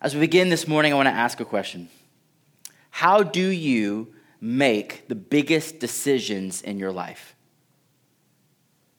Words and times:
As 0.00 0.14
we 0.14 0.20
begin 0.20 0.50
this 0.50 0.68
morning, 0.68 0.92
I 0.92 0.96
want 0.96 1.08
to 1.08 1.14
ask 1.14 1.40
a 1.40 1.44
question 1.44 1.88
How 2.90 3.22
do 3.22 3.48
you 3.48 4.12
make 4.40 5.08
the 5.08 5.14
biggest 5.14 5.78
decisions 5.78 6.62
in 6.62 6.78
your 6.78 6.92
life? 6.92 7.34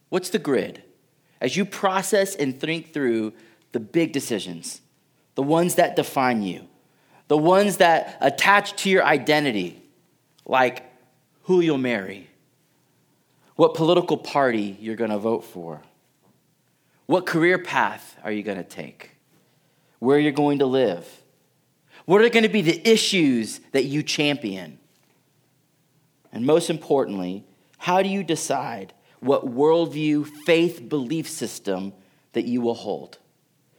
What's 0.10 0.30
the 0.30 0.40
grid? 0.40 0.84
As 1.40 1.56
you 1.56 1.66
process 1.66 2.36
and 2.36 2.60
think 2.60 2.94
through 2.94 3.34
the 3.72 3.80
big 3.80 4.12
decisions, 4.12 4.82
the 5.36 5.44
ones 5.44 5.76
that 5.76 5.96
define 5.96 6.42
you, 6.42 6.68
the 7.28 7.38
ones 7.38 7.78
that 7.78 8.18
attach 8.22 8.76
to 8.82 8.90
your 8.90 9.06
identity, 9.06 9.84
like 10.46 10.84
who 11.44 11.60
you'll 11.60 11.78
marry, 11.78 12.28
what 13.56 13.76
political 13.76 14.18
party 14.18 14.78
you're 14.80 14.96
going 14.96 15.12
to 15.12 15.20
vote 15.20 15.44
for, 15.44 15.84
what 17.06 17.28
career 17.28 17.60
path 17.60 18.18
are 18.24 18.32
you 18.32 18.42
going 18.42 18.58
to 18.58 18.64
take, 18.64 19.17
where 20.00 20.20
you're 20.20 20.32
going 20.32 20.60
to 20.60 20.66
live, 20.66 21.08
what 22.06 22.22
are 22.22 22.30
going 22.30 22.44
to 22.44 22.50
be 22.50 22.62
the 22.62 22.88
issues 22.90 23.60
that 23.72 23.86
you 23.86 24.04
champion, 24.04 24.80
and 26.32 26.46
most 26.46 26.70
importantly, 26.70 27.44
how 27.78 28.02
do 28.02 28.10
you 28.10 28.24
decide 28.24 28.94
what 29.20 29.46
worldview, 29.46 30.28
faith, 30.46 30.88
belief 30.88 31.30
system 31.30 31.94
that 32.34 32.46
you 32.46 32.62
will 32.62 32.76
hold? 32.76 33.18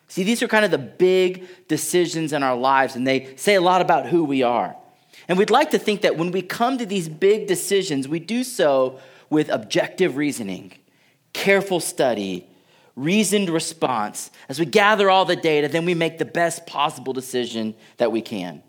See, 0.08 0.24
these 0.24 0.42
are 0.42 0.48
kind 0.48 0.64
of 0.64 0.70
the 0.70 0.78
big 0.78 1.46
decisions 1.68 2.32
in 2.32 2.42
our 2.42 2.56
lives, 2.56 2.96
and 2.96 3.06
they 3.06 3.36
say 3.36 3.55
a 3.55 3.60
lot 3.60 3.82
about 3.82 4.06
who 4.06 4.24
we 4.24 4.42
are. 4.42 4.74
And 5.28 5.36
we'd 5.36 5.50
like 5.50 5.70
to 5.72 5.78
think 5.78 6.00
that 6.00 6.16
when 6.16 6.32
we 6.32 6.41
come 6.41 6.78
to 6.78 6.86
these 6.86 7.08
big 7.08 7.46
decisions, 7.46 8.08
we 8.08 8.19
do 8.19 8.42
so 8.42 8.98
with 9.28 9.50
objective 9.50 10.16
reasoning, 10.16 10.72
careful 11.34 11.80
study, 11.80 12.47
reasoned 12.98 13.48
response. 13.48 14.30
As 14.48 14.58
we 14.58 14.66
gather 14.66 15.08
all 15.08 15.24
the 15.24 15.36
data, 15.36 15.68
then 15.68 15.84
we 15.84 15.94
make 15.94 16.18
the 16.18 16.24
best 16.24 16.66
possible 16.66 17.12
decision 17.12 17.74
that 17.98 18.10
we 18.10 18.20
can. 18.20 18.62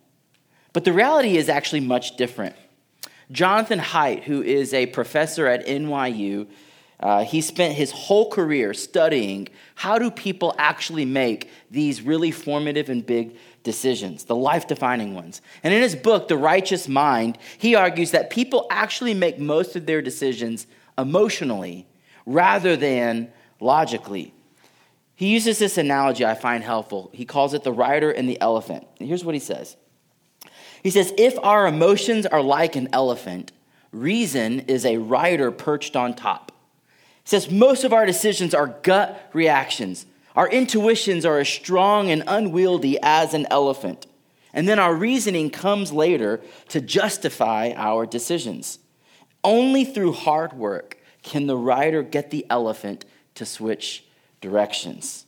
But 0.72 0.86
the 0.86 0.94
reality 0.94 1.38
is 1.38 1.50
actually 1.50 1.82
much 1.82 2.16
different. 2.16 2.56
Jonathan 3.32 3.80
Haidt, 3.80 4.24
who 4.24 4.42
is 4.44 4.74
a 4.74 4.86
professor 4.88 5.48
at 5.48 5.66
NYU, 5.66 6.48
uh, 7.00 7.24
he 7.24 7.42
spent 7.42 7.76
his 7.76 7.92
whole 7.92 8.30
career 8.30 8.74
studying 8.74 9.48
how 9.76 9.98
do 9.98 10.12
people 10.12 10.54
actually 10.58 11.06
make 11.06 11.50
these 11.72 12.02
really 12.02 12.30
formative 12.30 12.90
and 12.90 13.06
big 13.06 13.38
decisions, 13.64 14.26
the 14.26 14.36
life 14.36 14.68
defining 14.68 15.16
ones. 15.16 15.42
And 15.64 15.74
in 15.74 15.82
his 15.82 15.96
book, 15.96 16.28
The 16.28 16.38
Righteous 16.38 16.88
Mind, 16.88 17.38
he 17.58 17.76
argues 17.76 18.12
that 18.12 18.30
people 18.30 18.68
actually 18.70 19.14
make 19.14 19.40
most 19.40 19.76
of 19.76 19.86
their 19.86 20.02
decisions 20.02 20.68
emotionally 20.98 21.88
rather 22.26 22.76
than 22.76 23.32
logically. 23.60 24.34
He 25.16 25.28
uses 25.34 25.60
this 25.60 25.78
analogy 25.78 26.26
I 26.26 26.34
find 26.34 26.64
helpful. 26.64 27.10
He 27.14 27.26
calls 27.26 27.54
it 27.54 27.64
the 27.64 27.74
rider 27.74 28.10
and 28.10 28.30
the 28.30 28.40
elephant. 28.40 28.88
And 29.00 29.08
here's 29.08 29.26
what 29.26 29.36
he 29.36 29.40
says 29.40 29.76
He 30.82 30.90
says, 30.90 31.14
If 31.18 31.38
our 31.44 31.68
emotions 31.68 32.26
are 32.26 32.42
like 32.42 32.76
an 32.76 32.88
elephant, 32.94 33.52
reason 33.92 34.62
is 34.62 34.86
a 34.86 34.98
rider 34.98 35.52
perched 35.52 35.96
on 35.96 36.14
top. 36.14 36.52
He 37.24 37.30
says, 37.30 37.52
Most 37.52 37.84
of 37.84 37.92
our 37.92 38.06
decisions 38.06 38.54
are 38.54 38.68
gut 38.68 39.30
reactions. 39.34 40.06
Our 40.36 40.48
intuitions 40.48 41.26
are 41.26 41.40
as 41.40 41.50
strong 41.50 42.10
and 42.10 42.24
unwieldy 42.26 42.98
as 43.02 43.34
an 43.34 43.46
elephant. 43.52 44.08
And 44.54 44.68
then 44.68 44.80
our 44.80 44.96
reasoning 44.96 45.50
comes 45.50 45.92
later 45.92 46.40
to 46.70 46.80
justify 46.80 47.74
our 47.76 48.06
decisions. 48.06 48.80
Only 49.44 49.84
through 49.84 50.14
hard 50.14 50.54
work 50.54 50.98
can 51.24 51.48
the 51.48 51.58
rider 51.58 52.04
get 52.04 52.32
the 52.32 52.46
elephant 52.50 53.06
to 53.40 53.46
switch 53.46 54.06
directions. 54.40 55.26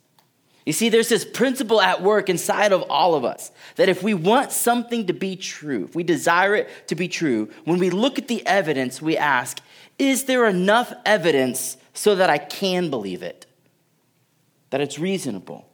You 0.65 0.73
see, 0.73 0.89
there's 0.89 1.09
this 1.09 1.25
principle 1.25 1.81
at 1.81 2.01
work 2.01 2.29
inside 2.29 2.71
of 2.71 2.83
all 2.83 3.15
of 3.15 3.25
us 3.25 3.51
that 3.75 3.89
if 3.89 4.03
we 4.03 4.13
want 4.13 4.51
something 4.51 5.07
to 5.07 5.13
be 5.13 5.35
true, 5.35 5.85
if 5.85 5.95
we 5.95 6.03
desire 6.03 6.55
it 6.55 6.69
to 6.87 6.95
be 6.95 7.07
true, 7.07 7.49
when 7.65 7.79
we 7.79 7.89
look 7.89 8.19
at 8.19 8.27
the 8.27 8.45
evidence, 8.45 9.01
we 9.01 9.17
ask, 9.17 9.59
is 9.97 10.25
there 10.25 10.45
enough 10.45 10.93
evidence 11.03 11.77
so 11.93 12.15
that 12.15 12.29
I 12.29 12.37
can 12.37 12.91
believe 12.91 13.23
it? 13.23 13.47
that 14.71 14.81
it's 14.81 14.97
reasonable. 14.97 15.67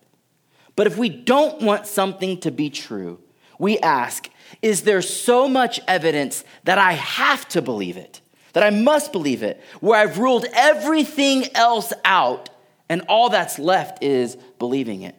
But 0.75 0.85
if 0.85 0.97
we 0.97 1.09
don't 1.09 1.61
want 1.61 1.87
something 1.87 2.39
to 2.41 2.51
be 2.51 2.69
true, 2.69 3.19
we 3.57 3.79
ask, 3.79 4.29
is 4.61 4.83
there 4.83 5.01
so 5.01 5.47
much 5.47 5.79
evidence 5.87 6.43
that 6.65 6.77
I 6.77 6.93
have 6.93 7.47
to 7.49 7.61
believe 7.61 7.97
it, 7.97 8.21
that 8.57 8.63
I 8.63 8.71
must 8.71 9.11
believe 9.11 9.43
it, 9.43 9.61
where 9.81 9.99
I've 9.99 10.17
ruled 10.17 10.47
everything 10.51 11.45
else 11.55 11.93
out 12.03 12.49
and 12.89 13.03
all 13.07 13.29
that's 13.29 13.59
left 13.59 14.01
is 14.01 14.35
believing 14.57 15.03
it? 15.03 15.13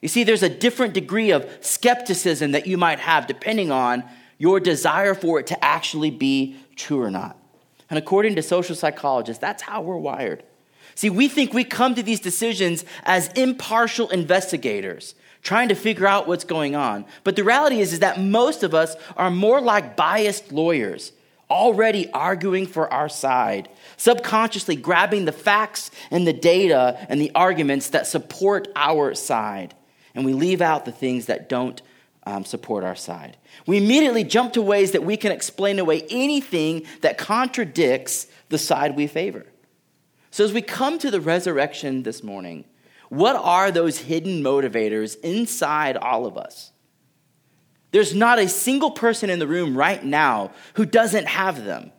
You 0.00 0.06
see, 0.06 0.22
there's 0.22 0.44
a 0.44 0.48
different 0.48 0.94
degree 0.94 1.32
of 1.32 1.44
skepticism 1.60 2.52
that 2.52 2.68
you 2.68 2.78
might 2.78 3.00
have 3.00 3.26
depending 3.26 3.72
on 3.72 4.04
your 4.38 4.60
desire 4.60 5.12
for 5.14 5.40
it 5.40 5.48
to 5.48 5.64
actually 5.64 6.12
be 6.12 6.56
true 6.76 7.02
or 7.02 7.10
not. 7.10 7.36
And 7.90 7.98
according 7.98 8.36
to 8.36 8.42
social 8.42 8.76
psychologists, 8.76 9.40
that's 9.40 9.64
how 9.64 9.82
we're 9.82 9.98
wired. 9.98 10.44
See, 10.94 11.10
we 11.10 11.26
think 11.26 11.52
we 11.52 11.64
come 11.64 11.96
to 11.96 12.02
these 12.04 12.20
decisions 12.20 12.84
as 13.02 13.26
impartial 13.32 14.08
investigators, 14.10 15.16
trying 15.42 15.68
to 15.68 15.74
figure 15.74 16.06
out 16.06 16.28
what's 16.28 16.44
going 16.44 16.76
on. 16.76 17.06
But 17.24 17.34
the 17.34 17.42
reality 17.42 17.80
is, 17.80 17.92
is 17.92 17.98
that 17.98 18.20
most 18.20 18.62
of 18.62 18.72
us 18.72 18.94
are 19.16 19.32
more 19.32 19.60
like 19.60 19.96
biased 19.96 20.52
lawyers, 20.52 21.10
already 21.50 22.10
arguing 22.12 22.66
for 22.66 22.92
our 22.92 23.08
side, 23.08 23.68
subconsciously 23.96 24.76
grabbing 24.76 25.24
the 25.24 25.32
facts 25.32 25.90
and 26.10 26.26
the 26.26 26.32
data 26.32 27.06
and 27.08 27.20
the 27.20 27.32
arguments 27.34 27.90
that 27.90 28.06
support 28.06 28.68
our 28.76 29.14
side. 29.14 29.74
And 30.14 30.24
we 30.24 30.32
leave 30.32 30.60
out 30.60 30.84
the 30.84 30.92
things 30.92 31.26
that 31.26 31.48
don't 31.48 31.82
um, 32.26 32.44
support 32.44 32.84
our 32.84 32.94
side. 32.94 33.36
We 33.66 33.78
immediately 33.78 34.24
jump 34.24 34.54
to 34.54 34.62
ways 34.62 34.92
that 34.92 35.04
we 35.04 35.16
can 35.16 35.32
explain 35.32 35.78
away 35.78 36.06
anything 36.10 36.84
that 37.02 37.18
contradicts 37.18 38.26
the 38.48 38.58
side 38.58 38.96
we 38.96 39.06
favor. 39.06 39.46
So, 40.30 40.44
as 40.44 40.52
we 40.52 40.62
come 40.62 40.98
to 40.98 41.10
the 41.10 41.20
resurrection 41.20 42.02
this 42.02 42.22
morning, 42.22 42.64
what 43.08 43.36
are 43.36 43.70
those 43.70 43.98
hidden 43.98 44.42
motivators 44.42 45.16
inside 45.20 45.96
all 45.96 46.26
of 46.26 46.36
us? 46.36 46.72
There's 47.94 48.12
not 48.12 48.40
a 48.40 48.48
single 48.48 48.90
person 48.90 49.30
in 49.30 49.38
the 49.38 49.46
room 49.46 49.78
right 49.78 50.04
now 50.04 50.50
who 50.72 50.84
doesn't 50.84 51.28
have 51.28 51.64
them. 51.64 51.92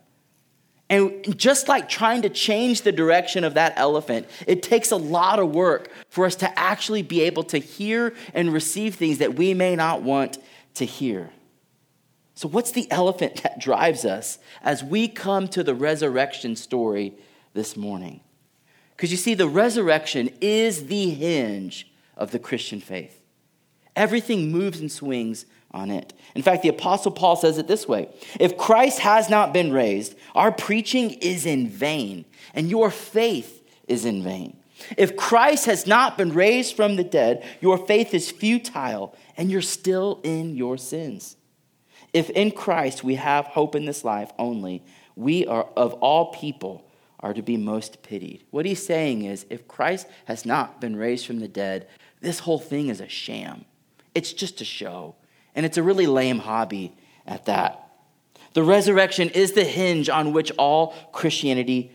And 0.90 1.40
just 1.40 1.70
like 1.70 1.88
trying 1.88 2.24
to 2.24 2.30
change 2.30 2.82
the 2.82 2.92
direction 2.92 3.46
of 3.46 3.54
that 3.54 3.76
elephant, 3.78 4.28
it 4.46 4.62
takes 4.62 4.92
a 4.92 4.98
lot 4.98 5.40
of 5.40 5.56
work 5.56 5.90
for 6.10 6.26
us 6.26 6.36
to 6.36 6.60
actually 6.60 7.02
be 7.02 7.22
able 7.22 7.44
to 7.44 7.60
hear 7.60 8.14
and 8.34 8.52
receive 8.52 8.96
things 8.96 9.20
that 9.20 9.36
we 9.36 9.54
may 9.54 9.74
not 9.78 10.02
want 10.02 10.38
to 10.74 10.86
hear. 10.86 11.30
So, 12.34 12.50
what's 12.50 12.72
the 12.72 12.92
elephant 12.92 13.38
that 13.44 13.62
drives 13.62 14.04
us 14.04 14.38
as 14.64 14.84
we 14.84 15.08
come 15.08 15.48
to 15.48 15.64
the 15.64 15.74
resurrection 15.74 16.58
story 16.58 17.14
this 17.54 17.78
morning? 17.78 18.20
Because 18.98 19.12
you 19.12 19.18
see, 19.18 19.34
the 19.34 19.48
resurrection 19.48 20.30
is 20.42 20.88
the 20.88 21.12
hinge 21.12 21.90
of 22.18 22.32
the 22.32 22.40
Christian 22.40 22.82
faith. 22.82 23.22
Everything 23.96 24.52
moves 24.52 24.82
and 24.82 24.92
swings 24.92 25.46
on 25.76 25.92
it. 25.92 26.14
In 26.34 26.42
fact, 26.42 26.64
the 26.64 26.70
Apostle 26.70 27.12
Paul 27.12 27.36
says 27.36 27.58
it 27.58 27.68
this 27.68 27.88
way 27.88 28.10
If 28.40 28.58
Christ 28.58 29.00
has 29.00 29.30
not 29.30 29.54
been 29.54 29.72
raised, 29.72 30.16
our 30.34 30.52
preaching 30.52 31.12
is 31.12 31.46
in 31.46 31.68
vain, 31.68 32.26
and 32.54 32.70
your 32.70 32.90
faith 32.90 33.62
is 33.88 34.06
in 34.06 34.24
vain. 34.24 34.58
If 34.98 35.16
Christ 35.16 35.66
has 35.66 35.86
not 35.86 36.18
been 36.18 36.34
raised 36.34 36.76
from 36.76 36.96
the 36.96 37.04
dead, 37.04 37.44
your 37.62 37.78
faith 37.78 38.14
is 38.14 38.32
futile, 38.32 39.16
and 39.38 39.52
you're 39.52 39.62
still 39.62 40.20
in 40.24 40.56
your 40.56 40.78
sins. 40.78 41.38
If 42.14 42.30
in 42.30 42.52
Christ 42.52 43.04
we 43.04 43.16
have 43.16 43.46
hope 43.46 43.76
in 43.76 43.86
this 43.86 44.04
life 44.04 44.32
only, 44.40 44.84
we 45.16 45.46
are 45.46 45.68
of 45.76 45.94
all 45.96 46.32
people 46.34 46.90
are 47.20 47.34
to 47.34 47.42
be 47.42 47.58
most 47.58 48.04
pitied. 48.04 48.44
What 48.52 48.66
he's 48.66 48.86
saying 48.86 49.26
is 49.26 49.46
if 49.50 49.68
Christ 49.68 50.08
has 50.26 50.46
not 50.46 50.80
been 50.80 50.96
raised 50.96 51.26
from 51.26 51.40
the 51.40 51.48
dead, 51.48 51.88
this 52.22 52.40
whole 52.40 52.60
thing 52.60 52.90
is 52.90 53.02
a 53.02 53.08
sham. 53.08 53.66
It's 54.14 54.32
just 54.34 54.62
a 54.62 54.66
show. 54.66 55.16
And 55.56 55.66
it's 55.66 55.78
a 55.78 55.84
really 55.84 56.08
lame 56.08 56.40
hobby 56.40 56.96
at 57.26 57.46
that. 57.46 57.82
The 58.54 58.64
resurrection 58.64 59.30
is 59.30 59.54
the 59.54 59.64
hinge 59.64 60.10
on 60.10 60.32
which 60.32 60.52
all 60.58 60.94
Christianity 61.12 61.92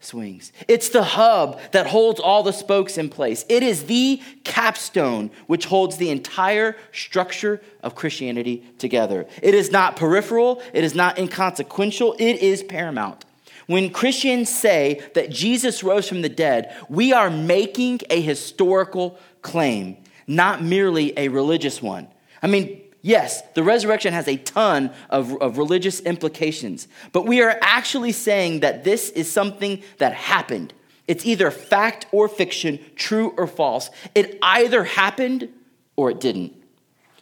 swings. 0.00 0.52
It's 0.68 0.90
the 0.90 1.02
hub 1.02 1.58
that 1.72 1.86
holds 1.86 2.20
all 2.20 2.42
the 2.42 2.52
spokes 2.52 2.96
in 2.98 3.08
place. 3.08 3.44
It 3.48 3.62
is 3.62 3.84
the 3.84 4.22
capstone 4.44 5.30
which 5.46 5.66
holds 5.66 5.96
the 5.96 6.10
entire 6.10 6.76
structure 6.92 7.60
of 7.82 7.94
Christianity 7.94 8.64
together. 8.78 9.26
It 9.42 9.54
is 9.54 9.70
not 9.70 9.96
peripheral, 9.96 10.62
it 10.72 10.84
is 10.84 10.94
not 10.94 11.18
inconsequential, 11.18 12.14
it 12.18 12.40
is 12.40 12.62
paramount. 12.62 13.24
When 13.66 13.90
Christians 13.90 14.48
say 14.48 15.02
that 15.14 15.30
Jesus 15.30 15.82
rose 15.82 16.08
from 16.08 16.22
the 16.22 16.28
dead, 16.28 16.74
we 16.88 17.12
are 17.12 17.30
making 17.30 18.00
a 18.10 18.20
historical 18.20 19.18
claim, 19.42 19.96
not 20.28 20.62
merely 20.62 21.18
a 21.18 21.28
religious 21.28 21.82
one. 21.82 22.06
I 22.42 22.46
mean, 22.46 22.80
yes, 23.06 23.42
the 23.54 23.62
resurrection 23.62 24.12
has 24.12 24.26
a 24.26 24.36
ton 24.36 24.92
of, 25.08 25.40
of 25.40 25.58
religious 25.58 26.00
implications, 26.00 26.88
but 27.12 27.24
we 27.24 27.40
are 27.40 27.56
actually 27.62 28.12
saying 28.12 28.60
that 28.60 28.82
this 28.82 29.10
is 29.10 29.30
something 29.30 29.82
that 29.98 30.12
happened. 30.12 30.74
It's 31.06 31.24
either 31.24 31.50
fact 31.52 32.06
or 32.10 32.28
fiction, 32.28 32.80
true 32.96 33.32
or 33.36 33.46
false. 33.46 33.90
It 34.14 34.38
either 34.42 34.82
happened 34.82 35.48
or 35.94 36.10
it 36.10 36.20
didn't. 36.20 36.52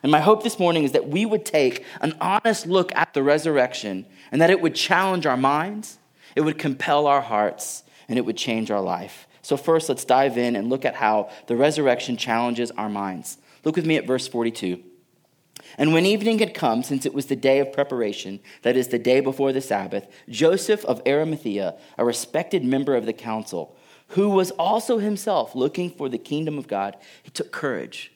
And 0.02 0.10
my 0.10 0.20
hope 0.20 0.42
this 0.42 0.58
morning 0.58 0.84
is 0.84 0.92
that 0.92 1.08
we 1.08 1.26
would 1.26 1.44
take 1.44 1.84
an 2.00 2.16
honest 2.20 2.66
look 2.66 2.94
at 2.94 3.12
the 3.12 3.22
resurrection 3.22 4.06
and 4.32 4.40
that 4.40 4.50
it 4.50 4.62
would 4.62 4.75
challenge 4.75 5.26
our 5.26 5.37
minds, 5.37 5.98
it 6.34 6.40
would 6.40 6.58
compel 6.58 7.06
our 7.06 7.20
hearts, 7.20 7.82
and 8.08 8.19
it 8.19 8.22
would 8.22 8.37
change 8.37 8.70
our 8.70 8.80
life. 8.80 9.26
So, 9.42 9.58
first, 9.58 9.90
let's 9.90 10.06
dive 10.06 10.38
in 10.38 10.56
and 10.56 10.70
look 10.70 10.87
at 10.87 10.94
how 10.94 11.30
the 11.46 11.56
resurrection 11.56 12.16
challenges 12.16 12.70
our 12.70 12.88
minds. 12.88 13.37
Look 13.64 13.76
with 13.76 13.84
me 13.84 13.96
at 13.96 14.06
verse 14.06 14.26
42. 14.26 14.82
And 15.76 15.93
when 15.93 16.06
evening 16.06 16.38
had 16.38 16.55
come, 16.55 16.82
since 16.82 17.05
it 17.05 17.15
was 17.15 17.26
the 17.26 17.37
day 17.37 17.59
of 17.59 17.73
preparation, 17.73 18.41
that 18.62 18.76
is, 18.76 18.88
the 18.88 18.99
day 18.99 19.21
before 19.21 19.53
the 19.53 19.61
Sabbath, 19.61 20.06
Joseph 20.29 20.85
of 20.85 21.03
Arimathea, 21.06 21.76
a 21.99 22.05
respected 22.05 22.65
member 22.65 22.94
of 22.94 23.06
the 23.06 23.12
council, 23.12 23.76
who 24.09 24.31
was 24.31 24.50
also 24.53 24.99
himself 24.99 25.55
looking 25.55 25.91
for 25.91 26.09
the 26.09 26.19
kingdom 26.19 26.59
of 26.59 26.69
God, 26.69 26.97
he 27.23 27.31
took 27.31 27.50
courage 27.50 28.12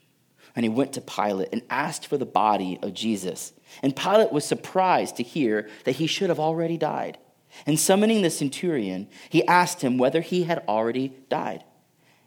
and 0.54 0.64
he 0.64 0.68
went 0.68 0.92
to 0.94 1.00
Pilate 1.00 1.48
and 1.52 1.62
asked 1.70 2.06
for 2.06 2.16
the 2.16 2.26
body 2.26 2.78
of 2.82 2.94
Jesus. 2.94 3.52
And 3.82 3.94
Pilate 3.94 4.32
was 4.32 4.44
surprised 4.44 5.16
to 5.16 5.22
hear 5.22 5.68
that 5.84 5.96
he 5.96 6.06
should 6.06 6.30
have 6.30 6.40
already 6.40 6.76
died. 6.76 7.18
And 7.66 7.78
summoning 7.78 8.22
the 8.22 8.30
centurion, 8.30 9.08
he 9.28 9.46
asked 9.46 9.82
him 9.82 9.98
whether 9.98 10.20
he 10.20 10.44
had 10.44 10.64
already 10.68 11.14
died. 11.28 11.64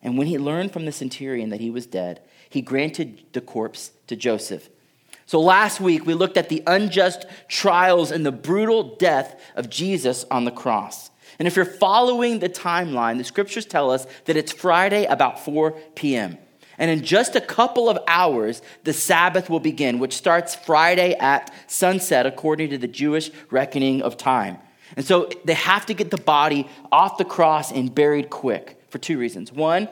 And 0.01 0.18
when 0.18 0.28
he 0.28 0.38
learned 0.38 0.74
from 0.74 0.86
the 0.86 0.92
centurion 0.92 1.50
that 1.50 1.60
he 1.60 1.69
was 1.69 1.86
dead, 1.86 2.22
he 2.50 2.62
granted 2.62 3.24
the 3.33 3.42
corpse 3.42 3.92
to 4.07 4.16
Joseph. 4.16 4.69
So 5.31 5.39
last 5.39 5.80
week, 5.80 6.06
we 6.06 6.13
looked 6.13 6.36
at 6.36 6.50
the 6.50 6.62
unjust 6.68 7.25
trials 7.48 8.12
and 8.12 8.25
the 8.25 8.33
brutal 8.33 8.98
death 8.98 9.39
of 9.56 9.69
Jesus 9.69 10.25
on 10.30 10.44
the 10.44 10.51
cross. 10.51 11.10
And 11.39 11.48
if 11.48 11.56
you're 11.56 11.63
following 11.63 12.39
the 12.39 12.50
timeline, 12.50 13.18
the 13.18 13.24
scriptures 13.24 13.66
tell 13.66 13.92
us 13.92 14.06
that 14.25 14.36
it's 14.36 14.51
Friday 14.51 15.06
about 15.06 15.39
4 15.39 15.72
p.m. 15.95 16.38
And 16.78 16.92
in 16.92 17.06
just 17.06 17.38
a 17.38 17.39
couple 17.39 17.88
of 17.88 17.98
hours, 18.10 18.62
the 18.83 18.92
Sabbath 18.92 19.50
will 19.50 19.62
begin, 19.62 20.00
which 20.00 20.18
starts 20.18 20.54
Friday 20.54 21.13
at 21.13 21.50
sunset 21.66 22.25
according 22.25 22.72
to 22.72 22.78
the 22.78 22.89
Jewish 22.89 23.31
reckoning 23.50 24.01
of 24.01 24.18
time. 24.18 24.57
And 24.98 25.06
so 25.06 25.30
they 25.45 25.54
have 25.54 25.86
to 25.86 25.94
get 25.94 26.12
the 26.12 26.18
body 26.18 26.68
off 26.92 27.18
the 27.18 27.24
cross 27.24 27.72
and 27.72 27.95
buried 27.95 28.30
quick 28.30 28.81
for 28.89 28.98
two 28.98 29.18
reasons. 29.18 29.50
One, 29.54 29.88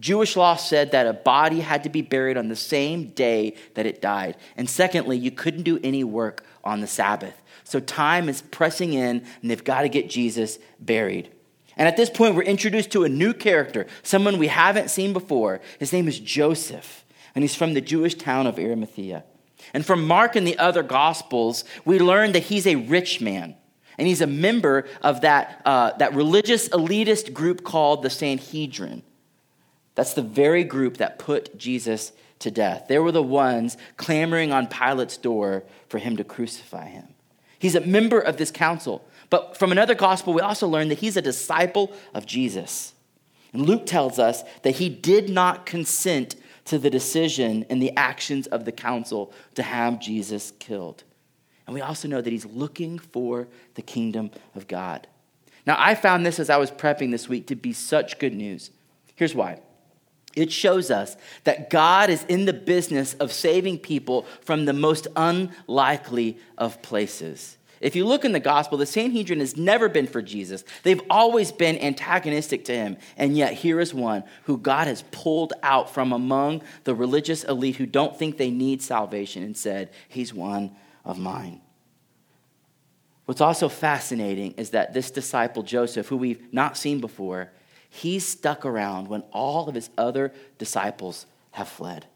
Jewish 0.00 0.34
law 0.34 0.56
said 0.56 0.92
that 0.92 1.06
a 1.06 1.12
body 1.12 1.60
had 1.60 1.84
to 1.84 1.90
be 1.90 2.00
buried 2.00 2.38
on 2.38 2.48
the 2.48 2.56
same 2.56 3.10
day 3.10 3.54
that 3.74 3.86
it 3.86 4.00
died. 4.00 4.36
And 4.56 4.68
secondly, 4.68 5.18
you 5.18 5.30
couldn't 5.30 5.62
do 5.62 5.78
any 5.84 6.02
work 6.04 6.44
on 6.64 6.80
the 6.80 6.86
Sabbath. 6.86 7.40
So 7.64 7.78
time 7.78 8.28
is 8.28 8.42
pressing 8.42 8.94
in, 8.94 9.24
and 9.40 9.50
they've 9.50 9.62
got 9.62 9.82
to 9.82 9.88
get 9.88 10.08
Jesus 10.10 10.58
buried. 10.80 11.30
And 11.76 11.86
at 11.86 11.96
this 11.96 12.10
point, 12.10 12.34
we're 12.34 12.42
introduced 12.42 12.90
to 12.92 13.04
a 13.04 13.08
new 13.08 13.32
character, 13.32 13.86
someone 14.02 14.38
we 14.38 14.48
haven't 14.48 14.90
seen 14.90 15.12
before. 15.12 15.60
His 15.78 15.92
name 15.92 16.08
is 16.08 16.18
Joseph, 16.18 17.04
and 17.34 17.44
he's 17.44 17.54
from 17.54 17.74
the 17.74 17.80
Jewish 17.80 18.14
town 18.14 18.46
of 18.46 18.58
Arimathea. 18.58 19.24
And 19.74 19.84
from 19.84 20.06
Mark 20.06 20.34
and 20.34 20.46
the 20.46 20.58
other 20.58 20.82
Gospels, 20.82 21.64
we 21.84 21.98
learn 21.98 22.32
that 22.32 22.44
he's 22.44 22.66
a 22.66 22.76
rich 22.76 23.20
man. 23.20 23.54
And 23.98 24.08
he's 24.08 24.22
a 24.22 24.26
member 24.26 24.88
of 25.02 25.20
that, 25.20 25.60
uh, 25.66 25.92
that 25.98 26.14
religious 26.14 26.70
elitist 26.70 27.34
group 27.34 27.64
called 27.64 28.02
the 28.02 28.08
Sanhedrin. 28.08 29.02
That's 30.00 30.14
the 30.14 30.22
very 30.22 30.64
group 30.64 30.96
that 30.96 31.18
put 31.18 31.58
Jesus 31.58 32.12
to 32.38 32.50
death. 32.50 32.86
They 32.88 32.98
were 32.98 33.12
the 33.12 33.22
ones 33.22 33.76
clamoring 33.98 34.50
on 34.50 34.66
Pilate's 34.66 35.18
door 35.18 35.62
for 35.90 35.98
him 35.98 36.16
to 36.16 36.24
crucify 36.24 36.86
him. 36.86 37.08
He's 37.58 37.74
a 37.74 37.82
member 37.82 38.18
of 38.18 38.38
this 38.38 38.50
council. 38.50 39.06
But 39.28 39.58
from 39.58 39.72
another 39.72 39.94
gospel, 39.94 40.32
we 40.32 40.40
also 40.40 40.66
learn 40.66 40.88
that 40.88 41.00
he's 41.00 41.18
a 41.18 41.20
disciple 41.20 41.92
of 42.14 42.24
Jesus. 42.24 42.94
And 43.52 43.66
Luke 43.66 43.84
tells 43.84 44.18
us 44.18 44.42
that 44.62 44.76
he 44.76 44.88
did 44.88 45.28
not 45.28 45.66
consent 45.66 46.34
to 46.64 46.78
the 46.78 46.88
decision 46.88 47.66
and 47.68 47.82
the 47.82 47.94
actions 47.94 48.46
of 48.46 48.64
the 48.64 48.72
council 48.72 49.34
to 49.54 49.62
have 49.62 50.00
Jesus 50.00 50.54
killed. 50.58 51.04
And 51.66 51.74
we 51.74 51.82
also 51.82 52.08
know 52.08 52.22
that 52.22 52.32
he's 52.32 52.46
looking 52.46 52.98
for 52.98 53.48
the 53.74 53.82
kingdom 53.82 54.30
of 54.54 54.66
God. 54.66 55.08
Now, 55.66 55.76
I 55.78 55.94
found 55.94 56.24
this 56.24 56.40
as 56.40 56.48
I 56.48 56.56
was 56.56 56.70
prepping 56.70 57.10
this 57.10 57.28
week 57.28 57.48
to 57.48 57.54
be 57.54 57.74
such 57.74 58.18
good 58.18 58.32
news. 58.32 58.70
Here's 59.14 59.34
why. 59.34 59.60
It 60.36 60.52
shows 60.52 60.90
us 60.90 61.16
that 61.44 61.70
God 61.70 62.08
is 62.08 62.24
in 62.24 62.44
the 62.44 62.52
business 62.52 63.14
of 63.14 63.32
saving 63.32 63.78
people 63.78 64.26
from 64.42 64.64
the 64.64 64.72
most 64.72 65.08
unlikely 65.16 66.38
of 66.56 66.80
places. 66.82 67.56
If 67.80 67.96
you 67.96 68.06
look 68.06 68.26
in 68.26 68.32
the 68.32 68.40
gospel, 68.40 68.76
the 68.76 68.84
Sanhedrin 68.84 69.40
has 69.40 69.56
never 69.56 69.88
been 69.88 70.06
for 70.06 70.20
Jesus. 70.20 70.64
They've 70.82 71.00
always 71.08 71.50
been 71.50 71.78
antagonistic 71.78 72.66
to 72.66 72.74
him. 72.74 72.98
And 73.16 73.36
yet, 73.36 73.54
here 73.54 73.80
is 73.80 73.94
one 73.94 74.24
who 74.44 74.58
God 74.58 74.86
has 74.86 75.02
pulled 75.10 75.54
out 75.62 75.92
from 75.92 76.12
among 76.12 76.62
the 76.84 76.94
religious 76.94 77.42
elite 77.42 77.76
who 77.76 77.86
don't 77.86 78.16
think 78.16 78.36
they 78.36 78.50
need 78.50 78.82
salvation 78.82 79.42
and 79.42 79.56
said, 79.56 79.90
He's 80.08 80.34
one 80.34 80.76
of 81.06 81.18
mine. 81.18 81.62
What's 83.24 83.40
also 83.40 83.70
fascinating 83.70 84.52
is 84.52 84.70
that 84.70 84.92
this 84.92 85.10
disciple, 85.10 85.62
Joseph, 85.62 86.08
who 86.08 86.18
we've 86.18 86.52
not 86.52 86.76
seen 86.76 87.00
before, 87.00 87.50
He's 87.90 88.26
stuck 88.26 88.64
around 88.64 89.08
when 89.08 89.22
all 89.32 89.68
of 89.68 89.74
his 89.74 89.90
other 89.98 90.32
disciples 90.58 91.26
have 91.50 91.68
fled. 91.68 92.06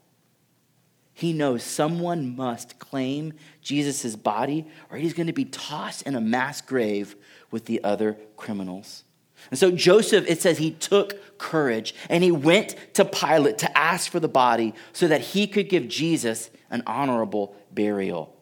He 1.13 1.33
knows 1.33 1.63
someone 1.63 2.35
must 2.35 2.79
claim 2.79 3.33
Jesus' 3.61 4.15
body 4.15 4.65
or 4.89 4.97
he's 4.97 5.13
going 5.13 5.27
to 5.27 5.33
be 5.33 5.45
tossed 5.45 6.01
in 6.03 6.15
a 6.15 6.21
mass 6.21 6.61
grave 6.61 7.15
with 7.51 7.65
the 7.65 7.83
other 7.83 8.17
criminals. 8.35 9.03
And 9.49 9.59
so 9.59 9.69
Joseph, 9.69 10.25
it 10.27 10.41
says 10.41 10.57
he 10.57 10.71
took 10.71 11.37
courage 11.37 11.93
and 12.09 12.23
he 12.23 12.31
went 12.31 12.75
to 12.95 13.05
Pilate 13.05 13.57
to 13.59 13.77
ask 13.77 14.09
for 14.09 14.19
the 14.19 14.27
body 14.27 14.73
so 14.93 15.07
that 15.07 15.21
he 15.21 15.45
could 15.45 15.69
give 15.69 15.87
Jesus 15.87 16.49
an 16.69 16.83
honorable 16.87 17.55
burial. 17.71 18.33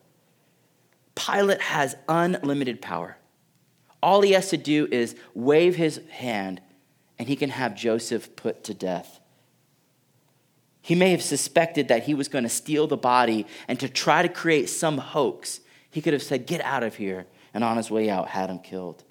Pilate 1.16 1.62
has 1.62 1.96
unlimited 2.08 2.82
power. 2.82 3.18
All 4.02 4.22
he 4.22 4.32
has 4.32 4.50
to 4.50 4.58
do 4.58 4.88
is 4.92 5.16
wave 5.34 5.76
his 5.76 6.02
hand 6.10 6.60
and 7.24 7.30
he 7.30 7.38
can 7.38 7.52
have 7.52 7.74
Joseph 7.74 8.36
put 8.36 8.66
to 8.66 8.74
death. 8.74 9.22
He 10.82 10.94
may 10.94 11.12
have 11.12 11.22
suspected 11.24 11.88
that 11.88 12.04
he 12.04 12.14
was 12.14 12.28
going 12.28 12.44
to 12.44 12.50
steal 12.50 12.86
the 12.86 12.98
body 12.98 13.48
and 13.70 13.80
to 13.80 13.88
try 13.88 14.24
to 14.24 14.28
create 14.28 14.68
some 14.68 14.98
hoax. 14.98 15.62
He 15.90 16.02
could 16.02 16.12
have 16.12 16.22
said, 16.22 16.48
Get 16.48 16.60
out 16.60 16.84
of 16.84 16.98
here, 16.98 17.26
and 17.54 17.64
on 17.64 17.78
his 17.78 17.90
way 17.90 18.10
out, 18.10 18.28
had 18.28 18.50
him 18.50 18.60
killed. 18.60 19.06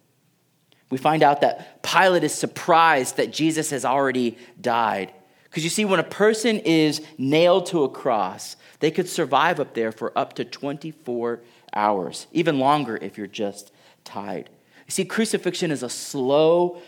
We 0.91 0.99
find 0.99 1.23
out 1.23 1.41
that 1.41 1.83
Pilate 1.83 2.23
is 2.23 2.35
surprised 2.35 3.17
that 3.17 3.33
Jesus 3.33 3.71
has 3.71 3.83
already 3.83 4.37
died. 4.61 5.11
Because 5.45 5.65
you 5.65 5.71
see, 5.71 5.87
when 5.87 5.99
a 5.99 6.05
person 6.05 6.59
is 6.59 7.01
nailed 7.17 7.65
to 7.69 7.85
a 7.85 7.89
cross, 7.89 8.57
they 8.81 8.91
could 8.91 9.09
survive 9.09 9.59
up 9.59 9.73
there 9.73 9.91
for 9.91 10.13
up 10.19 10.35
to 10.35 10.45
24 10.45 11.41
hours, 11.73 12.27
even 12.31 12.59
longer 12.59 12.99
if 12.99 13.17
you're 13.17 13.27
just 13.27 13.73
tied. 14.05 14.51
You 14.87 14.93
see, 14.93 15.05
crucifixion 15.07 15.71
is 15.71 15.83
a 15.83 15.89
slow, 15.89 16.83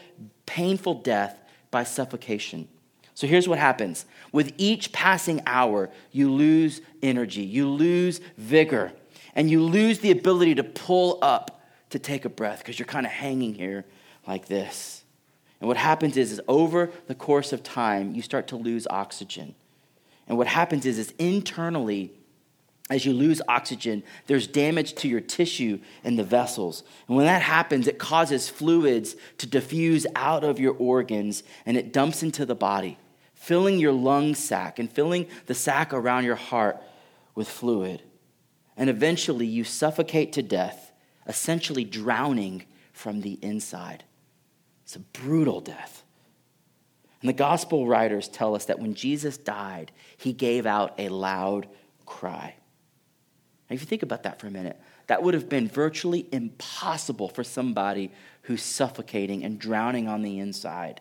painful 0.47 0.95
death 0.95 1.41
by 1.71 1.85
suffocation. 1.85 2.69
So 3.15 3.27
here's 3.27 3.49
what 3.49 3.59
happens 3.59 4.07
with 4.33 4.53
each 4.59 4.93
passing 4.93 5.41
hour, 5.47 5.91
you 6.11 6.33
lose 6.33 6.81
energy, 7.03 7.43
you 7.43 7.69
lose 7.69 8.21
vigor, 8.37 8.93
and 9.35 9.51
you 9.51 9.63
lose 9.63 10.01
the 10.01 10.11
ability 10.11 10.57
to 10.57 10.65
pull 10.65 11.19
up 11.23 11.63
to 11.91 11.99
take 11.99 12.25
a 12.25 12.29
breath 12.29 12.59
because 12.59 12.79
you're 12.79 12.87
kind 12.87 13.07
of 13.07 13.13
hanging 13.13 13.55
here 13.55 13.85
like 14.27 14.47
this. 14.47 15.05
And 15.61 15.69
what 15.69 15.77
happens 15.77 16.17
is, 16.17 16.33
is 16.33 16.41
over 16.49 16.91
the 17.07 17.15
course 17.15 17.53
of 17.53 17.63
time, 17.63 18.15
you 18.15 18.23
start 18.23 18.49
to 18.49 18.57
lose 18.57 18.87
oxygen. 18.91 19.55
And 20.27 20.37
what 20.37 20.47
happens 20.47 20.85
is, 20.87 20.99
is 20.99 21.15
internally, 21.19 22.13
as 22.91 23.07
you 23.07 23.15
lose 23.15 23.41
oxygen, 23.49 24.03
there's 24.27 24.47
damage 24.47 24.95
to 24.97 25.09
your 25.09 25.21
tissue 25.21 25.81
and 26.03 26.19
the 26.19 26.25
vessels. 26.25 26.83
And 27.09 27.17
when 27.17 27.25
that 27.27 27.41
happens, 27.41 27.87
it 27.87 27.99
causes 27.99 28.49
fluids 28.51 29.17
to 29.39 29.47
diffuse 29.47 30.07
out 30.15 30.45
of 30.45 30.61
your 30.61 30.75
organs 30.75 31.43
and 31.65 31.79
it 31.79 31.95
dumps 31.95 32.23
into 32.23 32.45
the 32.45 32.55
body, 32.55 32.99
filling 33.33 33.79
your 33.79 33.93
lung 33.93 34.35
sac 34.35 34.79
and 34.79 34.93
filling 34.93 35.27
the 35.47 35.55
sac 35.55 35.95
around 35.95 36.25
your 36.25 36.35
heart 36.35 36.77
with 37.35 37.49
fluid. 37.49 38.03
And 38.77 38.91
eventually, 38.91 39.47
you 39.47 39.65
suffocate 39.65 40.35
to 40.35 40.43
death, 40.43 40.93
essentially 41.27 41.85
drowning 41.85 42.65
from 42.93 43.23
the 43.23 43.39
inside. 43.41 44.05
It's 44.83 44.97
a 44.97 45.01
brutal 45.01 45.61
death. 45.61 46.03
And 47.23 47.31
the 47.31 47.35
gospel 47.35 47.87
writers 47.87 48.29
tell 48.29 48.55
us 48.55 48.67
that 48.67 48.79
when 48.79 48.93
Jesus 48.93 49.39
died, 49.39 49.91
he 50.19 50.35
gave 50.35 50.67
out 50.67 50.95
a 50.99 51.09
loud 51.09 51.67
cry. 52.05 52.57
If 53.75 53.81
you 53.81 53.87
think 53.87 54.03
about 54.03 54.23
that 54.23 54.41
for 54.41 54.47
a 54.47 54.51
minute, 54.51 54.81
that 55.09 55.23
would 55.23 55.35
have 55.35 55.49
been 55.49 55.69
virtually 55.69 56.27
impossible 56.33 57.29
for 57.29 57.45
somebody 57.45 58.11
who's 58.43 58.63
suffocating 58.63 59.45
and 59.45 59.59
drowning 59.59 60.09
on 60.09 60.23
the 60.23 60.39
inside. 60.39 61.01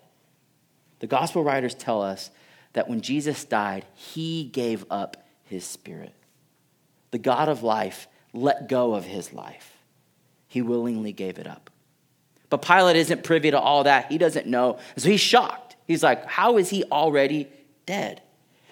The 1.00 1.08
gospel 1.08 1.44
writers 1.44 1.76
tell 1.76 2.02
us 2.02 2.32
that 2.74 2.90
when 2.90 3.02
Jesus 3.02 3.46
died, 3.46 3.86
he 3.94 4.46
gave 4.46 4.86
up 4.90 5.26
his 5.44 5.66
spirit. 5.66 6.14
The 7.12 7.20
God 7.20 7.48
of 7.50 7.64
life 7.64 8.08
let 8.34 8.68
go 8.68 8.96
of 8.96 9.06
his 9.06 9.32
life, 9.32 9.78
he 10.48 10.62
willingly 10.62 11.14
gave 11.14 11.38
it 11.38 11.46
up. 11.46 11.70
But 12.50 12.64
Pilate 12.64 12.96
isn't 12.96 13.24
privy 13.24 13.52
to 13.52 13.60
all 13.60 13.84
that. 13.84 14.12
He 14.12 14.18
doesn't 14.18 14.48
know. 14.48 14.80
So 14.98 15.10
he's 15.10 15.22
shocked. 15.22 15.76
He's 15.88 16.04
like, 16.04 16.26
How 16.26 16.58
is 16.58 16.70
he 16.70 16.84
already 16.86 17.48
dead? 17.86 18.22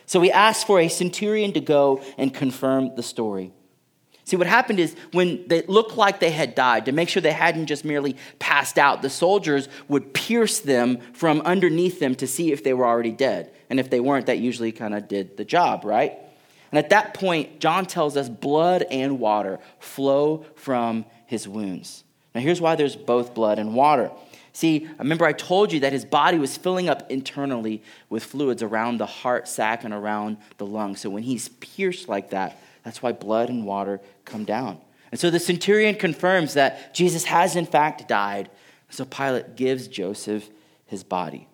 So 0.05 0.21
he 0.21 0.31
asked 0.31 0.67
for 0.67 0.79
a 0.79 0.87
centurion 0.87 1.53
to 1.53 1.61
go 1.61 2.03
and 2.17 2.33
confirm 2.33 2.95
the 2.95 3.03
story. 3.03 3.53
See, 4.31 4.37
what 4.37 4.47
happened 4.47 4.79
is 4.79 4.95
when 5.11 5.45
they 5.49 5.63
looked 5.63 5.97
like 5.97 6.21
they 6.21 6.31
had 6.31 6.55
died, 6.55 6.85
to 6.85 6.93
make 6.93 7.09
sure 7.09 7.21
they 7.21 7.33
hadn't 7.33 7.65
just 7.65 7.83
merely 7.83 8.15
passed 8.39 8.79
out, 8.79 9.01
the 9.01 9.09
soldiers 9.09 9.67
would 9.89 10.13
pierce 10.13 10.59
them 10.59 10.99
from 11.11 11.41
underneath 11.41 11.99
them 11.99 12.15
to 12.15 12.25
see 12.25 12.53
if 12.53 12.63
they 12.63 12.73
were 12.73 12.85
already 12.85 13.11
dead. 13.11 13.51
And 13.69 13.77
if 13.77 13.89
they 13.89 13.99
weren't, 13.99 14.27
that 14.27 14.37
usually 14.37 14.71
kind 14.71 14.95
of 14.95 15.09
did 15.09 15.35
the 15.35 15.43
job, 15.43 15.83
right? 15.83 16.13
And 16.71 16.79
at 16.79 16.91
that 16.91 17.13
point, 17.13 17.59
John 17.59 17.85
tells 17.85 18.15
us 18.15 18.29
blood 18.29 18.85
and 18.89 19.19
water 19.19 19.59
flow 19.79 20.45
from 20.55 21.03
his 21.25 21.45
wounds. 21.45 22.05
Now, 22.33 22.39
here's 22.39 22.61
why 22.61 22.75
there's 22.75 22.95
both 22.95 23.33
blood 23.33 23.59
and 23.59 23.75
water. 23.75 24.11
See, 24.53 24.87
remember 24.97 25.25
I 25.25 25.33
told 25.33 25.73
you 25.73 25.81
that 25.81 25.91
his 25.91 26.05
body 26.05 26.39
was 26.39 26.55
filling 26.55 26.87
up 26.87 27.11
internally 27.11 27.83
with 28.09 28.23
fluids 28.23 28.63
around 28.63 28.97
the 28.97 29.05
heart 29.05 29.49
sac 29.49 29.83
and 29.83 29.93
around 29.93 30.37
the 30.57 30.65
lungs. 30.65 31.01
So 31.01 31.09
when 31.09 31.23
he's 31.23 31.49
pierced 31.49 32.07
like 32.07 32.29
that, 32.29 32.57
that's 32.83 33.01
why 33.01 33.11
blood 33.11 33.49
and 33.49 33.65
water 33.65 33.99
come 34.25 34.45
down. 34.45 34.79
And 35.11 35.19
so 35.19 35.29
the 35.29 35.39
centurion 35.39 35.95
confirms 35.95 36.53
that 36.53 36.93
Jesus 36.93 37.25
has 37.25 37.55
in 37.55 37.65
fact 37.65 38.07
died. 38.07 38.49
So 38.89 39.05
Pilate 39.05 39.55
gives 39.55 39.87
Joseph 39.87 40.49
his 40.85 41.03
body. 41.03 41.47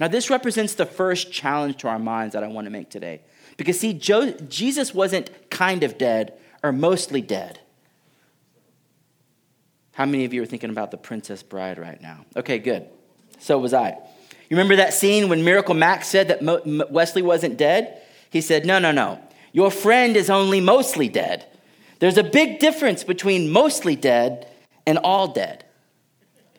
Now, 0.00 0.08
this 0.08 0.30
represents 0.30 0.74
the 0.74 0.86
first 0.86 1.32
challenge 1.32 1.78
to 1.78 1.88
our 1.88 1.98
minds 1.98 2.32
that 2.32 2.42
I 2.42 2.48
want 2.48 2.66
to 2.66 2.70
make 2.70 2.90
today. 2.90 3.20
Because, 3.56 3.78
see, 3.78 3.92
jo- 3.92 4.32
Jesus 4.48 4.94
wasn't 4.94 5.30
kind 5.50 5.84
of 5.84 5.98
dead 5.98 6.34
or 6.62 6.72
mostly 6.72 7.20
dead. 7.20 7.60
How 9.92 10.06
many 10.06 10.24
of 10.24 10.32
you 10.32 10.42
are 10.42 10.46
thinking 10.46 10.70
about 10.70 10.90
the 10.90 10.96
Princess 10.96 11.42
Bride 11.42 11.78
right 11.78 12.00
now? 12.00 12.24
Okay, 12.34 12.58
good. 12.58 12.86
So 13.38 13.58
was 13.58 13.74
I. 13.74 13.90
You 13.90 14.56
remember 14.56 14.76
that 14.76 14.94
scene 14.94 15.28
when 15.28 15.44
Miracle 15.44 15.74
Max 15.74 16.08
said 16.08 16.28
that 16.28 16.42
Mo- 16.42 16.86
Westley 16.90 17.22
wasn't 17.22 17.56
dead? 17.56 18.00
He 18.30 18.40
said, 18.40 18.64
No, 18.64 18.78
no, 18.78 18.90
no. 18.90 19.20
Your 19.52 19.70
friend 19.70 20.16
is 20.16 20.30
only 20.30 20.60
mostly 20.60 21.08
dead. 21.08 21.46
There's 22.02 22.18
a 22.18 22.24
big 22.24 22.58
difference 22.58 23.04
between 23.04 23.48
mostly 23.48 23.94
dead 23.94 24.48
and 24.88 24.98
all 24.98 25.28
dead. 25.28 25.64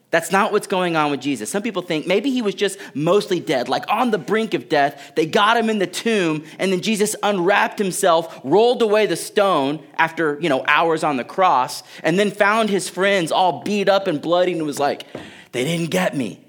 That's 0.09 0.31
not 0.31 0.53
what's 0.53 0.67
going 0.67 0.95
on 0.95 1.11
with 1.11 1.19
Jesus. 1.19 1.49
Some 1.49 1.61
people 1.61 1.81
think 1.81 2.07
maybe 2.07 2.31
he 2.31 2.41
was 2.41 2.55
just 2.55 2.79
mostly 2.93 3.41
dead, 3.41 3.67
like 3.67 3.83
on 3.89 4.11
the 4.11 4.17
brink 4.17 4.53
of 4.53 4.69
death. 4.69 5.11
They 5.17 5.25
got 5.25 5.57
him 5.57 5.69
in 5.69 5.79
the 5.79 5.85
tomb, 5.85 6.45
and 6.59 6.71
then 6.71 6.79
Jesus 6.79 7.13
unwrapped 7.21 7.77
himself, 7.77 8.39
rolled 8.45 8.81
away 8.81 9.05
the 9.05 9.17
stone 9.17 9.85
after, 9.95 10.39
you 10.39 10.47
know, 10.47 10.63
hours 10.65 11.03
on 11.03 11.17
the 11.17 11.25
cross, 11.25 11.83
and 12.03 12.17
then 12.17 12.31
found 12.31 12.69
his 12.69 12.87
friends 12.87 13.29
all 13.29 13.63
beat 13.63 13.89
up 13.89 14.07
and 14.07 14.21
bloody 14.21 14.53
and 14.53 14.63
was 14.63 14.79
like, 14.79 15.05
they 15.51 15.65
didn't 15.65 15.91
get 15.91 16.15
me. 16.15 16.39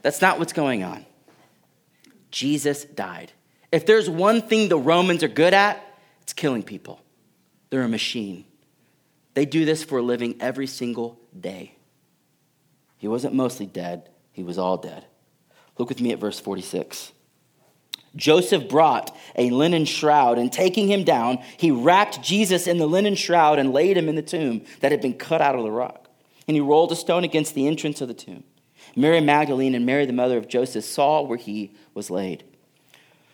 That's 0.00 0.22
not 0.22 0.38
what's 0.38 0.54
going 0.54 0.82
on. 0.82 1.04
Jesus 2.30 2.86
died. 2.86 3.32
If 3.70 3.84
there's 3.84 4.08
one 4.08 4.40
thing 4.40 4.70
the 4.70 4.78
Romans 4.78 5.22
are 5.22 5.28
good 5.28 5.52
at, 5.52 5.84
it's 6.22 6.32
killing 6.32 6.62
people. 6.62 7.02
They're 7.70 7.82
a 7.82 7.88
machine. 7.88 8.44
They 9.34 9.44
do 9.44 9.64
this 9.64 9.84
for 9.84 9.98
a 9.98 10.02
living 10.02 10.36
every 10.40 10.66
single 10.66 11.20
day. 11.38 11.74
He 12.96 13.08
wasn't 13.08 13.34
mostly 13.34 13.66
dead, 13.66 14.10
he 14.32 14.42
was 14.42 14.58
all 14.58 14.76
dead. 14.76 15.04
Look 15.78 15.88
with 15.88 16.00
me 16.00 16.12
at 16.12 16.18
verse 16.18 16.40
46. 16.40 17.12
Joseph 18.16 18.68
brought 18.68 19.16
a 19.36 19.50
linen 19.50 19.84
shroud, 19.84 20.38
and 20.38 20.52
taking 20.52 20.88
him 20.88 21.04
down, 21.04 21.38
he 21.56 21.70
wrapped 21.70 22.22
Jesus 22.22 22.66
in 22.66 22.78
the 22.78 22.86
linen 22.86 23.14
shroud 23.14 23.58
and 23.58 23.72
laid 23.72 23.96
him 23.96 24.08
in 24.08 24.16
the 24.16 24.22
tomb 24.22 24.64
that 24.80 24.90
had 24.90 25.00
been 25.00 25.14
cut 25.14 25.40
out 25.40 25.54
of 25.54 25.62
the 25.62 25.70
rock. 25.70 26.08
And 26.48 26.56
he 26.56 26.60
rolled 26.60 26.90
a 26.90 26.96
stone 26.96 27.24
against 27.24 27.54
the 27.54 27.66
entrance 27.66 28.00
of 28.00 28.08
the 28.08 28.14
tomb. 28.14 28.42
Mary 28.96 29.20
Magdalene 29.20 29.74
and 29.74 29.86
Mary, 29.86 30.06
the 30.06 30.12
mother 30.12 30.38
of 30.38 30.48
Joseph, 30.48 30.84
saw 30.84 31.22
where 31.22 31.38
he 31.38 31.74
was 31.94 32.10
laid. 32.10 32.42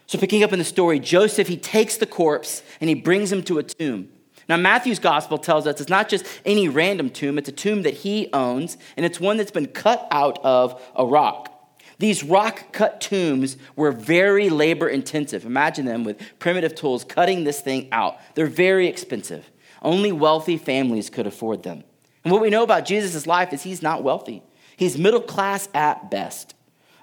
So, 0.07 0.19
picking 0.19 0.43
up 0.43 0.53
in 0.53 0.59
the 0.59 0.65
story, 0.65 0.99
Joseph, 0.99 1.49
he 1.49 1.57
takes 1.57 1.97
the 1.97 2.07
corpse 2.07 2.63
and 2.81 2.89
he 2.89 2.95
brings 2.95 3.33
him 3.33 3.43
to 3.45 3.59
a 3.59 3.63
tomb. 3.63 4.11
Now, 4.49 4.57
Matthew's 4.57 4.99
gospel 4.99 5.39
tells 5.39 5.67
us 5.67 5.81
it's 5.81 5.91
not 5.91 6.09
just 6.09 6.27
any 6.45 6.69
random 6.69 7.11
tomb, 7.11 7.39
it's 7.39 7.49
a 7.49 7.53
tomb 7.53 7.83
that 7.83 7.95
he 7.95 8.29
owns, 8.33 8.77
and 8.97 9.07
it's 9.07 9.19
one 9.19 9.37
that's 9.37 9.51
been 9.51 9.67
cut 9.67 10.07
out 10.11 10.39
of 10.45 10.81
a 10.95 11.07
rock. 11.07 11.51
These 11.99 12.25
rock 12.25 12.73
cut 12.73 13.01
tombs 13.01 13.57
were 13.77 13.93
very 13.93 14.51
labor 14.51 14.89
intensive. 14.89 15.47
Imagine 15.47 15.87
them 15.87 16.05
with 16.05 16.21
primitive 16.39 16.75
tools 16.75 17.05
cutting 17.05 17.45
this 17.45 17.61
thing 17.61 17.89
out. 17.93 18.19
They're 18.35 18.47
very 18.47 18.89
expensive. 18.89 19.51
Only 19.81 20.13
wealthy 20.13 20.57
families 20.57 21.09
could 21.09 21.27
afford 21.27 21.63
them. 21.63 21.85
And 22.25 22.33
what 22.33 22.43
we 22.43 22.51
know 22.51 22.63
about 22.63 22.87
Jesus' 22.87 23.27
life 23.27 23.53
is 23.53 23.63
he's 23.63 23.83
not 23.83 24.03
wealthy, 24.03 24.43
he's 24.77 24.99
middle 24.99 25.21
class 25.21 25.69
at 25.73 26.11
best. 26.11 26.55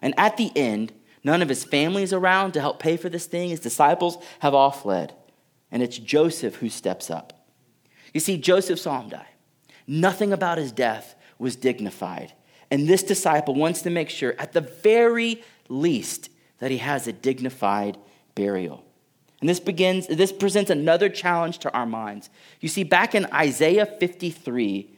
And 0.02 0.14
at 0.18 0.36
the 0.38 0.52
end, 0.56 0.92
none 1.24 1.42
of 1.42 1.50
his 1.50 1.64
family 1.64 2.04
is 2.04 2.12
around 2.12 2.54
to 2.54 2.60
help 2.60 2.80
pay 2.80 2.98
for 2.98 3.08
this 3.08 3.28
thing. 3.28 3.50
His 3.50 3.60
disciples 3.60 4.18
have 4.40 4.54
all 4.54 4.72
fled 4.72 5.14
and 5.72 5.82
it's 5.82 5.98
Joseph 5.98 6.56
who 6.56 6.70
steps 6.70 7.10
up. 7.10 7.48
You 8.14 8.20
see, 8.20 8.38
Joseph 8.38 8.80
saw 8.80 9.02
him 9.02 9.10
die. 9.10 9.28
Nothing 9.88 10.34
about 10.34 10.58
his 10.58 10.72
death 10.72 11.16
was 11.40 11.56
dignified. 11.56 12.34
And 12.70 12.88
this 12.88 13.04
disciple 13.04 13.56
wants 13.56 13.82
to 13.84 13.90
make 13.90 14.10
sure, 14.10 14.36
at 14.38 14.54
the 14.54 14.62
very 14.62 15.44
least, 15.68 16.30
that 16.60 16.72
he 16.72 16.78
has 16.78 17.08
a 17.08 17.14
dignified 17.14 17.98
burial. 18.36 18.84
And 19.40 19.50
this 19.50 19.60
begins, 19.60 20.08
this 20.08 20.32
presents 20.32 20.70
another 20.70 21.10
challenge 21.10 21.60
to 21.60 21.74
our 21.74 21.86
minds. 21.86 22.30
You 22.60 22.70
see, 22.70 22.84
back 22.84 23.16
in 23.16 23.26
Isaiah 23.34 23.88
53, 23.88 24.90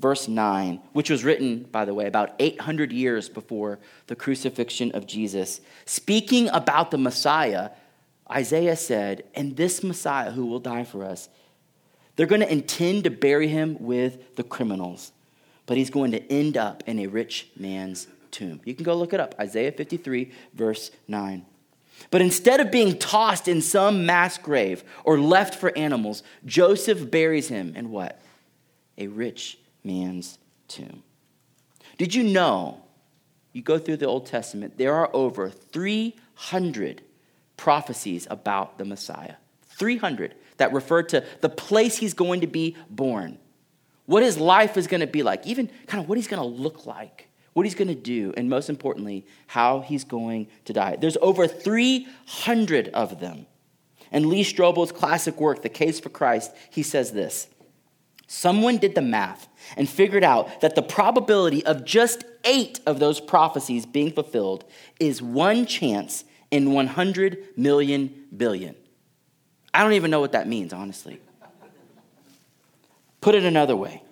verse 0.00 0.26
9, 0.26 0.80
which 0.92 1.10
was 1.10 1.22
written, 1.22 1.64
by 1.70 1.84
the 1.84 1.94
way, 1.94 2.06
about 2.06 2.34
800 2.38 2.92
years 2.92 3.28
before 3.28 3.78
the 4.06 4.16
crucifixion 4.16 4.92
of 4.92 5.06
Jesus, 5.06 5.60
speaking 5.84 6.48
about 6.48 6.90
the 6.90 6.98
Messiah, 6.98 7.70
Isaiah 8.30 8.76
said, 8.76 9.24
and 9.34 9.56
this 9.56 9.82
Messiah 9.82 10.30
who 10.30 10.46
will 10.46 10.60
die 10.60 10.84
for 10.84 11.04
us, 11.04 11.28
they're 12.16 12.26
going 12.26 12.40
to 12.40 12.50
intend 12.50 13.04
to 13.04 13.10
bury 13.10 13.48
him 13.48 13.76
with 13.80 14.36
the 14.36 14.44
criminals, 14.44 15.12
but 15.66 15.76
he's 15.76 15.90
going 15.90 16.12
to 16.12 16.32
end 16.32 16.56
up 16.56 16.82
in 16.86 16.98
a 16.98 17.06
rich 17.06 17.48
man's 17.56 18.06
tomb. 18.30 18.60
You 18.64 18.74
can 18.74 18.84
go 18.84 18.94
look 18.94 19.12
it 19.12 19.20
up 19.20 19.34
Isaiah 19.38 19.72
53, 19.72 20.32
verse 20.54 20.90
9. 21.08 21.44
But 22.10 22.22
instead 22.22 22.60
of 22.60 22.70
being 22.70 22.98
tossed 22.98 23.46
in 23.46 23.60
some 23.60 24.04
mass 24.04 24.38
grave 24.38 24.84
or 25.04 25.18
left 25.18 25.54
for 25.54 25.76
animals, 25.76 26.22
Joseph 26.44 27.10
buries 27.10 27.48
him 27.48 27.74
in 27.76 27.90
what? 27.90 28.20
A 28.98 29.06
rich 29.06 29.58
man's 29.84 30.38
tomb. 30.68 31.02
Did 31.98 32.14
you 32.14 32.24
know? 32.24 32.80
You 33.52 33.62
go 33.62 33.78
through 33.78 33.98
the 33.98 34.06
Old 34.06 34.26
Testament, 34.26 34.78
there 34.78 34.94
are 34.94 35.08
over 35.12 35.48
300 35.48 37.02
prophecies 37.56 38.26
about 38.30 38.78
the 38.78 38.84
Messiah. 38.84 39.34
300 39.70 40.34
that 40.56 40.72
refer 40.72 41.02
to 41.02 41.24
the 41.40 41.48
place 41.48 41.96
he's 41.96 42.14
going 42.14 42.40
to 42.40 42.46
be 42.46 42.76
born, 42.88 43.38
what 44.06 44.22
his 44.22 44.38
life 44.38 44.76
is 44.76 44.86
going 44.86 45.00
to 45.00 45.06
be 45.06 45.22
like, 45.22 45.46
even 45.46 45.70
kind 45.86 46.02
of 46.02 46.08
what 46.08 46.18
he's 46.18 46.28
going 46.28 46.42
to 46.42 46.62
look 46.62 46.86
like, 46.86 47.28
what 47.54 47.66
he's 47.66 47.74
going 47.74 47.88
to 47.88 47.94
do, 47.94 48.32
and 48.36 48.48
most 48.48 48.68
importantly, 48.68 49.26
how 49.46 49.80
he's 49.80 50.04
going 50.04 50.46
to 50.64 50.72
die. 50.72 50.96
There's 50.96 51.16
over 51.20 51.46
300 51.46 52.88
of 52.88 53.20
them. 53.20 53.46
And 54.12 54.26
Lee 54.26 54.44
Strobel's 54.44 54.92
classic 54.92 55.40
work, 55.40 55.62
The 55.62 55.68
Case 55.68 55.98
for 55.98 56.08
Christ, 56.08 56.52
he 56.70 56.82
says 56.82 57.12
this 57.12 57.48
Someone 58.26 58.78
did 58.78 58.94
the 58.94 59.02
math 59.02 59.48
and 59.76 59.88
figured 59.88 60.24
out 60.24 60.60
that 60.60 60.74
the 60.74 60.82
probability 60.82 61.64
of 61.66 61.84
just 61.84 62.24
eight 62.44 62.80
of 62.86 62.98
those 62.98 63.20
prophecies 63.20 63.86
being 63.86 64.12
fulfilled 64.12 64.64
is 65.00 65.20
one 65.20 65.66
chance 65.66 66.24
in 66.54 66.72
100 66.72 67.48
million 67.56 68.14
billion. 68.36 68.76
I 69.74 69.82
don't 69.82 69.94
even 69.94 70.12
know 70.12 70.20
what 70.20 70.30
that 70.32 70.46
means, 70.46 70.72
honestly. 70.72 71.20
Put 73.20 73.34
it 73.34 73.42
another 73.42 73.74
way. 73.74 74.04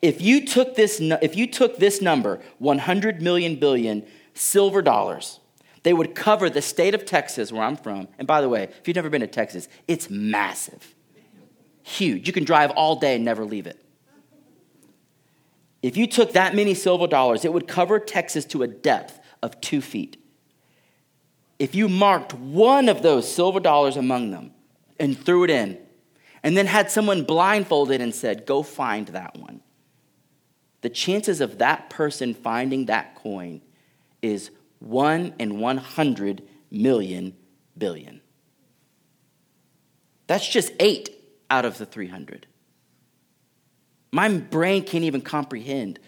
If 0.00 0.22
you 0.22 0.46
took 0.46 0.76
this, 0.76 0.98
if 0.98 1.36
you 1.36 1.46
took 1.46 1.76
this 1.76 2.00
number, 2.00 2.40
100 2.58 3.20
million 3.20 3.56
billion 3.56 4.06
silver 4.32 4.80
dollars, 4.80 5.40
they 5.82 5.92
would 5.92 6.14
cover 6.14 6.48
the 6.48 6.62
state 6.62 6.94
of 6.94 7.04
Texas, 7.04 7.52
where 7.52 7.62
I'm 7.62 7.76
from. 7.76 8.08
And 8.18 8.26
by 8.26 8.40
the 8.40 8.48
way, 8.48 8.62
if 8.62 8.88
you've 8.88 8.96
never 8.96 9.10
been 9.10 9.20
to 9.20 9.26
Texas, 9.26 9.68
it's 9.86 10.08
massive, 10.08 10.94
huge. 11.82 12.26
You 12.26 12.32
can 12.32 12.44
drive 12.44 12.70
all 12.70 12.96
day 12.96 13.16
and 13.16 13.26
never 13.26 13.44
leave 13.44 13.66
it. 13.66 13.78
If 15.82 15.98
you 15.98 16.06
took 16.06 16.32
that 16.32 16.54
many 16.54 16.72
silver 16.72 17.06
dollars, 17.06 17.44
it 17.44 17.52
would 17.52 17.68
cover 17.68 17.98
Texas 17.98 18.46
to 18.46 18.62
a 18.62 18.66
depth 18.66 19.20
of 19.42 19.60
two 19.60 19.82
feet 19.82 20.16
if 21.58 21.74
you 21.74 21.88
marked 21.88 22.34
one 22.34 22.88
of 22.88 23.02
those 23.02 23.30
silver 23.30 23.60
dollars 23.60 23.96
among 23.96 24.30
them 24.30 24.52
and 24.98 25.18
threw 25.18 25.44
it 25.44 25.50
in, 25.50 25.78
and 26.42 26.56
then 26.56 26.66
had 26.66 26.90
someone 26.90 27.24
blindfolded 27.24 28.00
and 28.00 28.14
said, 28.14 28.46
Go 28.46 28.62
find 28.62 29.08
that 29.08 29.36
one, 29.36 29.60
the 30.82 30.90
chances 30.90 31.40
of 31.40 31.58
that 31.58 31.90
person 31.90 32.34
finding 32.34 32.86
that 32.86 33.14
coin 33.14 33.62
is 34.20 34.50
1 34.80 35.34
in 35.38 35.58
100 35.58 36.42
million 36.70 37.34
billion. 37.76 38.20
That's 40.26 40.46
just 40.46 40.72
eight 40.80 41.10
out 41.50 41.64
of 41.64 41.78
the 41.78 41.86
300. 41.86 42.46
My 44.12 44.28
brain 44.28 44.84
can't 44.84 45.04
even 45.04 45.20
comprehend 45.20 45.98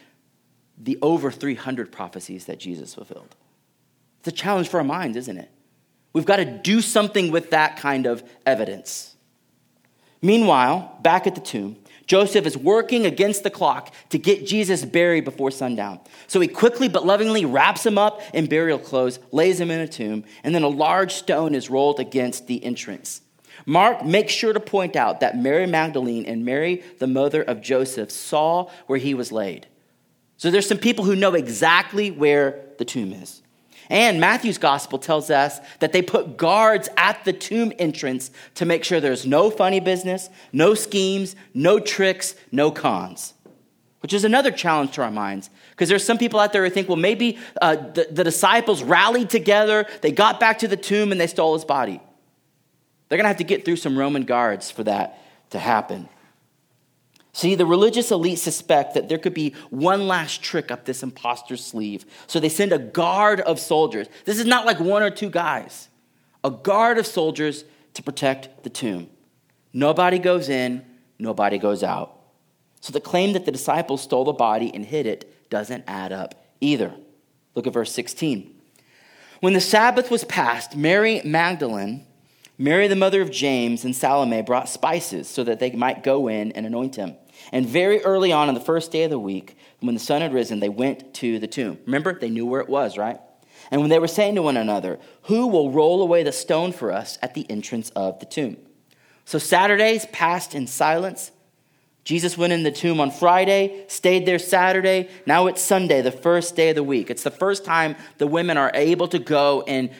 the 0.78 0.98
over 1.02 1.30
300 1.30 1.90
prophecies 1.90 2.46
that 2.46 2.58
Jesus 2.58 2.94
fulfilled. 2.94 3.34
It's 4.26 4.36
a 4.36 4.42
challenge 4.42 4.68
for 4.68 4.78
our 4.78 4.84
minds, 4.84 5.16
isn't 5.16 5.38
it? 5.38 5.48
We've 6.12 6.24
got 6.24 6.38
to 6.38 6.44
do 6.44 6.80
something 6.80 7.30
with 7.30 7.50
that 7.50 7.76
kind 7.76 8.06
of 8.06 8.24
evidence. 8.44 9.14
Meanwhile, 10.20 10.98
back 11.00 11.28
at 11.28 11.36
the 11.36 11.40
tomb, 11.40 11.76
Joseph 12.08 12.44
is 12.44 12.58
working 12.58 13.06
against 13.06 13.44
the 13.44 13.50
clock 13.50 13.94
to 14.08 14.18
get 14.18 14.44
Jesus 14.44 14.84
buried 14.84 15.24
before 15.24 15.52
sundown. 15.52 16.00
So 16.26 16.40
he 16.40 16.48
quickly 16.48 16.88
but 16.88 17.06
lovingly 17.06 17.44
wraps 17.44 17.86
him 17.86 17.98
up 17.98 18.20
in 18.34 18.46
burial 18.46 18.80
clothes, 18.80 19.20
lays 19.30 19.60
him 19.60 19.70
in 19.70 19.78
a 19.78 19.86
tomb, 19.86 20.24
and 20.42 20.52
then 20.52 20.64
a 20.64 20.68
large 20.68 21.14
stone 21.14 21.54
is 21.54 21.70
rolled 21.70 22.00
against 22.00 22.48
the 22.48 22.64
entrance. 22.64 23.20
Mark 23.64 24.04
makes 24.04 24.32
sure 24.32 24.52
to 24.52 24.58
point 24.58 24.96
out 24.96 25.20
that 25.20 25.38
Mary 25.38 25.68
Magdalene 25.68 26.26
and 26.26 26.44
Mary, 26.44 26.82
the 26.98 27.06
mother 27.06 27.44
of 27.44 27.60
Joseph, 27.60 28.10
saw 28.10 28.68
where 28.88 28.98
he 28.98 29.14
was 29.14 29.30
laid. 29.30 29.68
So 30.36 30.50
there's 30.50 30.66
some 30.66 30.78
people 30.78 31.04
who 31.04 31.14
know 31.14 31.34
exactly 31.34 32.10
where 32.10 32.64
the 32.78 32.84
tomb 32.84 33.12
is. 33.12 33.42
And 33.88 34.20
Matthew's 34.20 34.58
gospel 34.58 34.98
tells 34.98 35.30
us 35.30 35.60
that 35.78 35.92
they 35.92 36.02
put 36.02 36.36
guards 36.36 36.88
at 36.96 37.24
the 37.24 37.32
tomb 37.32 37.72
entrance 37.78 38.30
to 38.56 38.64
make 38.64 38.84
sure 38.84 39.00
there's 39.00 39.26
no 39.26 39.50
funny 39.50 39.80
business, 39.80 40.28
no 40.52 40.74
schemes, 40.74 41.36
no 41.54 41.78
tricks, 41.78 42.34
no 42.50 42.70
cons. 42.70 43.34
Which 44.00 44.12
is 44.12 44.24
another 44.24 44.50
challenge 44.50 44.92
to 44.92 45.02
our 45.02 45.10
minds. 45.10 45.50
Because 45.70 45.88
there's 45.88 46.04
some 46.04 46.18
people 46.18 46.38
out 46.40 46.52
there 46.52 46.64
who 46.64 46.70
think, 46.70 46.88
well, 46.88 46.96
maybe 46.96 47.38
uh, 47.60 47.76
the, 47.76 48.08
the 48.10 48.24
disciples 48.24 48.82
rallied 48.82 49.30
together, 49.30 49.86
they 50.00 50.12
got 50.12 50.38
back 50.38 50.58
to 50.60 50.68
the 50.68 50.76
tomb, 50.76 51.12
and 51.12 51.20
they 51.20 51.26
stole 51.26 51.54
his 51.54 51.64
body. 51.64 52.00
They're 53.08 53.18
going 53.18 53.24
to 53.24 53.28
have 53.28 53.38
to 53.38 53.44
get 53.44 53.64
through 53.64 53.76
some 53.76 53.98
Roman 53.98 54.24
guards 54.24 54.70
for 54.70 54.84
that 54.84 55.18
to 55.50 55.58
happen. 55.58 56.08
See, 57.36 57.54
the 57.54 57.66
religious 57.66 58.10
elite 58.10 58.38
suspect 58.38 58.94
that 58.94 59.10
there 59.10 59.18
could 59.18 59.34
be 59.34 59.54
one 59.68 60.08
last 60.08 60.42
trick 60.42 60.70
up 60.70 60.86
this 60.86 61.02
impostor's 61.02 61.62
sleeve. 61.62 62.06
So 62.26 62.40
they 62.40 62.48
send 62.48 62.72
a 62.72 62.78
guard 62.78 63.42
of 63.42 63.60
soldiers. 63.60 64.06
This 64.24 64.38
is 64.38 64.46
not 64.46 64.64
like 64.64 64.80
one 64.80 65.02
or 65.02 65.10
two 65.10 65.28
guys, 65.28 65.90
a 66.42 66.50
guard 66.50 66.96
of 66.96 67.06
soldiers 67.06 67.64
to 67.92 68.02
protect 68.02 68.64
the 68.64 68.70
tomb. 68.70 69.10
Nobody 69.74 70.18
goes 70.18 70.48
in, 70.48 70.82
nobody 71.18 71.58
goes 71.58 71.82
out. 71.82 72.18
So 72.80 72.90
the 72.90 73.02
claim 73.02 73.34
that 73.34 73.44
the 73.44 73.52
disciples 73.52 74.00
stole 74.00 74.24
the 74.24 74.32
body 74.32 74.70
and 74.72 74.82
hid 74.82 75.04
it 75.06 75.50
doesn't 75.50 75.84
add 75.86 76.12
up 76.12 76.42
either. 76.62 76.94
Look 77.54 77.66
at 77.66 77.74
verse 77.74 77.92
16. 77.92 78.50
When 79.40 79.52
the 79.52 79.60
Sabbath 79.60 80.10
was 80.10 80.24
past, 80.24 80.74
Mary 80.74 81.20
Magdalene, 81.22 82.06
Mary 82.56 82.88
the 82.88 82.96
mother 82.96 83.20
of 83.20 83.30
James, 83.30 83.84
and 83.84 83.94
Salome 83.94 84.40
brought 84.40 84.70
spices 84.70 85.28
so 85.28 85.44
that 85.44 85.58
they 85.58 85.72
might 85.72 86.02
go 86.02 86.28
in 86.28 86.52
and 86.52 86.64
anoint 86.64 86.96
him. 86.96 87.14
And 87.52 87.66
very 87.66 88.02
early 88.02 88.32
on, 88.32 88.48
on 88.48 88.54
the 88.54 88.60
first 88.60 88.90
day 88.90 89.04
of 89.04 89.10
the 89.10 89.18
week, 89.18 89.56
when 89.80 89.94
the 89.94 90.00
sun 90.00 90.22
had 90.22 90.34
risen, 90.34 90.60
they 90.60 90.68
went 90.68 91.14
to 91.14 91.38
the 91.38 91.46
tomb. 91.46 91.78
Remember, 91.86 92.18
they 92.18 92.30
knew 92.30 92.46
where 92.46 92.60
it 92.60 92.68
was, 92.68 92.98
right? 92.98 93.20
And 93.70 93.80
when 93.80 93.90
they 93.90 93.98
were 93.98 94.08
saying 94.08 94.34
to 94.36 94.42
one 94.42 94.56
another, 94.56 94.98
Who 95.22 95.46
will 95.46 95.70
roll 95.70 96.02
away 96.02 96.22
the 96.22 96.32
stone 96.32 96.72
for 96.72 96.92
us 96.92 97.18
at 97.22 97.34
the 97.34 97.48
entrance 97.50 97.90
of 97.90 98.20
the 98.20 98.26
tomb? 98.26 98.56
So 99.24 99.38
Saturdays 99.38 100.06
passed 100.06 100.54
in 100.54 100.66
silence. 100.66 101.32
Jesus 102.04 102.38
went 102.38 102.52
in 102.52 102.62
the 102.62 102.70
tomb 102.70 103.00
on 103.00 103.10
Friday, 103.10 103.84
stayed 103.88 104.26
there 104.26 104.38
Saturday. 104.38 105.08
Now 105.26 105.48
it's 105.48 105.60
Sunday, 105.60 106.02
the 106.02 106.12
first 106.12 106.54
day 106.54 106.70
of 106.70 106.76
the 106.76 106.84
week. 106.84 107.10
It's 107.10 107.24
the 107.24 107.32
first 107.32 107.64
time 107.64 107.96
the 108.18 108.28
women 108.28 108.56
are 108.56 108.70
able 108.74 109.08
to 109.08 109.18
go 109.18 109.62
and 109.62 109.90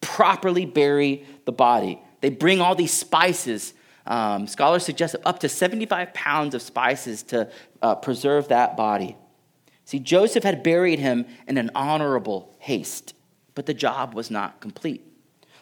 properly 0.00 0.64
bury 0.64 1.26
the 1.46 1.52
body. 1.52 2.00
They 2.20 2.30
bring 2.30 2.60
all 2.60 2.76
these 2.76 2.92
spices 2.92 3.74
um, 4.06 4.46
scholars 4.46 4.84
suggest 4.84 5.16
up 5.24 5.40
to 5.40 5.48
75 5.48 6.14
pounds 6.14 6.54
of 6.54 6.62
spices 6.62 7.22
to 7.24 7.50
uh, 7.82 7.94
preserve 7.96 8.48
that 8.48 8.76
body. 8.76 9.16
See, 9.84 9.98
Joseph 9.98 10.44
had 10.44 10.62
buried 10.62 10.98
him 10.98 11.26
in 11.48 11.58
an 11.58 11.70
honorable 11.74 12.54
haste, 12.58 13.14
but 13.54 13.66
the 13.66 13.74
job 13.74 14.14
was 14.14 14.30
not 14.30 14.60
complete. 14.60 15.04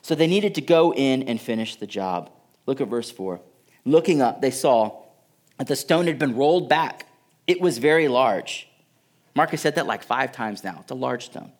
So 0.02 0.14
they 0.14 0.26
needed 0.26 0.54
to 0.57 0.61
go 0.61 0.92
in 0.92 1.23
and 1.25 1.40
finish 1.40 1.76
the 1.76 1.87
job. 1.87 2.30
Look 2.66 2.80
at 2.80 2.88
verse 2.88 3.11
4. 3.11 3.40
Looking 3.85 4.21
up, 4.21 4.40
they 4.40 4.50
saw 4.50 5.02
that 5.57 5.66
the 5.66 5.76
stone 5.76 6.07
had 6.07 6.18
been 6.18 6.37
rolled 6.37 6.68
back. 6.68 7.07
It 7.47 7.61
was 7.61 7.79
very 7.79 8.09
large. 8.09 8.68
Mark's 9.35 9.61
said 9.61 9.77
that 9.77 9.87
like 9.87 10.03
five 10.03 10.33
times 10.33 10.62
now. 10.62 10.79
It's 10.81 10.90
a 10.90 10.94
large 10.94 11.27
stone. 11.27 11.53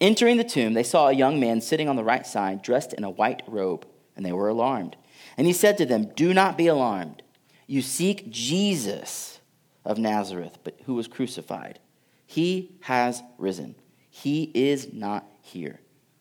Entering 0.00 0.36
the 0.36 0.44
tomb, 0.44 0.74
they 0.74 0.82
saw 0.82 1.08
a 1.08 1.12
young 1.12 1.40
man 1.40 1.60
sitting 1.60 1.88
on 1.88 1.96
the 1.96 2.04
right 2.04 2.26
side, 2.26 2.62
dressed 2.62 2.92
in 2.92 3.04
a 3.04 3.10
white 3.10 3.42
robe, 3.46 3.86
and 4.16 4.24
they 4.24 4.32
were 4.32 4.48
alarmed. 4.48 4.96
And 5.40 5.46
he 5.46 5.54
said 5.54 5.78
to 5.78 5.86
them, 5.86 6.10
Do 6.14 6.34
not 6.34 6.58
be 6.58 6.66
alarmed. 6.66 7.22
You 7.66 7.80
seek 7.80 8.28
Jesus 8.28 9.40
of 9.86 9.96
Nazareth, 9.96 10.58
but 10.64 10.78
who 10.84 10.92
was 10.92 11.08
crucified. 11.08 11.78
He 12.26 12.72
has 12.80 13.22
risen. 13.38 13.74
He 14.10 14.50
is 14.52 14.92
not 14.92 15.24
here. 15.40 15.80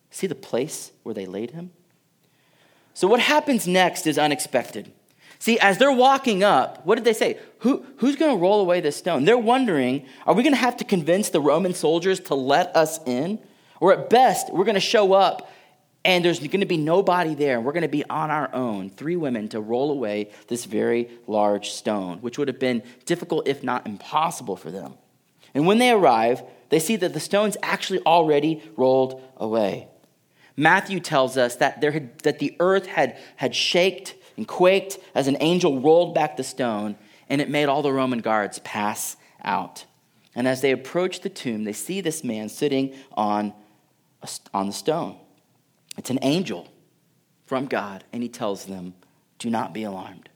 See 0.10 0.26
the 0.26 0.36
place 0.36 0.94
where 1.04 1.14
they 1.14 1.26
laid 1.26 1.52
him? 1.52 1.72
So, 2.94 3.10
what 3.10 3.20
happens 3.20 3.68
next 3.68 4.08
is 4.08 4.18
unexpected. 4.18 4.94
See, 5.38 5.60
as 5.60 5.78
they're 5.78 5.92
walking 5.92 6.42
up, 6.42 6.86
what 6.86 6.96
did 6.96 7.04
they 7.04 7.12
say? 7.12 7.40
Who, 7.58 7.86
who's 7.98 8.16
going 8.16 8.38
to 8.38 8.42
roll 8.42 8.62
away 8.62 8.80
this 8.80 8.96
stone? 8.96 9.26
They're 9.26 9.38
wondering, 9.38 10.06
are 10.26 10.34
we 10.34 10.44
going 10.44 10.56
to 10.56 10.62
have 10.62 10.78
to 10.78 10.86
convince 10.86 11.28
the 11.28 11.42
Roman 11.42 11.74
soldiers 11.74 12.22
to 12.22 12.36
let 12.36 12.74
us 12.74 13.02
in? 13.06 13.40
Or 13.82 13.92
at 13.92 14.10
best, 14.10 14.54
we're 14.54 14.64
going 14.64 14.76
to 14.76 14.80
show 14.80 15.12
up 15.12 15.52
and 16.06 16.24
there's 16.24 16.40
going 16.40 16.62
to 16.62 16.66
be 16.66 16.78
nobody 16.78 17.36
there, 17.36 17.58
and 17.58 17.66
we're 17.66 17.74
going 17.74 17.82
to 17.82 17.90
be 17.90 18.06
on 18.10 18.32
our 18.32 18.54
own, 18.54 18.90
three 18.90 19.18
women, 19.18 19.50
to 19.50 19.60
roll 19.60 19.92
away 19.92 20.32
this 20.48 20.66
very 20.66 21.10
large 21.28 21.72
stone, 21.72 22.20
which 22.20 22.38
would 22.38 22.48
have 22.48 22.60
been 22.60 22.84
difficult, 23.06 23.48
if 23.48 23.64
not 23.64 23.86
impossible, 23.86 24.56
for 24.56 24.72
them. 24.72 24.94
And 25.54 25.68
when 25.68 25.78
they 25.78 25.92
arrive, 25.92 26.42
they 26.70 26.80
see 26.80 26.96
that 26.98 27.14
the 27.14 27.20
stone's 27.20 27.58
actually 27.62 28.00
already 28.02 28.64
rolled 28.78 29.22
away. 29.38 29.88
Matthew 30.56 31.00
tells 31.00 31.38
us 31.38 31.56
that, 31.58 31.82
there 31.82 31.92
had, 31.92 32.20
that 32.20 32.40
the 32.40 32.56
earth 32.60 32.86
had, 32.86 33.18
had 33.36 33.56
shaked 33.56 34.16
and 34.38 34.48
quaked 34.48 35.00
as 35.14 35.28
an 35.28 35.38
angel 35.42 35.82
rolled 35.82 36.16
back 36.16 36.38
the 36.38 36.44
stone, 36.44 36.96
and 37.28 37.42
it 37.42 37.50
made 37.50 37.66
all 37.66 37.82
the 37.82 37.92
Roman 37.92 38.20
guards 38.20 38.60
pass 38.60 39.18
out. 39.44 39.86
And 40.34 40.48
as 40.48 40.62
they 40.62 40.72
approach 40.72 41.22
the 41.22 41.30
tomb, 41.30 41.66
they 41.66 41.74
see 41.74 42.00
this 42.00 42.24
man 42.24 42.48
sitting 42.48 42.96
on, 43.14 43.54
a, 44.22 44.30
on 44.54 44.68
the 44.68 44.74
stone. 44.74 45.18
It's 46.00 46.10
an 46.10 46.20
angel 46.22 46.66
from 47.46 47.66
God, 47.66 48.06
and 48.14 48.24
he 48.24 48.30
tells 48.30 48.64
them, 48.64 48.94
Do 49.38 49.50
not 49.50 49.74
be 49.74 49.84
alarmed. 49.84 50.30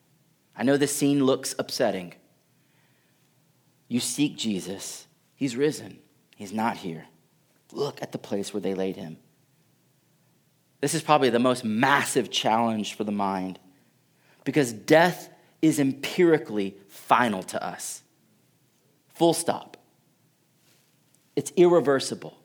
I 0.58 0.63
know 0.63 0.76
this 0.76 0.93
scene 0.93 1.23
looks 1.23 1.56
upsetting. 1.58 2.15
You 3.88 4.02
seek 4.02 4.36
Jesus, 4.36 5.08
he's 5.36 5.56
risen, 5.56 5.99
he's 6.36 6.52
not 6.52 6.76
here. 6.76 7.06
Look 7.71 8.02
at 8.02 8.12
the 8.12 8.17
place 8.17 8.54
where 8.54 8.60
they 8.60 8.73
laid 8.73 8.97
him. 8.97 9.15
This 10.82 10.93
is 10.93 11.02
probably 11.02 11.30
the 11.30 11.39
most 11.39 11.63
massive 11.63 12.30
challenge 12.30 12.95
for 12.95 13.06
the 13.06 13.13
mind 13.13 13.58
because 14.43 14.73
death 14.73 15.30
is 15.62 15.80
empirically 15.80 16.76
final 16.89 17.41
to 17.41 17.65
us. 17.65 18.04
Full 19.13 19.34
stop. 19.34 19.78
It's 21.38 21.54
irreversible. 21.56 22.38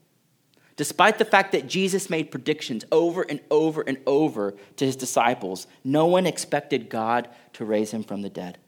Despite 0.79 1.19
the 1.19 1.25
fact 1.25 1.51
that 1.53 1.67
Jesus 1.67 2.09
made 2.09 2.31
predictions 2.31 2.85
over 2.93 3.23
and 3.23 3.41
over 3.51 3.83
and 3.83 3.99
over 4.07 4.55
to 4.77 4.87
his 4.87 4.95
disciples, 4.95 5.67
no 5.83 6.07
one 6.07 6.25
expected 6.25 6.89
God 6.89 7.29
to 7.55 7.65
raise 7.65 7.91
him 7.91 8.05
from 8.05 8.23
the 8.23 8.31
dead. 8.31 8.59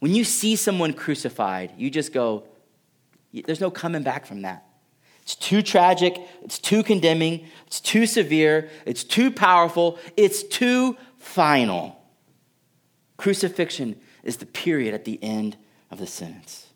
When 0.00 0.12
you 0.12 0.24
see 0.24 0.56
someone 0.56 0.92
crucified, 0.92 1.72
you 1.78 1.88
just 1.88 2.12
go, 2.12 2.48
there's 3.32 3.60
no 3.60 3.70
coming 3.70 4.02
back 4.02 4.26
from 4.26 4.42
that. 4.42 4.66
It's 5.22 5.36
too 5.36 5.62
tragic, 5.62 6.18
it's 6.42 6.58
too 6.58 6.82
condemning, 6.82 7.46
it's 7.68 7.78
too 7.78 8.06
severe, 8.06 8.68
it's 8.84 9.04
too 9.04 9.30
powerful, 9.30 10.00
it's 10.16 10.42
too 10.42 10.96
final. 11.18 11.96
Crucifixion 13.18 14.00
is 14.24 14.38
the 14.38 14.46
period 14.46 14.94
at 14.94 15.04
the 15.04 15.22
end 15.22 15.56
of 15.92 15.98
the 16.00 16.08
sentence. 16.08 16.66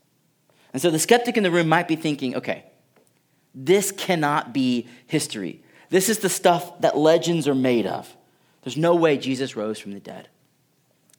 And 0.73 0.81
so 0.81 0.93
the 0.93 1.01
skeptic 1.01 1.37
in 1.37 1.43
the 1.43 1.51
room 1.51 1.69
might 1.69 1.89
be 1.89 1.97
thinking, 1.97 2.37
okay, 2.37 2.67
this 3.65 3.91
cannot 3.91 4.53
be 4.53 4.87
history. 5.07 5.63
This 5.91 6.09
is 6.09 6.19
the 6.19 6.29
stuff 6.29 6.81
that 6.81 6.97
legends 6.97 7.49
are 7.49 7.55
made 7.55 7.87
of. 7.87 8.17
There's 8.63 8.77
no 8.77 8.95
way 8.95 9.19
Jesus 9.19 9.57
rose 9.57 9.79
from 9.79 9.93
the 9.93 10.01
dead. 10.01 10.29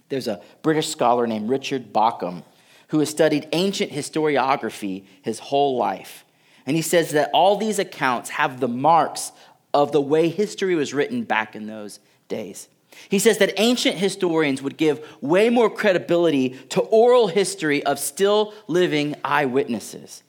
There's 0.07 0.27
a 0.27 0.41
British 0.61 0.87
scholar 0.87 1.27
named 1.27 1.49
Richard 1.49 1.91
Bauckham 1.91 2.43
who 2.89 2.99
has 2.99 3.09
studied 3.09 3.47
ancient 3.51 3.91
historiography 3.91 5.03
his 5.21 5.39
whole 5.39 5.77
life. 5.77 6.25
And 6.65 6.75
he 6.75 6.81
says 6.81 7.11
that 7.11 7.29
all 7.33 7.57
these 7.57 7.77
accounts 7.77 8.31
have 8.31 8.59
the 8.59 8.67
marks 8.67 9.31
of 9.73 9.91
the 9.91 10.01
way 10.01 10.29
history 10.29 10.75
was 10.75 10.93
written 10.93 11.23
back 11.23 11.55
in 11.55 11.67
those 11.67 11.99
days. 12.27 12.67
He 13.09 13.19
says 13.19 13.37
that 13.37 13.53
ancient 13.57 13.97
historians 13.97 14.61
would 14.61 14.77
give 14.77 15.05
way 15.21 15.49
more 15.49 15.69
credibility 15.69 16.49
to 16.69 16.81
oral 16.81 17.27
history 17.27 17.83
of 17.85 17.99
still 17.99 18.53
living 18.67 19.15
eyewitnesses. 19.23 20.23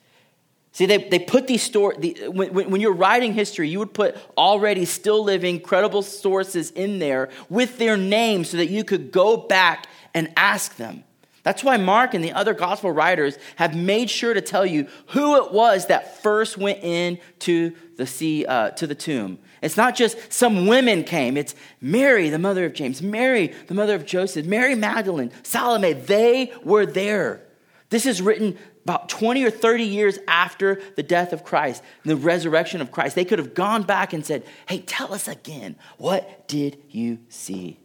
See, 0.73 0.85
they, 0.85 0.97
they 1.09 1.19
put 1.19 1.47
these 1.47 1.63
stories, 1.63 1.99
the, 1.99 2.29
when, 2.29 2.53
when 2.53 2.79
you're 2.79 2.93
writing 2.93 3.33
history, 3.33 3.67
you 3.67 3.79
would 3.79 3.93
put 3.93 4.15
already 4.37 4.85
still 4.85 5.23
living, 5.23 5.59
credible 5.59 6.01
sources 6.01 6.71
in 6.71 6.99
there 6.99 7.29
with 7.49 7.77
their 7.77 7.97
names 7.97 8.49
so 8.49 8.57
that 8.57 8.69
you 8.69 8.83
could 8.83 9.11
go 9.11 9.35
back 9.35 9.87
and 10.13 10.31
ask 10.37 10.77
them. 10.77 11.03
That's 11.43 11.63
why 11.63 11.77
Mark 11.77 12.13
and 12.13 12.23
the 12.23 12.33
other 12.33 12.53
gospel 12.53 12.91
writers 12.91 13.37
have 13.55 13.75
made 13.75 14.09
sure 14.09 14.33
to 14.33 14.41
tell 14.41 14.65
you 14.65 14.87
who 15.07 15.43
it 15.43 15.51
was 15.51 15.87
that 15.87 16.21
first 16.21 16.57
went 16.57 16.83
in 16.83 17.17
to 17.39 17.75
the 17.97 18.05
sea, 18.05 18.45
uh, 18.45 18.69
to 18.71 18.85
the 18.85 18.95
tomb. 18.95 19.39
It's 19.61 19.77
not 19.77 19.95
just 19.95 20.31
some 20.31 20.67
women 20.67 21.03
came. 21.03 21.37
It's 21.37 21.55
Mary, 21.81 22.29
the 22.29 22.39
mother 22.39 22.65
of 22.65 22.73
James, 22.73 23.01
Mary, 23.01 23.47
the 23.67 23.73
mother 23.73 23.95
of 23.95 24.05
Joseph, 24.05 24.45
Mary 24.45 24.75
Magdalene, 24.75 25.31
Salome. 25.43 25.93
They 25.93 26.53
were 26.63 26.85
there. 26.85 27.41
This 27.89 28.05
is 28.05 28.21
written 28.21 28.57
about 28.83 29.09
20 29.09 29.43
or 29.43 29.51
30 29.51 29.83
years 29.83 30.19
after 30.27 30.81
the 30.95 31.03
death 31.03 31.33
of 31.33 31.43
Christ, 31.43 31.83
the 32.03 32.15
resurrection 32.15 32.81
of 32.81 32.91
Christ. 32.91 33.15
They 33.15 33.25
could 33.25 33.39
have 33.39 33.53
gone 33.53 33.83
back 33.83 34.13
and 34.13 34.25
said, 34.25 34.43
Hey, 34.67 34.79
tell 34.79 35.13
us 35.13 35.27
again, 35.27 35.75
what 35.97 36.47
did 36.47 36.81
you 36.89 37.19
see? 37.29 37.79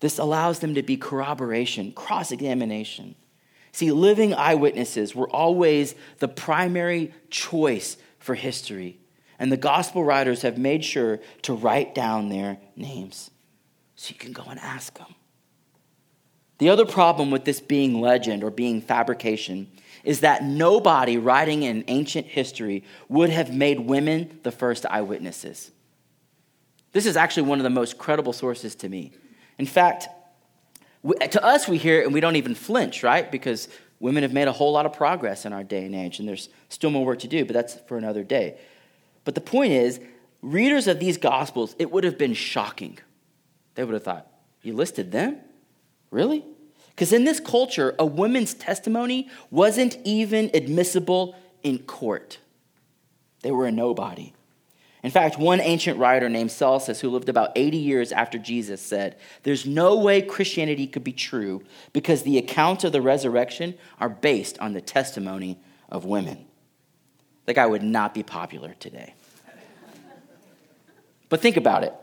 This 0.00 0.18
allows 0.18 0.60
them 0.60 0.74
to 0.74 0.82
be 0.82 0.96
corroboration, 0.96 1.92
cross 1.92 2.32
examination. 2.32 3.14
See, 3.72 3.92
living 3.92 4.34
eyewitnesses 4.34 5.14
were 5.14 5.28
always 5.28 5.94
the 6.18 6.28
primary 6.28 7.12
choice 7.28 7.96
for 8.18 8.34
history, 8.34 8.98
and 9.38 9.52
the 9.52 9.56
gospel 9.56 10.02
writers 10.02 10.42
have 10.42 10.58
made 10.58 10.84
sure 10.84 11.20
to 11.42 11.54
write 11.54 11.94
down 11.94 12.28
their 12.28 12.58
names 12.76 13.30
so 13.94 14.10
you 14.12 14.18
can 14.18 14.32
go 14.32 14.44
and 14.48 14.58
ask 14.58 14.96
them. 14.98 15.14
The 16.60 16.68
other 16.68 16.84
problem 16.84 17.30
with 17.30 17.46
this 17.46 17.58
being 17.58 18.02
legend 18.02 18.44
or 18.44 18.50
being 18.50 18.82
fabrication 18.82 19.66
is 20.04 20.20
that 20.20 20.44
nobody 20.44 21.16
writing 21.16 21.62
in 21.62 21.84
ancient 21.88 22.26
history 22.26 22.84
would 23.08 23.30
have 23.30 23.52
made 23.52 23.80
women 23.80 24.38
the 24.42 24.52
first 24.52 24.84
eyewitnesses. 24.84 25.70
This 26.92 27.06
is 27.06 27.16
actually 27.16 27.44
one 27.44 27.58
of 27.60 27.64
the 27.64 27.70
most 27.70 27.96
credible 27.96 28.34
sources 28.34 28.74
to 28.76 28.90
me. 28.90 29.12
In 29.58 29.64
fact, 29.64 30.08
to 31.30 31.42
us, 31.42 31.66
we 31.66 31.78
hear 31.78 32.02
it 32.02 32.04
and 32.04 32.12
we 32.12 32.20
don't 32.20 32.36
even 32.36 32.54
flinch, 32.54 33.02
right? 33.02 33.30
Because 33.32 33.68
women 33.98 34.22
have 34.22 34.34
made 34.34 34.46
a 34.46 34.52
whole 34.52 34.72
lot 34.72 34.84
of 34.84 34.92
progress 34.92 35.46
in 35.46 35.54
our 35.54 35.64
day 35.64 35.86
and 35.86 35.94
age, 35.94 36.18
and 36.18 36.28
there's 36.28 36.50
still 36.68 36.90
more 36.90 37.06
work 37.06 37.20
to 37.20 37.28
do, 37.28 37.46
but 37.46 37.54
that's 37.54 37.76
for 37.88 37.96
another 37.96 38.22
day. 38.22 38.58
But 39.24 39.34
the 39.34 39.40
point 39.40 39.72
is, 39.72 39.98
readers 40.42 40.88
of 40.88 41.00
these 41.00 41.16
Gospels, 41.16 41.74
it 41.78 41.90
would 41.90 42.04
have 42.04 42.18
been 42.18 42.34
shocking. 42.34 42.98
They 43.76 43.84
would 43.84 43.94
have 43.94 44.04
thought, 44.04 44.26
You 44.60 44.74
listed 44.74 45.10
them? 45.10 45.38
Really? 46.10 46.44
Because 46.90 47.12
in 47.12 47.24
this 47.24 47.40
culture, 47.40 47.94
a 47.98 48.04
woman's 48.04 48.54
testimony 48.54 49.30
wasn't 49.50 49.96
even 50.04 50.50
admissible 50.52 51.34
in 51.62 51.78
court, 51.78 52.38
they 53.42 53.50
were 53.50 53.66
a 53.66 53.72
nobody. 53.72 54.32
In 55.02 55.10
fact, 55.10 55.38
one 55.38 55.60
ancient 55.60 55.98
writer 55.98 56.28
named 56.28 56.50
Celsus, 56.50 57.00
who 57.00 57.08
lived 57.08 57.30
about 57.30 57.52
80 57.56 57.78
years 57.78 58.12
after 58.12 58.36
Jesus, 58.36 58.82
said, 58.82 59.16
There's 59.44 59.64
no 59.64 59.96
way 59.96 60.20
Christianity 60.20 60.86
could 60.86 61.04
be 61.04 61.14
true 61.14 61.62
because 61.94 62.22
the 62.22 62.36
accounts 62.36 62.84
of 62.84 62.92
the 62.92 63.00
resurrection 63.00 63.74
are 63.98 64.10
based 64.10 64.58
on 64.58 64.74
the 64.74 64.82
testimony 64.82 65.58
of 65.88 66.04
women. 66.04 66.44
That 67.46 67.54
guy 67.54 67.66
would 67.66 67.82
not 67.82 68.12
be 68.12 68.22
popular 68.22 68.74
today. 68.78 69.14
but 71.30 71.40
think 71.40 71.56
about 71.56 71.82
it. 71.82 71.94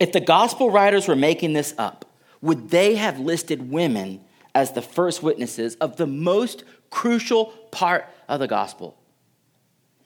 If 0.00 0.10
the 0.10 0.20
gospel 0.20 0.70
writers 0.70 1.06
were 1.06 1.16
making 1.16 1.52
this 1.52 1.72
up, 1.78 2.04
would 2.40 2.70
they 2.70 2.96
have 2.96 3.18
listed 3.18 3.70
women 3.70 4.20
as 4.54 4.72
the 4.72 4.82
first 4.82 5.22
witnesses 5.22 5.76
of 5.76 5.96
the 5.96 6.06
most 6.06 6.64
crucial 6.90 7.46
part 7.70 8.06
of 8.28 8.40
the 8.40 8.48
gospel? 8.48 8.96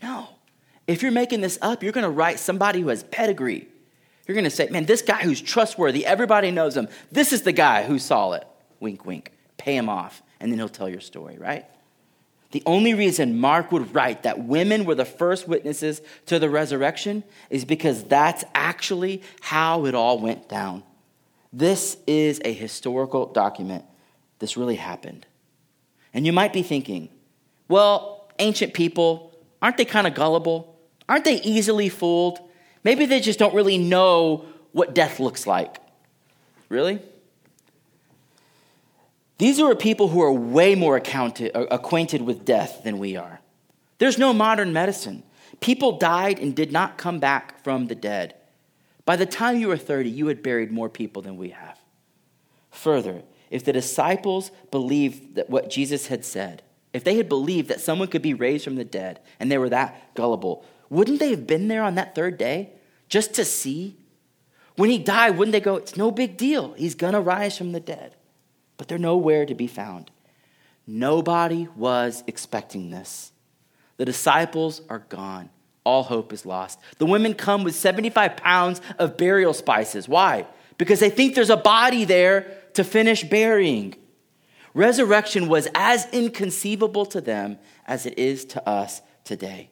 No. 0.02 0.28
If 0.86 1.02
you're 1.02 1.12
making 1.12 1.40
this 1.40 1.58
up, 1.62 1.82
you're 1.82 1.92
going 1.92 2.04
to 2.04 2.10
write 2.10 2.38
somebody 2.38 2.80
who 2.80 2.88
has 2.88 3.04
pedigree. 3.04 3.68
You're 4.26 4.34
going 4.34 4.44
to 4.44 4.50
say, 4.50 4.68
man, 4.68 4.84
this 4.84 5.02
guy 5.02 5.22
who's 5.22 5.40
trustworthy, 5.40 6.04
everybody 6.04 6.50
knows 6.50 6.76
him. 6.76 6.88
This 7.10 7.32
is 7.32 7.42
the 7.42 7.52
guy 7.52 7.84
who 7.84 7.98
saw 7.98 8.32
it. 8.32 8.46
Wink, 8.80 9.04
wink. 9.04 9.32
Pay 9.58 9.76
him 9.76 9.88
off, 9.88 10.22
and 10.40 10.50
then 10.50 10.58
he'll 10.58 10.68
tell 10.68 10.88
your 10.88 11.00
story, 11.00 11.38
right? 11.38 11.66
The 12.50 12.62
only 12.66 12.94
reason 12.94 13.38
Mark 13.38 13.72
would 13.72 13.94
write 13.94 14.24
that 14.24 14.44
women 14.44 14.84
were 14.84 14.94
the 14.94 15.04
first 15.04 15.48
witnesses 15.48 16.02
to 16.26 16.38
the 16.38 16.50
resurrection 16.50 17.24
is 17.48 17.64
because 17.64 18.04
that's 18.04 18.44
actually 18.54 19.22
how 19.40 19.86
it 19.86 19.94
all 19.94 20.18
went 20.18 20.48
down. 20.48 20.82
This 21.52 21.98
is 22.06 22.40
a 22.44 22.52
historical 22.52 23.26
document. 23.26 23.84
This 24.38 24.56
really 24.56 24.76
happened. 24.76 25.26
And 26.14 26.26
you 26.26 26.32
might 26.32 26.52
be 26.52 26.62
thinking, 26.62 27.08
well, 27.68 28.30
ancient 28.38 28.74
people, 28.74 29.32
aren't 29.60 29.76
they 29.76 29.84
kind 29.84 30.06
of 30.06 30.14
gullible? 30.14 30.78
Aren't 31.08 31.24
they 31.24 31.40
easily 31.42 31.88
fooled? 31.88 32.38
Maybe 32.84 33.06
they 33.06 33.20
just 33.20 33.38
don't 33.38 33.54
really 33.54 33.78
know 33.78 34.46
what 34.72 34.94
death 34.94 35.20
looks 35.20 35.46
like. 35.46 35.76
Really? 36.68 37.00
These 39.38 39.60
are 39.60 39.74
people 39.74 40.08
who 40.08 40.22
are 40.22 40.32
way 40.32 40.74
more 40.74 40.96
uh, 40.96 41.66
acquainted 41.70 42.22
with 42.22 42.44
death 42.44 42.82
than 42.84 42.98
we 42.98 43.16
are. 43.16 43.40
There's 43.98 44.18
no 44.18 44.32
modern 44.32 44.72
medicine. 44.72 45.22
People 45.60 45.98
died 45.98 46.38
and 46.38 46.54
did 46.54 46.72
not 46.72 46.96
come 46.96 47.18
back 47.18 47.62
from 47.62 47.86
the 47.86 47.94
dead. 47.94 48.34
By 49.04 49.16
the 49.16 49.26
time 49.26 49.58
you 49.58 49.68
were 49.68 49.76
30, 49.76 50.08
you 50.08 50.26
had 50.28 50.42
buried 50.42 50.70
more 50.70 50.88
people 50.88 51.22
than 51.22 51.36
we 51.36 51.50
have. 51.50 51.78
Further, 52.70 53.22
if 53.50 53.64
the 53.64 53.72
disciples 53.72 54.50
believed 54.70 55.34
that 55.34 55.50
what 55.50 55.70
Jesus 55.70 56.06
had 56.06 56.24
said, 56.24 56.62
if 56.92 57.04
they 57.04 57.16
had 57.16 57.28
believed 57.28 57.68
that 57.68 57.80
someone 57.80 58.08
could 58.08 58.22
be 58.22 58.34
raised 58.34 58.64
from 58.64 58.76
the 58.76 58.84
dead 58.84 59.20
and 59.40 59.50
they 59.50 59.58
were 59.58 59.68
that 59.70 60.14
gullible, 60.14 60.64
wouldn't 60.88 61.20
they 61.20 61.30
have 61.30 61.46
been 61.46 61.68
there 61.68 61.82
on 61.82 61.94
that 61.96 62.14
third 62.14 62.38
day 62.38 62.70
just 63.08 63.34
to 63.34 63.44
see? 63.44 63.96
When 64.76 64.90
he 64.90 64.98
died, 64.98 65.36
wouldn't 65.36 65.52
they 65.52 65.60
go, 65.60 65.76
It's 65.76 65.96
no 65.96 66.10
big 66.10 66.36
deal. 66.36 66.72
He's 66.74 66.94
going 66.94 67.12
to 67.14 67.20
rise 67.20 67.56
from 67.58 67.72
the 67.72 67.80
dead. 67.80 68.14
But 68.76 68.88
they're 68.88 68.98
nowhere 68.98 69.46
to 69.46 69.54
be 69.54 69.66
found. 69.66 70.10
Nobody 70.86 71.68
was 71.76 72.24
expecting 72.26 72.90
this. 72.90 73.32
The 73.96 74.04
disciples 74.04 74.80
are 74.88 74.98
gone. 74.98 75.50
All 75.84 76.04
hope 76.04 76.32
is 76.32 76.46
lost. 76.46 76.78
The 76.98 77.06
women 77.06 77.34
come 77.34 77.64
with 77.64 77.74
75 77.74 78.36
pounds 78.36 78.80
of 78.98 79.16
burial 79.16 79.52
spices. 79.52 80.08
Why? 80.08 80.46
Because 80.78 81.00
they 81.00 81.10
think 81.10 81.34
there's 81.34 81.50
a 81.50 81.56
body 81.56 82.04
there 82.04 82.56
to 82.74 82.84
finish 82.84 83.24
burying. 83.24 83.96
Resurrection 84.74 85.48
was 85.48 85.68
as 85.74 86.08
inconceivable 86.12 87.04
to 87.06 87.20
them 87.20 87.58
as 87.86 88.06
it 88.06 88.18
is 88.18 88.44
to 88.46 88.68
us 88.68 89.02
today. 89.24 89.70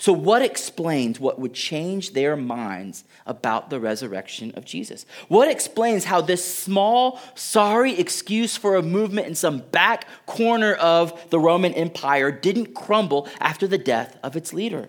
So, 0.00 0.12
what 0.12 0.42
explains 0.42 1.18
what 1.18 1.40
would 1.40 1.54
change 1.54 2.12
their 2.12 2.36
minds 2.36 3.02
about 3.26 3.68
the 3.68 3.80
resurrection 3.80 4.52
of 4.54 4.64
Jesus? 4.64 5.04
What 5.26 5.50
explains 5.50 6.04
how 6.04 6.20
this 6.20 6.44
small, 6.44 7.20
sorry 7.34 7.98
excuse 7.98 8.56
for 8.56 8.76
a 8.76 8.82
movement 8.82 9.26
in 9.26 9.34
some 9.34 9.58
back 9.58 10.06
corner 10.24 10.74
of 10.74 11.30
the 11.30 11.40
Roman 11.40 11.74
Empire 11.74 12.30
didn't 12.30 12.74
crumble 12.74 13.26
after 13.40 13.66
the 13.66 13.76
death 13.76 14.16
of 14.22 14.36
its 14.36 14.52
leader? 14.52 14.88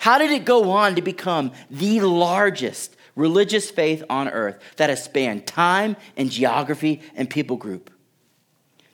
How 0.00 0.16
did 0.16 0.30
it 0.30 0.46
go 0.46 0.70
on 0.70 0.94
to 0.94 1.02
become 1.02 1.52
the 1.70 2.00
largest 2.00 2.96
religious 3.14 3.70
faith 3.70 4.02
on 4.08 4.30
earth 4.30 4.58
that 4.76 4.88
has 4.88 5.04
spanned 5.04 5.46
time 5.46 5.94
and 6.16 6.30
geography 6.30 7.02
and 7.14 7.28
people 7.28 7.58
group? 7.58 7.90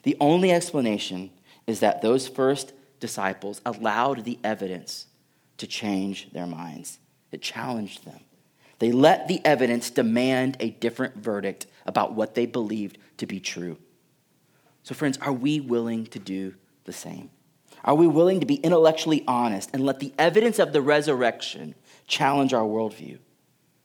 The 0.03 0.17
only 0.19 0.51
explanation 0.51 1.29
is 1.65 1.79
that 1.79 2.01
those 2.01 2.27
first 2.27 2.73
disciples 2.99 3.61
allowed 3.65 4.25
the 4.25 4.37
evidence 4.43 5.05
to 5.59 5.65
change 5.65 6.29
their 6.33 6.45
minds. 6.45 6.99
It 7.31 7.41
challenged 7.41 8.03
them. 8.03 8.19
They 8.79 8.91
let 8.91 9.29
the 9.29 9.39
evidence 9.45 9.89
demand 9.89 10.57
a 10.59 10.71
different 10.71 11.15
verdict 11.15 11.67
about 11.85 12.15
what 12.15 12.35
they 12.35 12.45
believed 12.45 12.97
to 13.19 13.25
be 13.25 13.39
true. 13.39 13.77
So, 14.83 14.93
friends, 14.93 15.17
are 15.19 15.31
we 15.31 15.61
willing 15.61 16.07
to 16.07 16.19
do 16.19 16.55
the 16.83 16.91
same? 16.91 17.29
Are 17.87 17.95
we 17.95 18.05
willing 18.05 18.41
to 18.41 18.45
be 18.45 18.55
intellectually 18.55 19.23
honest 19.29 19.69
and 19.71 19.85
let 19.85 20.01
the 20.01 20.11
evidence 20.19 20.59
of 20.59 20.73
the 20.73 20.81
resurrection 20.81 21.73
challenge 22.05 22.53
our 22.53 22.65
worldview? 22.65 23.19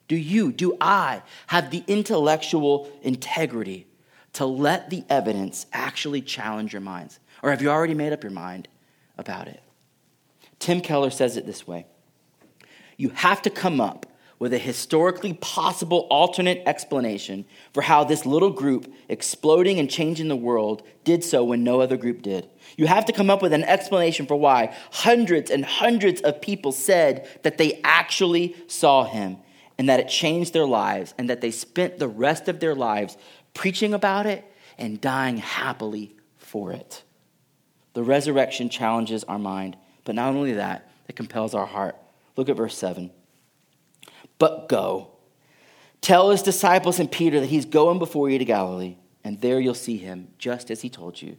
Do 0.08 0.16
you, 0.16 0.50
do 0.50 0.76
I 0.80 1.22
have 1.46 1.70
the 1.70 1.84
intellectual 1.86 2.90
integrity 3.02 3.86
to 4.32 4.44
let 4.44 4.90
the 4.90 5.04
evidence 5.08 5.66
actually 5.72 6.20
challenge 6.20 6.72
your 6.72 6.82
minds? 6.82 7.20
Or 7.44 7.50
have 7.50 7.62
you 7.62 7.70
already 7.70 7.94
made 7.94 8.12
up 8.12 8.24
your 8.24 8.32
mind 8.32 8.66
about 9.16 9.46
it? 9.46 9.62
Tim 10.58 10.80
Keller 10.80 11.10
says 11.10 11.36
it 11.36 11.46
this 11.46 11.64
way 11.64 11.86
You 12.96 13.10
have 13.10 13.40
to 13.42 13.50
come 13.50 13.80
up 13.80 14.06
with 14.42 14.52
a 14.52 14.58
historically 14.58 15.34
possible 15.34 16.00
alternate 16.10 16.60
explanation 16.66 17.44
for 17.72 17.80
how 17.80 18.02
this 18.02 18.26
little 18.26 18.50
group 18.50 18.92
exploding 19.08 19.78
and 19.78 19.88
changing 19.88 20.26
the 20.26 20.34
world 20.34 20.82
did 21.04 21.22
so 21.22 21.44
when 21.44 21.62
no 21.62 21.80
other 21.80 21.96
group 21.96 22.22
did. 22.22 22.50
You 22.76 22.88
have 22.88 23.04
to 23.04 23.12
come 23.12 23.30
up 23.30 23.40
with 23.40 23.52
an 23.52 23.62
explanation 23.62 24.26
for 24.26 24.34
why 24.34 24.74
hundreds 24.90 25.48
and 25.48 25.64
hundreds 25.64 26.20
of 26.22 26.40
people 26.40 26.72
said 26.72 27.28
that 27.44 27.56
they 27.56 27.80
actually 27.84 28.56
saw 28.66 29.04
him 29.04 29.36
and 29.78 29.88
that 29.88 30.00
it 30.00 30.08
changed 30.08 30.52
their 30.52 30.66
lives 30.66 31.14
and 31.16 31.30
that 31.30 31.40
they 31.40 31.52
spent 31.52 32.00
the 32.00 32.08
rest 32.08 32.48
of 32.48 32.58
their 32.58 32.74
lives 32.74 33.16
preaching 33.54 33.94
about 33.94 34.26
it 34.26 34.44
and 34.76 35.00
dying 35.00 35.36
happily 35.36 36.16
for 36.36 36.72
it. 36.72 37.04
The 37.92 38.02
resurrection 38.02 38.70
challenges 38.70 39.22
our 39.22 39.38
mind 39.38 39.76
but 40.02 40.16
not 40.16 40.34
only 40.34 40.54
that, 40.54 40.90
it 41.06 41.14
compels 41.14 41.54
our 41.54 41.66
heart. 41.66 41.94
Look 42.34 42.48
at 42.48 42.56
verse 42.56 42.76
7. 42.76 43.12
But 44.42 44.68
go. 44.68 45.12
Tell 46.00 46.30
his 46.30 46.42
disciples 46.42 46.98
and 46.98 47.08
Peter 47.08 47.38
that 47.38 47.46
he's 47.46 47.64
going 47.64 48.00
before 48.00 48.28
you 48.28 48.40
to 48.40 48.44
Galilee, 48.44 48.96
and 49.22 49.40
there 49.40 49.60
you'll 49.60 49.72
see 49.72 49.98
him, 49.98 50.32
just 50.36 50.68
as 50.68 50.82
he 50.82 50.90
told 50.90 51.22
you. 51.22 51.36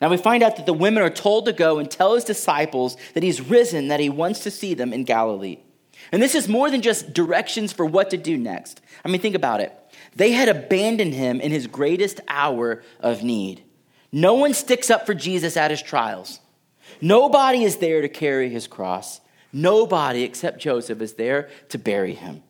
Now 0.00 0.08
we 0.08 0.16
find 0.16 0.42
out 0.42 0.56
that 0.56 0.66
the 0.66 0.72
women 0.72 1.04
are 1.04 1.10
told 1.10 1.44
to 1.44 1.52
go 1.52 1.78
and 1.78 1.88
tell 1.88 2.16
his 2.16 2.24
disciples 2.24 2.96
that 3.14 3.22
he's 3.22 3.40
risen, 3.40 3.86
that 3.86 4.00
he 4.00 4.08
wants 4.08 4.40
to 4.40 4.50
see 4.50 4.74
them 4.74 4.92
in 4.92 5.04
Galilee. 5.04 5.58
And 6.10 6.20
this 6.20 6.34
is 6.34 6.48
more 6.48 6.72
than 6.72 6.82
just 6.82 7.14
directions 7.14 7.72
for 7.72 7.86
what 7.86 8.10
to 8.10 8.16
do 8.16 8.36
next. 8.36 8.80
I 9.04 9.08
mean, 9.08 9.20
think 9.20 9.36
about 9.36 9.60
it. 9.60 9.72
They 10.16 10.32
had 10.32 10.48
abandoned 10.48 11.14
him 11.14 11.40
in 11.40 11.52
his 11.52 11.68
greatest 11.68 12.20
hour 12.26 12.82
of 12.98 13.22
need. 13.22 13.62
No 14.10 14.34
one 14.34 14.54
sticks 14.54 14.90
up 14.90 15.06
for 15.06 15.14
Jesus 15.14 15.56
at 15.56 15.70
his 15.70 15.82
trials. 15.82 16.40
Nobody 17.00 17.62
is 17.62 17.76
there 17.76 18.02
to 18.02 18.08
carry 18.08 18.48
his 18.48 18.66
cross. 18.66 19.20
Nobody 19.52 20.22
except 20.22 20.60
Joseph 20.60 21.00
is 21.00 21.14
there 21.14 21.50
to 21.68 21.78
bury 21.78 22.14
him. 22.14 22.42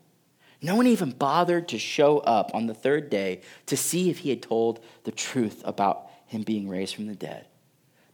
No 0.61 0.77
one 0.77 0.87
even 0.87 1.11
bothered 1.11 1.69
to 1.69 1.79
show 1.79 2.19
up 2.19 2.55
on 2.55 2.67
the 2.67 2.75
third 2.75 3.11
day 3.11 3.41
to 3.67 3.77
see 3.77 4.11
if 4.11 4.19
he 4.19 4.31
had 4.31 4.43
told 4.43 4.79
the 5.03 5.11
truth 5.11 5.61
about 5.65 6.09
him 6.27 6.43
being 6.43 6.69
raised 6.69 6.95
from 6.95 7.09
the 7.09 7.17
dead. 7.17 7.47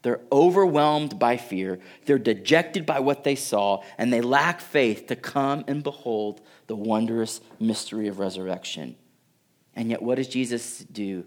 They're 0.02 0.20
overwhelmed 0.32 1.18
by 1.18 1.36
fear. 1.36 1.80
They're 2.06 2.18
dejected 2.18 2.86
by 2.86 3.00
what 3.00 3.24
they 3.24 3.34
saw, 3.34 3.82
and 3.98 4.12
they 4.12 4.20
lack 4.20 4.60
faith 4.60 5.08
to 5.08 5.16
come 5.16 5.64
and 5.66 5.82
behold 5.82 6.40
the 6.68 6.76
wondrous 6.76 7.40
mystery 7.60 8.08
of 8.08 8.18
resurrection. 8.18 8.96
And 9.74 9.90
yet, 9.90 10.00
what 10.00 10.14
does 10.14 10.28
Jesus 10.28 10.78
do 10.78 11.26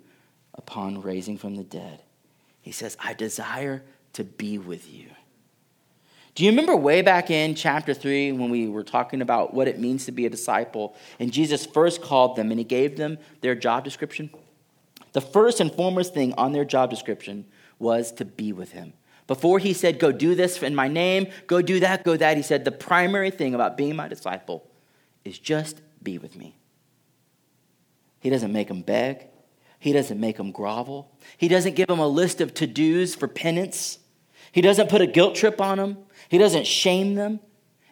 upon 0.56 1.02
raising 1.02 1.38
from 1.38 1.56
the 1.56 1.64
dead? 1.64 2.02
He 2.62 2.72
says, 2.72 2.98
I 3.00 3.14
desire 3.14 3.84
to 4.14 4.24
be 4.24 4.58
with 4.58 4.90
you. 4.92 5.08
Do 6.34 6.46
you 6.46 6.52
remember 6.52 6.76
way 6.76 7.02
back 7.02 7.30
in 7.30 7.56
chapter 7.56 7.94
3 7.94 8.32
when 8.32 8.50
we 8.50 8.70
were 8.70 8.84
talking 8.84 9.22
about 9.22 9.54
what 9.54 9.68
it 9.68 9.80
means 9.80 10.06
to 10.06 10.12
be 10.12 10.26
a 10.26 10.30
disciple? 10.30 10.96
And 11.20 11.32
Jesus 11.32 11.66
first 11.66 12.02
called 12.02 12.38
them 12.38 12.52
and 12.52 12.60
he 12.60 12.64
gave 12.64 12.96
them 12.96 13.18
their 13.42 13.56
job 13.56 13.84
description? 13.84 14.30
The 15.12 15.22
first 15.22 15.60
and 15.60 15.74
foremost 15.74 16.14
thing 16.14 16.34
on 16.38 16.54
their 16.54 16.64
job 16.64 16.90
description 16.90 17.46
was 17.80 18.14
to 18.14 18.26
be 18.26 18.54
with 18.54 18.72
him. 18.72 18.94
Before 19.28 19.60
he 19.60 19.74
said, 19.74 20.00
Go 20.00 20.12
do 20.12 20.36
this 20.36 20.62
in 20.64 20.74
my 20.74 20.88
name, 20.88 21.28
go 21.48 21.62
do 21.62 21.82
that, 21.82 22.04
go 22.04 22.16
that, 22.16 22.38
he 22.38 22.44
said, 22.44 22.64
The 22.64 22.72
primary 22.72 23.30
thing 23.30 23.54
about 23.54 23.78
being 23.78 23.96
my 23.96 24.08
disciple 24.08 24.66
is 25.26 25.38
just 25.38 25.82
be 26.02 26.18
with 26.18 26.38
me. 26.38 26.56
He 28.20 28.30
doesn't 28.30 28.54
make 28.54 28.68
them 28.68 28.82
beg, 28.82 29.28
he 29.80 29.92
doesn't 29.94 30.20
make 30.20 30.38
them 30.38 30.52
grovel, 30.52 31.12
he 31.38 31.48
doesn't 31.48 31.76
give 31.76 31.88
them 31.88 32.00
a 32.00 32.08
list 32.08 32.40
of 32.40 32.54
to 32.56 32.68
dos 32.68 33.16
for 33.16 33.28
penance, 33.28 34.00
he 34.52 34.62
doesn't 34.62 34.90
put 34.90 35.02
a 35.02 35.08
guilt 35.08 35.36
trip 35.36 35.62
on 35.62 35.78
them. 35.78 35.98
He 36.32 36.38
doesn't 36.38 36.66
shame 36.66 37.16
them. 37.16 37.42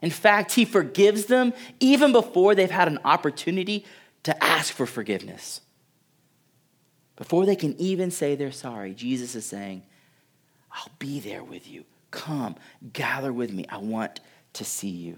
In 0.01 0.11
fact, 0.11 0.53
he 0.53 0.63
forgives 0.63 1.25
them 1.25 1.51
even 1.81 2.13
before 2.13 2.55
they've 2.55 2.71
had 2.71 2.87
an 2.87 2.99
opportunity 3.03 3.85
to 4.23 4.41
ask 4.41 4.73
for 4.73 4.85
forgiveness. 4.85 5.59
Before 7.17 7.45
they 7.45 7.57
can 7.57 7.75
even 7.77 8.11
say 8.11 8.35
they're 8.35 8.53
sorry, 8.53 8.93
Jesus 8.93 9.35
is 9.35 9.45
saying, 9.45 9.83
I'll 10.71 10.87
be 10.99 11.19
there 11.19 11.43
with 11.43 11.67
you. 11.67 11.83
Come, 12.11 12.55
gather 12.93 13.33
with 13.33 13.51
me. 13.51 13.65
I 13.67 13.79
want 13.79 14.21
to 14.53 14.63
see 14.63 14.87
you. 14.87 15.17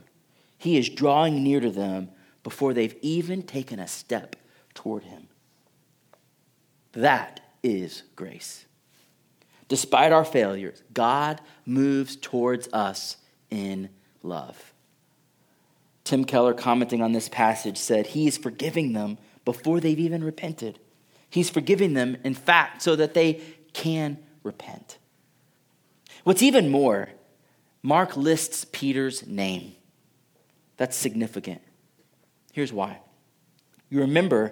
He 0.57 0.79
is 0.79 0.89
drawing 0.89 1.43
near 1.43 1.59
to 1.59 1.69
them 1.69 2.09
before 2.41 2.73
they've 2.73 2.97
even 3.03 3.43
taken 3.43 3.79
a 3.79 3.87
step 3.87 4.35
toward 4.73 5.03
him. 5.03 5.27
That 6.93 7.39
is 7.61 8.01
grace. 8.15 8.65
Despite 9.71 10.11
our 10.11 10.25
failures, 10.25 10.83
God 10.93 11.39
moves 11.65 12.17
towards 12.17 12.67
us 12.73 13.15
in 13.49 13.87
love. 14.21 14.73
Tim 16.03 16.25
Keller, 16.25 16.53
commenting 16.53 17.01
on 17.01 17.13
this 17.13 17.29
passage, 17.29 17.77
said, 17.77 18.07
He 18.07 18.27
is 18.27 18.37
forgiving 18.37 18.91
them 18.91 19.17
before 19.45 19.79
they've 19.79 19.97
even 19.97 20.25
repented. 20.25 20.77
He's 21.29 21.49
forgiving 21.49 21.93
them, 21.93 22.17
in 22.25 22.33
fact, 22.33 22.81
so 22.81 22.97
that 22.97 23.13
they 23.13 23.39
can 23.71 24.17
repent. 24.43 24.97
What's 26.25 26.43
even 26.43 26.67
more, 26.69 27.07
Mark 27.81 28.17
lists 28.17 28.65
Peter's 28.73 29.25
name. 29.25 29.77
That's 30.75 30.97
significant. 30.97 31.61
Here's 32.51 32.73
why. 32.73 32.99
You 33.89 34.01
remember, 34.01 34.51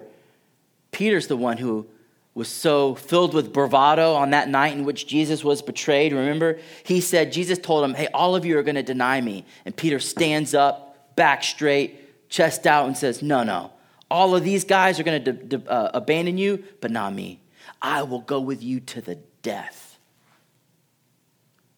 Peter's 0.92 1.26
the 1.26 1.36
one 1.36 1.58
who 1.58 1.88
was 2.34 2.48
so 2.48 2.94
filled 2.94 3.34
with 3.34 3.52
bravado 3.52 4.14
on 4.14 4.30
that 4.30 4.48
night 4.48 4.76
in 4.76 4.84
which 4.84 5.06
Jesus 5.06 5.42
was 5.42 5.62
betrayed. 5.62 6.12
Remember, 6.12 6.58
he 6.84 7.00
said, 7.00 7.32
Jesus 7.32 7.58
told 7.58 7.84
him, 7.84 7.94
Hey, 7.94 8.08
all 8.14 8.36
of 8.36 8.44
you 8.44 8.56
are 8.58 8.62
going 8.62 8.76
to 8.76 8.82
deny 8.82 9.20
me. 9.20 9.44
And 9.64 9.76
Peter 9.76 9.98
stands 9.98 10.54
up, 10.54 11.16
back 11.16 11.42
straight, 11.42 12.28
chest 12.28 12.66
out, 12.66 12.86
and 12.86 12.96
says, 12.96 13.20
No, 13.22 13.42
no. 13.42 13.72
All 14.10 14.34
of 14.36 14.44
these 14.44 14.64
guys 14.64 14.98
are 14.98 15.02
going 15.02 15.24
to 15.24 15.70
uh, 15.70 15.90
abandon 15.94 16.38
you, 16.38 16.64
but 16.80 16.90
not 16.90 17.14
me. 17.14 17.40
I 17.82 18.02
will 18.02 18.20
go 18.20 18.40
with 18.40 18.62
you 18.62 18.80
to 18.80 19.00
the 19.00 19.16
death. 19.42 19.98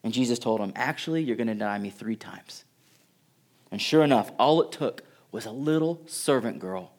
And 0.05 0.12
Jesus 0.12 0.38
told 0.38 0.61
him, 0.61 0.73
Actually, 0.77 1.23
you're 1.23 1.37
going 1.37 1.47
to 1.47 1.55
deny 1.55 1.79
me 1.79 1.88
three 1.88 2.17
times. 2.17 2.65
And 3.71 3.81
sure 3.81 4.05
enough, 4.05 4.31
all 4.38 4.61
it 4.61 4.71
took 4.71 5.03
was 5.31 5.47
a 5.47 5.51
little 5.51 6.03
servant 6.07 6.59
girl. 6.59 6.93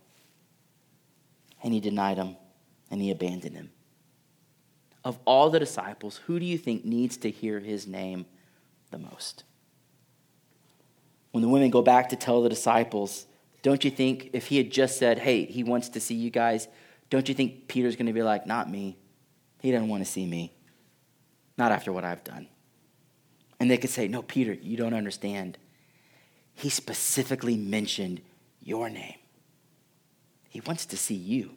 And 1.63 1.71
he 1.71 1.79
denied 1.79 2.17
him 2.17 2.35
and 2.93 3.01
he 3.01 3.09
abandoned 3.09 3.55
him. 3.55 3.71
Of 5.03 5.17
all 5.25 5.49
the 5.49 5.59
disciples, 5.59 6.17
who 6.27 6.39
do 6.39 6.45
you 6.45 6.59
think 6.59 6.85
needs 6.85 7.17
to 7.17 7.31
hear 7.31 7.59
his 7.59 7.87
name 7.87 8.27
the 8.91 8.99
most? 8.99 9.43
When 11.31 11.41
the 11.41 11.49
women 11.49 11.71
go 11.71 11.81
back 11.81 12.09
to 12.09 12.15
tell 12.15 12.43
the 12.43 12.49
disciples, 12.49 13.25
don't 13.63 13.83
you 13.83 13.89
think 13.89 14.29
if 14.33 14.45
he 14.45 14.57
had 14.57 14.71
just 14.71 14.99
said, 14.99 15.17
hey, 15.17 15.45
he 15.45 15.63
wants 15.63 15.89
to 15.89 15.99
see 15.99 16.13
you 16.13 16.29
guys, 16.29 16.67
don't 17.09 17.27
you 17.27 17.33
think 17.33 17.67
Peter's 17.67 17.95
going 17.95 18.05
to 18.05 18.13
be 18.13 18.21
like, 18.21 18.45
not 18.45 18.69
me? 18.69 18.95
He 19.59 19.71
doesn't 19.71 19.89
want 19.89 20.05
to 20.05 20.11
see 20.11 20.27
me. 20.27 20.53
Not 21.57 21.71
after 21.71 21.91
what 21.91 22.05
I've 22.05 22.23
done. 22.23 22.47
And 23.59 23.71
they 23.71 23.77
could 23.77 23.89
say, 23.89 24.07
no, 24.07 24.21
Peter, 24.21 24.53
you 24.53 24.77
don't 24.77 24.93
understand. 24.93 25.57
He 26.53 26.69
specifically 26.69 27.57
mentioned 27.57 28.21
your 28.61 28.87
name. 28.87 29.17
He 30.47 30.61
wants 30.61 30.85
to 30.85 30.95
see 30.95 31.15
you. 31.15 31.55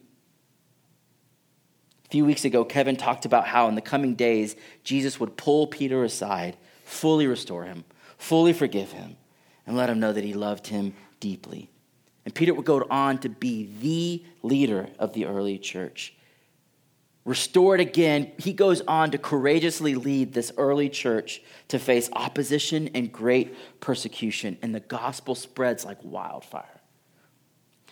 A 2.07 2.09
few 2.09 2.23
weeks 2.23 2.45
ago, 2.45 2.63
Kevin 2.63 2.95
talked 2.95 3.25
about 3.25 3.47
how 3.47 3.67
in 3.67 3.75
the 3.75 3.81
coming 3.81 4.15
days, 4.15 4.55
Jesus 4.85 5.19
would 5.19 5.35
pull 5.35 5.67
Peter 5.67 6.05
aside, 6.05 6.55
fully 6.85 7.27
restore 7.27 7.65
him, 7.65 7.83
fully 8.17 8.53
forgive 8.53 8.93
him, 8.93 9.17
and 9.65 9.75
let 9.75 9.89
him 9.89 9.99
know 9.99 10.13
that 10.13 10.23
he 10.23 10.33
loved 10.33 10.67
him 10.67 10.93
deeply. 11.19 11.69
And 12.23 12.33
Peter 12.33 12.53
would 12.53 12.65
go 12.65 12.85
on 12.89 13.17
to 13.19 13.29
be 13.29 13.69
the 13.81 14.23
leader 14.41 14.87
of 14.99 15.11
the 15.13 15.25
early 15.25 15.57
church. 15.57 16.13
Restored 17.25 17.81
again, 17.81 18.31
he 18.37 18.53
goes 18.53 18.79
on 18.87 19.11
to 19.11 19.17
courageously 19.17 19.95
lead 19.95 20.33
this 20.33 20.53
early 20.55 20.87
church 20.87 21.41
to 21.67 21.77
face 21.77 22.09
opposition 22.13 22.89
and 22.95 23.11
great 23.11 23.53
persecution, 23.81 24.57
and 24.61 24.73
the 24.73 24.79
gospel 24.79 25.35
spreads 25.35 25.83
like 25.83 25.97
wildfire. 26.03 26.79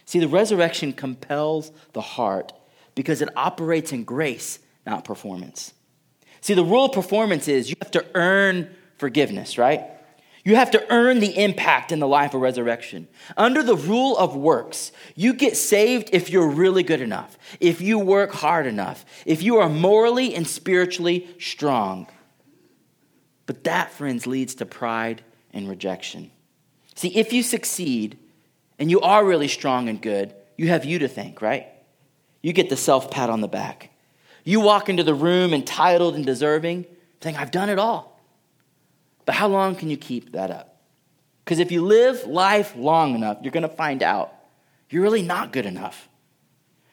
See, 0.05 0.19
the 0.19 0.29
resurrection 0.29 0.93
compels 0.93 1.73
the 1.91 1.99
heart 1.99 2.53
because 2.95 3.21
it 3.21 3.29
operates 3.37 3.91
in 3.91 4.03
grace, 4.03 4.59
not 4.85 5.03
performance. 5.03 5.73
See, 6.41 6.53
the 6.53 6.63
rule 6.63 6.85
of 6.85 6.93
performance 6.93 7.47
is 7.47 7.69
you 7.69 7.75
have 7.81 7.91
to 7.91 8.05
earn 8.15 8.73
forgiveness, 8.97 9.57
right? 9.57 9.89
You 10.43 10.55
have 10.55 10.69
to 10.71 10.93
earn 10.93 11.19
the 11.19 11.43
impact 11.43 11.91
in 11.91 11.99
the 11.99 12.07
life 12.07 12.35
of 12.35 12.41
resurrection. 12.41 13.07
Under 13.35 13.63
the 13.63 13.75
rule 13.75 14.15
of 14.15 14.35
works, 14.35 14.91
you 15.15 15.33
get 15.33 15.57
saved 15.57 16.11
if 16.13 16.29
you're 16.29 16.47
really 16.47 16.83
good 16.83 17.01
enough, 17.01 17.35
if 17.59 17.81
you 17.81 17.97
work 17.97 18.31
hard 18.31 18.67
enough, 18.67 19.05
if 19.25 19.41
you 19.41 19.57
are 19.57 19.67
morally 19.67 20.35
and 20.35 20.47
spiritually 20.47 21.27
strong. 21.39 22.07
But 23.47 23.63
that, 23.63 23.91
friends, 23.91 24.27
leads 24.27 24.53
to 24.55 24.67
pride 24.67 25.23
and 25.51 25.67
rejection. 25.67 26.29
See, 26.93 27.15
if 27.15 27.33
you 27.33 27.41
succeed 27.41 28.19
and 28.77 28.91
you 28.91 29.01
are 29.01 29.25
really 29.25 29.47
strong 29.47 29.89
and 29.89 29.99
good, 29.99 30.35
you 30.57 30.67
have 30.67 30.85
you 30.85 30.99
to 30.99 31.07
thank, 31.07 31.41
right? 31.41 31.67
You 32.45 32.53
get 32.53 32.69
the 32.69 32.77
self 32.77 33.09
pat 33.09 33.31
on 33.31 33.41
the 33.41 33.47
back. 33.47 33.89
You 34.43 34.59
walk 34.59 34.87
into 34.87 35.01
the 35.01 35.15
room 35.15 35.51
entitled 35.51 36.13
and 36.13 36.23
deserving, 36.23 36.85
saying, 37.19 37.37
I've 37.37 37.49
done 37.49 37.69
it 37.69 37.79
all. 37.79 38.21
But 39.25 39.33
how 39.33 39.47
long 39.47 39.75
can 39.75 39.89
you 39.89 39.97
keep 39.97 40.33
that 40.33 40.51
up? 40.51 40.79
Because 41.43 41.57
if 41.57 41.71
you 41.71 41.83
live 41.83 42.23
life 42.27 42.75
long 42.75 43.15
enough, 43.15 43.39
you're 43.41 43.51
going 43.51 43.63
to 43.63 43.67
find 43.67 44.03
out 44.03 44.31
you're 44.91 45.01
really 45.01 45.23
not 45.23 45.53
good 45.53 45.65
enough. 45.65 46.07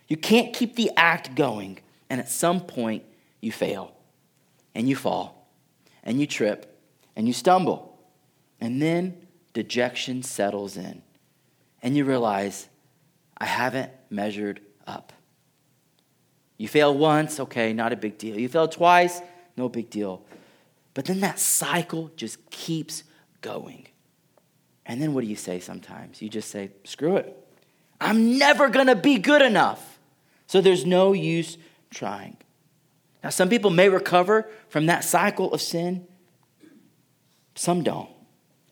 You 0.09 0.17
can't 0.17 0.55
keep 0.55 0.75
the 0.75 0.91
act 0.97 1.35
going, 1.35 1.81
and 2.09 2.19
at 2.19 2.31
some 2.31 2.63
point, 2.63 3.03
you 3.43 3.53
fail, 3.53 3.95
and 4.75 4.89
you 4.89 4.97
fall, 4.97 5.51
and 6.03 6.19
you 6.19 6.27
trip, 6.27 6.81
and 7.15 7.27
you 7.27 7.35
stumble. 7.35 8.03
And 8.59 8.81
then 8.81 9.27
dejection 9.53 10.23
settles 10.23 10.79
in, 10.79 11.03
and 11.83 11.95
you 11.95 12.07
realize, 12.07 12.69
I 13.37 13.45
haven't 13.45 13.93
measured 14.09 14.63
up. 14.87 15.13
You 16.63 16.69
fail 16.69 16.97
once, 16.97 17.41
okay, 17.41 17.73
not 17.73 17.93
a 17.93 17.97
big 17.97 18.19
deal. 18.19 18.39
You 18.39 18.49
fail 18.49 18.69
twice, 18.69 19.21
no 19.57 19.69
big 19.69 19.91
deal. 19.91 20.23
But 20.95 21.07
then 21.07 21.19
that 21.19 21.41
cycle 21.41 22.13
just 22.15 22.49
keeps 22.51 23.03
going. 23.41 23.89
And 24.87 25.03
then 25.03 25.13
what 25.13 25.23
do 25.23 25.27
you 25.27 25.35
say 25.35 25.59
sometimes? 25.59 26.23
You 26.23 26.29
just 26.29 26.53
say, 26.53 26.71
screw 26.85 27.17
it. 27.17 27.37
I'm 28.01 28.39
never 28.39 28.69
going 28.69 28.87
to 28.87 28.95
be 28.95 29.19
good 29.19 29.43
enough. 29.43 29.99
So 30.47 30.61
there's 30.61 30.87
no 30.87 31.13
use 31.13 31.59
trying. 31.91 32.37
Now, 33.25 33.31
some 33.31 33.49
people 33.49 33.71
may 33.71 33.89
recover 33.89 34.49
from 34.69 34.87
that 34.87 35.03
cycle 35.03 35.53
of 35.53 35.61
sin, 35.61 36.07
some 37.57 37.83
don't. 37.83 38.09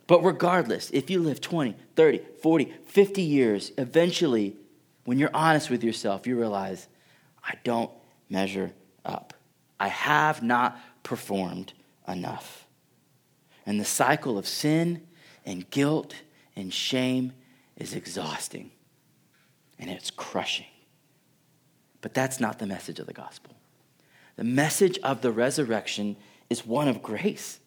But 0.06 0.22
regardless, 0.22 0.90
if 0.92 1.10
you 1.10 1.18
live 1.18 1.40
20, 1.40 1.74
30, 1.96 2.20
40, 2.40 2.72
50 2.86 3.22
years, 3.22 3.72
eventually, 3.76 4.54
when 5.06 5.18
you're 5.18 5.34
honest 5.34 5.70
with 5.70 5.82
yourself, 5.82 6.24
you 6.28 6.38
realize, 6.38 6.86
I 7.44 7.54
don't 7.64 7.90
measure 8.28 8.72
up. 9.04 9.34
I 9.78 9.88
have 9.88 10.42
not 10.42 10.78
performed 11.02 11.72
enough. 12.06 12.66
And 13.66 13.80
the 13.80 13.84
cycle 13.84 14.38
of 14.38 14.46
sin 14.46 15.06
and 15.44 15.68
guilt 15.70 16.14
and 16.56 16.72
shame 16.72 17.32
is 17.76 17.94
exhausting 17.94 18.70
and 19.78 19.90
it's 19.90 20.10
crushing. 20.10 20.66
But 22.00 22.14
that's 22.14 22.40
not 22.40 22.58
the 22.58 22.66
message 22.66 22.98
of 22.98 23.06
the 23.06 23.12
gospel. 23.12 23.54
The 24.36 24.44
message 24.44 24.98
of 25.02 25.22
the 25.22 25.32
resurrection 25.32 26.16
is 26.48 26.66
one 26.66 26.88
of 26.88 27.02
grace. 27.02 27.58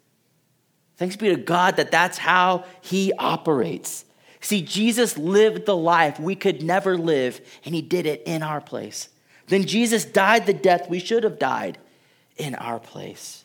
Thanks 0.97 1.15
be 1.15 1.29
to 1.29 1.35
God 1.35 1.77
that 1.77 1.91
that's 1.91 2.17
how 2.17 2.65
he 2.81 3.13
operates. 3.13 4.05
See, 4.39 4.61
Jesus 4.61 5.17
lived 5.17 5.65
the 5.65 5.75
life 5.75 6.19
we 6.19 6.35
could 6.35 6.61
never 6.61 6.97
live, 6.97 7.41
and 7.65 7.73
he 7.73 7.81
did 7.81 8.05
it 8.05 8.23
in 8.25 8.43
our 8.43 8.61
place. 8.61 9.09
Then 9.47 9.65
Jesus 9.65 10.05
died 10.05 10.45
the 10.45 10.53
death 10.53 10.89
we 10.89 10.99
should 10.99 11.23
have 11.23 11.39
died 11.39 11.77
in 12.37 12.55
our 12.55 12.79
place. 12.79 13.43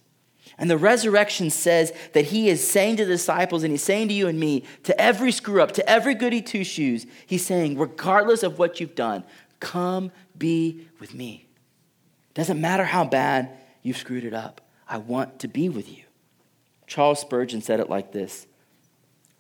And 0.57 0.71
the 0.71 0.79
resurrection 0.79 1.51
says 1.51 1.93
that 2.15 2.27
he 2.27 2.49
is 2.49 2.69
saying 2.69 2.97
to 2.97 3.05
the 3.05 3.13
disciples, 3.13 3.63
and 3.63 3.71
he's 3.71 3.83
saying 3.83 4.09
to 4.09 4.15
you 4.15 4.27
and 4.27 4.41
me, 4.41 4.65
to 4.85 5.01
every 5.01 5.31
screw 5.31 5.63
up, 5.63 5.73
to 5.73 5.89
every 5.89 6.15
goody 6.15 6.43
two 6.43 6.65
shoes, 6.65 7.07
he's 7.27 7.47
saying, 7.47 7.79
regardless 7.79 8.43
of 8.43 8.59
what 8.59 8.81
you've 8.81 8.95
done, 8.95 9.25
come 9.61 10.11
be 10.37 10.89
with 10.99 11.15
me. 11.15 11.47
Doesn't 12.35 12.61
matter 12.61 12.85
how 12.85 13.05
bad 13.05 13.51
you've 13.83 13.97
screwed 13.97 14.25
it 14.25 14.35
up, 14.35 14.61
I 14.89 14.99
want 14.99 15.41
to 15.41 15.49
be 15.49 15.69
with 15.69 15.89
you. 15.89 16.05
Charles 16.87 17.21
Spurgeon 17.21 17.61
said 17.61 17.81
it 17.81 17.91
like 17.91 18.13
this 18.13 18.47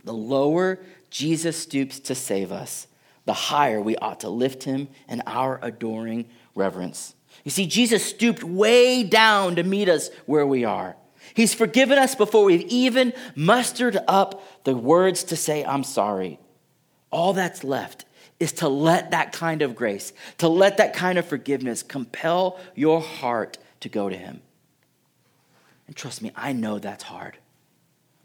The 0.04 0.12
lower 0.12 0.78
Jesus 1.10 1.56
stoops 1.56 1.98
to 2.00 2.14
save 2.14 2.52
us, 2.52 2.86
the 3.24 3.32
higher 3.32 3.80
we 3.80 3.96
ought 3.96 4.20
to 4.20 4.28
lift 4.28 4.64
him 4.64 4.88
in 5.08 5.22
our 5.26 5.58
adoring 5.62 6.28
reverence. 6.58 7.14
You 7.44 7.50
see, 7.50 7.66
Jesus 7.66 8.04
stooped 8.04 8.44
way 8.44 9.02
down 9.02 9.56
to 9.56 9.62
meet 9.62 9.88
us 9.88 10.10
where 10.26 10.46
we 10.46 10.64
are. 10.64 10.96
He's 11.34 11.54
forgiven 11.54 11.98
us 11.98 12.14
before 12.14 12.44
we've 12.44 12.66
even 12.68 13.12
mustered 13.34 13.98
up 14.08 14.42
the 14.64 14.76
words 14.76 15.24
to 15.24 15.36
say, 15.36 15.64
I'm 15.64 15.84
sorry. 15.84 16.38
All 17.10 17.32
that's 17.32 17.64
left 17.64 18.04
is 18.40 18.52
to 18.52 18.68
let 18.68 19.10
that 19.12 19.32
kind 19.32 19.62
of 19.62 19.74
grace, 19.74 20.12
to 20.38 20.48
let 20.48 20.76
that 20.76 20.94
kind 20.94 21.18
of 21.18 21.26
forgiveness 21.26 21.82
compel 21.82 22.58
your 22.74 23.00
heart 23.00 23.58
to 23.80 23.88
go 23.88 24.08
to 24.08 24.16
Him. 24.16 24.40
And 25.86 25.96
trust 25.96 26.22
me, 26.22 26.32
I 26.36 26.52
know 26.52 26.78
that's 26.78 27.04
hard. 27.04 27.38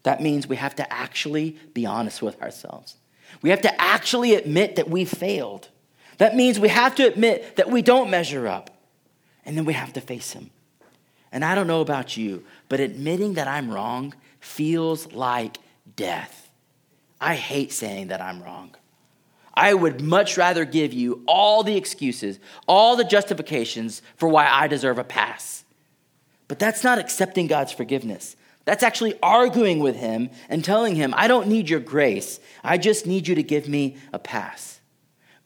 That 0.04 0.22
means 0.22 0.48
we 0.48 0.58
have 0.58 0.76
to 0.76 0.94
actually 0.94 1.58
be 1.74 1.86
honest 1.86 2.22
with 2.22 2.42
ourselves. 2.42 2.98
We 3.42 3.50
have 3.50 3.62
to 3.62 3.82
actually 3.82 4.36
admit 4.36 4.76
that 4.76 4.90
we 4.90 5.06
failed. 5.06 5.70
That 6.18 6.36
means 6.36 6.60
we 6.60 6.70
have 6.70 6.96
to 6.96 7.08
admit 7.08 7.56
that 7.56 7.70
we 7.70 7.82
don't 7.82 8.10
measure 8.10 8.48
up. 8.48 8.70
And 9.46 9.58
then 9.58 9.66
we 9.66 9.74
have 9.74 9.94
to 9.94 10.02
face 10.02 10.32
Him. 10.32 10.52
And 11.32 11.44
I 11.44 11.56
don't 11.56 11.68
know 11.68 11.82
about 11.82 12.16
you, 12.16 12.44
but 12.70 12.80
admitting 12.80 13.34
that 13.34 13.48
I'm 13.48 13.72
wrong 13.72 14.14
feels 14.40 15.12
like 15.14 15.58
death. 15.96 16.52
I 17.20 17.36
hate 17.36 17.72
saying 17.72 18.08
that 18.08 18.22
I'm 18.22 18.44
wrong. 18.44 18.76
I 19.54 19.74
would 19.74 20.02
much 20.02 20.38
rather 20.38 20.66
give 20.66 20.94
you 20.94 21.24
all 21.28 21.64
the 21.64 21.78
excuses, 21.78 22.40
all 22.68 22.96
the 22.96 23.04
justifications 23.04 24.02
for 24.16 24.28
why 24.28 24.48
I 24.48 24.68
deserve 24.68 24.98
a 24.98 25.04
pass. 25.04 25.64
But 26.48 26.60
that's 26.60 26.84
not 26.84 27.00
accepting 27.00 27.48
God's 27.48 27.72
forgiveness. 27.72 28.36
That's 28.66 28.84
actually 28.84 29.18
arguing 29.22 29.80
with 29.80 29.96
Him 29.96 30.30
and 30.50 30.64
telling 30.64 30.96
Him, 30.96 31.14
I 31.16 31.28
don't 31.28 31.48
need 31.48 31.70
your 31.70 31.80
grace. 31.80 32.40
I 32.64 32.78
just 32.78 33.06
need 33.06 33.28
you 33.28 33.36
to 33.36 33.44
give 33.44 33.68
me 33.68 33.98
a 34.12 34.20
pass. 34.20 34.80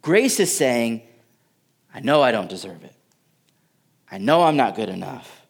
Grace 0.01 0.39
is 0.39 0.55
saying, 0.55 1.01
I 1.93 1.99
know 1.99 2.21
I 2.21 2.31
don't 2.31 2.49
deserve 2.49 2.83
it. 2.83 2.93
I 4.09 4.17
know 4.17 4.43
I'm 4.43 4.55
not 4.55 4.75
good 4.75 4.89
enough. 4.89 5.41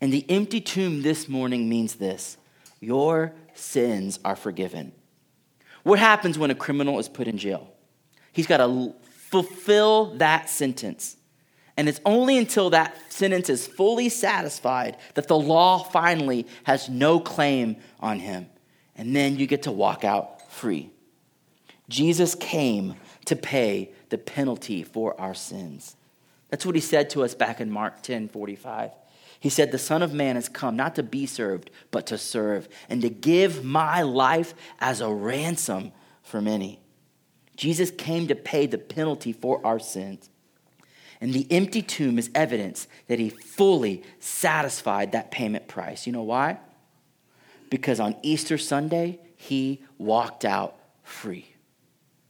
And 0.00 0.12
the 0.12 0.24
empty 0.28 0.60
tomb 0.60 1.02
this 1.02 1.28
morning 1.28 1.68
means 1.68 1.94
this 1.94 2.36
your 2.80 3.32
sins 3.54 4.18
are 4.24 4.36
forgiven. 4.36 4.92
What 5.82 5.98
happens 5.98 6.38
when 6.38 6.50
a 6.50 6.54
criminal 6.54 6.98
is 6.98 7.08
put 7.08 7.28
in 7.28 7.38
jail? 7.38 7.72
He's 8.32 8.46
got 8.46 8.58
to 8.58 8.94
fulfill 9.04 10.16
that 10.16 10.50
sentence. 10.50 11.16
And 11.76 11.88
it's 11.88 12.00
only 12.04 12.38
until 12.38 12.70
that 12.70 13.12
sentence 13.12 13.50
is 13.50 13.66
fully 13.66 14.08
satisfied 14.08 14.96
that 15.14 15.28
the 15.28 15.38
law 15.38 15.78
finally 15.78 16.46
has 16.64 16.88
no 16.88 17.20
claim 17.20 17.76
on 18.00 18.18
him. 18.18 18.46
And 18.96 19.14
then 19.14 19.36
you 19.36 19.46
get 19.46 19.64
to 19.64 19.72
walk 19.72 20.04
out 20.04 20.50
free. 20.50 20.90
Jesus 21.88 22.34
came 22.34 22.96
to 23.26 23.36
pay 23.36 23.90
the 24.08 24.18
penalty 24.18 24.82
for 24.82 25.18
our 25.20 25.34
sins. 25.34 25.96
That's 26.48 26.64
what 26.64 26.74
he 26.74 26.80
said 26.80 27.10
to 27.10 27.22
us 27.22 27.34
back 27.34 27.60
in 27.60 27.70
Mark 27.70 28.02
10 28.02 28.28
45. 28.28 28.92
He 29.38 29.50
said, 29.50 29.70
The 29.70 29.78
Son 29.78 30.02
of 30.02 30.14
Man 30.14 30.36
has 30.36 30.48
come 30.48 30.76
not 30.76 30.94
to 30.94 31.02
be 31.02 31.26
served, 31.26 31.70
but 31.90 32.06
to 32.06 32.18
serve, 32.18 32.68
and 32.88 33.02
to 33.02 33.10
give 33.10 33.64
my 33.64 34.02
life 34.02 34.54
as 34.80 35.00
a 35.00 35.12
ransom 35.12 35.92
for 36.22 36.40
many. 36.40 36.80
Jesus 37.56 37.90
came 37.90 38.26
to 38.28 38.34
pay 38.34 38.66
the 38.66 38.78
penalty 38.78 39.32
for 39.32 39.64
our 39.64 39.78
sins. 39.78 40.30
And 41.20 41.32
the 41.32 41.46
empty 41.50 41.80
tomb 41.80 42.18
is 42.18 42.30
evidence 42.34 42.86
that 43.08 43.18
he 43.18 43.30
fully 43.30 44.02
satisfied 44.20 45.12
that 45.12 45.30
payment 45.30 45.66
price. 45.66 46.06
You 46.06 46.12
know 46.12 46.22
why? 46.22 46.58
Because 47.70 48.00
on 48.00 48.16
Easter 48.22 48.58
Sunday, 48.58 49.18
he 49.34 49.82
walked 49.98 50.44
out 50.44 50.76
free. 51.02 51.55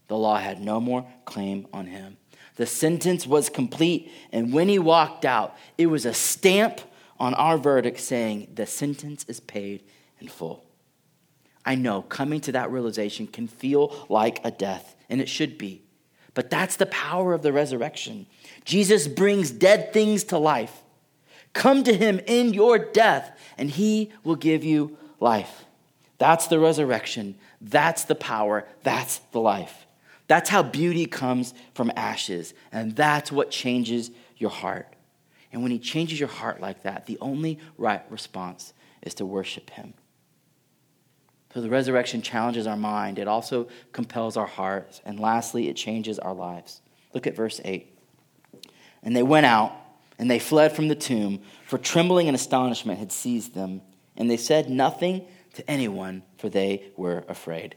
The 0.09 0.17
law 0.17 0.37
had 0.37 0.61
no 0.61 0.81
more 0.81 1.07
claim 1.25 1.67
on 1.73 1.87
him. 1.87 2.17
The 2.57 2.67
sentence 2.67 3.27
was 3.27 3.49
complete, 3.49 4.11
and 4.33 4.53
when 4.53 4.69
he 4.69 4.79
walked 4.79 5.25
out, 5.25 5.57
it 5.77 5.87
was 5.87 6.07
a 6.07 6.15
stamp 6.15 6.81
on 7.19 7.35
our 7.35 7.59
verdict 7.59 8.01
saying 8.01 8.49
the 8.55 8.67
sentence 8.67 9.25
is 9.29 9.41
paid 9.41 9.83
in 10.21 10.29
full. 10.29 10.65
I 11.65 11.75
know 11.75 12.03
coming 12.03 12.41
to 12.43 12.53
that 12.53 12.71
realization 12.71 13.27
can 13.27 13.49
feel 13.49 14.07
like 14.09 14.41
a 14.45 14.51
death, 14.51 14.95
and 15.11 15.21
it 15.21 15.29
should 15.29 15.59
be. 15.59 15.83
But 16.35 16.51
that's 16.51 16.77
the 16.77 16.87
power 16.87 17.33
of 17.33 17.43
the 17.43 17.53
resurrection. 17.53 18.27
Jesus 18.65 19.09
brings 19.09 19.51
dead 19.51 19.93
things 19.93 20.25
to 20.25 20.39
life. 20.39 20.83
Come 21.53 21.83
to 21.85 21.95
him 21.95 22.21
in 22.27 22.55
your 22.55 22.79
death, 22.79 23.39
and 23.59 23.71
he 23.71 24.13
will 24.23 24.37
give 24.37 24.63
you 24.63 24.97
life. 25.19 25.65
That's 26.19 26.47
the 26.47 26.59
resurrection. 26.59 27.37
That's 27.61 28.05
the 28.05 28.15
power. 28.15 28.67
That's 28.83 29.19
the 29.33 29.41
life. 29.41 29.86
That's 30.29 30.51
how 30.51 30.63
beauty 30.63 31.07
comes 31.07 31.55
from 31.75 31.93
ashes, 31.97 32.55
and 32.73 32.97
that's 32.97 33.31
what 33.31 33.51
changes 33.51 34.11
your 34.37 34.51
heart. 34.51 34.93
And 35.53 35.63
when 35.63 35.71
he 35.71 35.79
changes 35.79 36.19
your 36.19 36.29
heart 36.29 36.61
like 36.61 36.83
that, 36.83 37.07
the 37.07 37.19
only 37.21 37.59
right 37.79 38.03
response 38.11 38.75
is 39.03 39.15
to 39.15 39.27
worship 39.27 39.71
him. 39.71 39.95
So 41.55 41.61
the 41.61 41.71
resurrection 41.71 42.21
challenges 42.21 42.67
our 42.67 42.77
mind, 42.77 43.19
it 43.19 43.29
also 43.29 43.69
compels 43.93 44.37
our 44.37 44.47
hearts, 44.47 45.01
and 45.07 45.19
lastly, 45.19 45.69
it 45.69 45.77
changes 45.77 46.19
our 46.19 46.35
lives. 46.35 46.83
Look 47.15 47.27
at 47.27 47.37
verse 47.37 47.61
8. 47.65 47.99
And 49.03 49.17
they 49.17 49.23
went 49.23 49.47
out 49.47 49.73
and 50.19 50.31
they 50.31 50.39
fled 50.39 50.75
from 50.75 50.89
the 50.89 50.95
tomb, 50.95 51.41
for 51.67 51.79
trembling 51.79 52.27
and 52.29 52.35
astonishment 52.35 52.99
had 52.99 53.13
seized 53.13 53.55
them, 53.55 53.83
and 54.17 54.31
they 54.31 54.37
said 54.37 54.69
nothing 54.69 55.27
to 55.55 55.71
anyone, 55.71 56.23
for 56.39 56.49
they 56.49 56.91
were 56.97 57.25
afraid. 57.29 57.77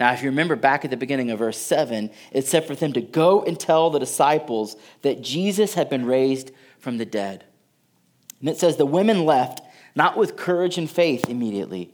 Now, 0.00 0.14
if 0.14 0.22
you 0.22 0.30
remember 0.30 0.56
back 0.56 0.86
at 0.86 0.90
the 0.90 0.96
beginning 0.96 1.30
of 1.30 1.40
verse 1.40 1.58
7, 1.58 2.10
it 2.32 2.46
said 2.46 2.66
for 2.66 2.74
them 2.74 2.94
to 2.94 3.02
go 3.02 3.42
and 3.42 3.60
tell 3.60 3.90
the 3.90 3.98
disciples 3.98 4.76
that 5.02 5.20
Jesus 5.20 5.74
had 5.74 5.90
been 5.90 6.06
raised 6.06 6.52
from 6.78 6.96
the 6.96 7.04
dead. 7.04 7.44
And 8.40 8.48
it 8.48 8.58
says 8.58 8.78
the 8.78 8.86
women 8.86 9.26
left, 9.26 9.60
not 9.94 10.16
with 10.16 10.36
courage 10.36 10.78
and 10.78 10.90
faith 10.90 11.28
immediately, 11.28 11.92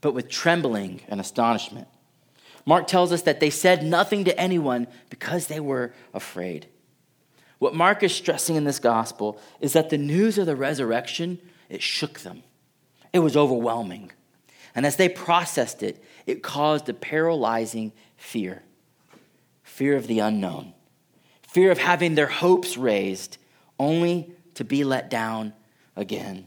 but 0.00 0.14
with 0.14 0.28
trembling 0.28 1.00
and 1.08 1.20
astonishment. 1.20 1.88
Mark 2.64 2.86
tells 2.86 3.10
us 3.10 3.22
that 3.22 3.40
they 3.40 3.50
said 3.50 3.82
nothing 3.82 4.24
to 4.26 4.38
anyone 4.38 4.86
because 5.10 5.48
they 5.48 5.58
were 5.58 5.92
afraid. 6.14 6.68
What 7.58 7.74
Mark 7.74 8.04
is 8.04 8.14
stressing 8.14 8.54
in 8.54 8.64
this 8.64 8.78
gospel 8.78 9.40
is 9.58 9.72
that 9.72 9.90
the 9.90 9.98
news 9.98 10.38
of 10.38 10.46
the 10.46 10.54
resurrection, 10.54 11.40
it 11.68 11.82
shook 11.82 12.20
them. 12.20 12.44
It 13.12 13.18
was 13.18 13.36
overwhelming. 13.36 14.12
And 14.76 14.86
as 14.86 14.94
they 14.94 15.08
processed 15.08 15.82
it, 15.82 16.00
it 16.28 16.42
caused 16.42 16.88
a 16.88 16.94
paralyzing 16.94 17.92
fear 18.16 18.62
fear 19.62 19.96
of 19.96 20.06
the 20.06 20.18
unknown, 20.18 20.74
fear 21.46 21.70
of 21.70 21.78
having 21.78 22.14
their 22.14 22.26
hopes 22.26 22.76
raised 22.76 23.38
only 23.78 24.32
to 24.54 24.64
be 24.64 24.82
let 24.82 25.08
down 25.08 25.52
again, 25.94 26.46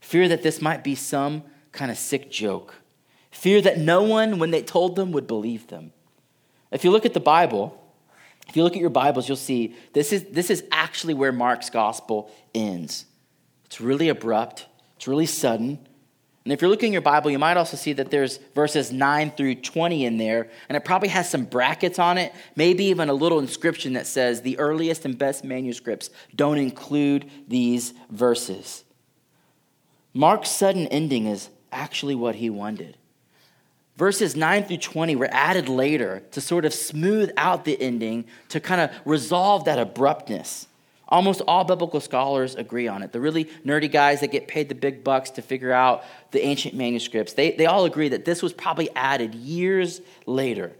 fear 0.00 0.28
that 0.28 0.42
this 0.42 0.60
might 0.60 0.82
be 0.82 0.94
some 0.94 1.42
kind 1.70 1.90
of 1.90 1.96
sick 1.96 2.30
joke, 2.30 2.74
fear 3.30 3.60
that 3.62 3.78
no 3.78 4.02
one, 4.02 4.38
when 4.38 4.50
they 4.50 4.62
told 4.62 4.96
them, 4.96 5.12
would 5.12 5.26
believe 5.26 5.68
them. 5.68 5.92
If 6.72 6.82
you 6.84 6.90
look 6.90 7.06
at 7.06 7.14
the 7.14 7.20
Bible, 7.20 7.80
If 8.48 8.56
you 8.56 8.62
look 8.62 8.74
at 8.74 8.80
your 8.80 8.90
Bibles, 8.90 9.28
you'll 9.28 9.36
see 9.36 9.74
this 9.92 10.12
is, 10.12 10.24
this 10.24 10.50
is 10.50 10.64
actually 10.72 11.14
where 11.14 11.32
Mark's 11.32 11.68
gospel 11.68 12.30
ends. 12.54 13.04
It's 13.66 13.80
really 13.80 14.08
abrupt, 14.08 14.66
it's 14.96 15.06
really 15.06 15.26
sudden. 15.26 15.86
And 16.48 16.52
if 16.54 16.62
you're 16.62 16.70
looking 16.70 16.92
at 16.92 16.92
your 16.94 17.02
Bible, 17.02 17.30
you 17.30 17.38
might 17.38 17.58
also 17.58 17.76
see 17.76 17.92
that 17.92 18.10
there's 18.10 18.38
verses 18.54 18.90
9 18.90 19.32
through 19.32 19.56
20 19.56 20.06
in 20.06 20.16
there, 20.16 20.48
and 20.70 20.76
it 20.76 20.84
probably 20.86 21.10
has 21.10 21.28
some 21.28 21.44
brackets 21.44 21.98
on 21.98 22.16
it, 22.16 22.32
maybe 22.56 22.84
even 22.84 23.10
a 23.10 23.12
little 23.12 23.38
inscription 23.38 23.92
that 23.92 24.06
says 24.06 24.40
the 24.40 24.58
earliest 24.58 25.04
and 25.04 25.18
best 25.18 25.44
manuscripts 25.44 26.08
don't 26.34 26.56
include 26.56 27.30
these 27.48 27.92
verses. 28.08 28.82
Mark's 30.14 30.48
sudden 30.48 30.86
ending 30.86 31.26
is 31.26 31.50
actually 31.70 32.14
what 32.14 32.36
he 32.36 32.48
wanted. 32.48 32.96
Verses 33.98 34.34
9 34.34 34.64
through 34.64 34.78
20 34.78 35.16
were 35.16 35.28
added 35.30 35.68
later 35.68 36.22
to 36.30 36.40
sort 36.40 36.64
of 36.64 36.72
smooth 36.72 37.30
out 37.36 37.66
the 37.66 37.78
ending, 37.78 38.24
to 38.48 38.58
kind 38.58 38.80
of 38.80 38.90
resolve 39.04 39.66
that 39.66 39.78
abruptness. 39.78 40.66
Almost 41.10 41.40
all 41.48 41.64
biblical 41.64 42.00
scholars 42.00 42.54
agree 42.54 42.86
on 42.86 43.02
it. 43.02 43.12
The 43.12 43.20
really 43.20 43.46
nerdy 43.64 43.90
guys 43.90 44.20
that 44.20 44.30
get 44.30 44.46
paid 44.46 44.68
the 44.68 44.74
big 44.74 45.02
bucks 45.02 45.30
to 45.30 45.42
figure 45.42 45.72
out 45.72 46.04
the 46.32 46.44
ancient 46.44 46.74
manuscripts, 46.74 47.32
they, 47.32 47.52
they 47.52 47.64
all 47.64 47.86
agree 47.86 48.10
that 48.10 48.26
this 48.26 48.42
was 48.42 48.52
probably 48.52 48.90
added 48.94 49.34
years 49.34 50.02
later. 50.26 50.72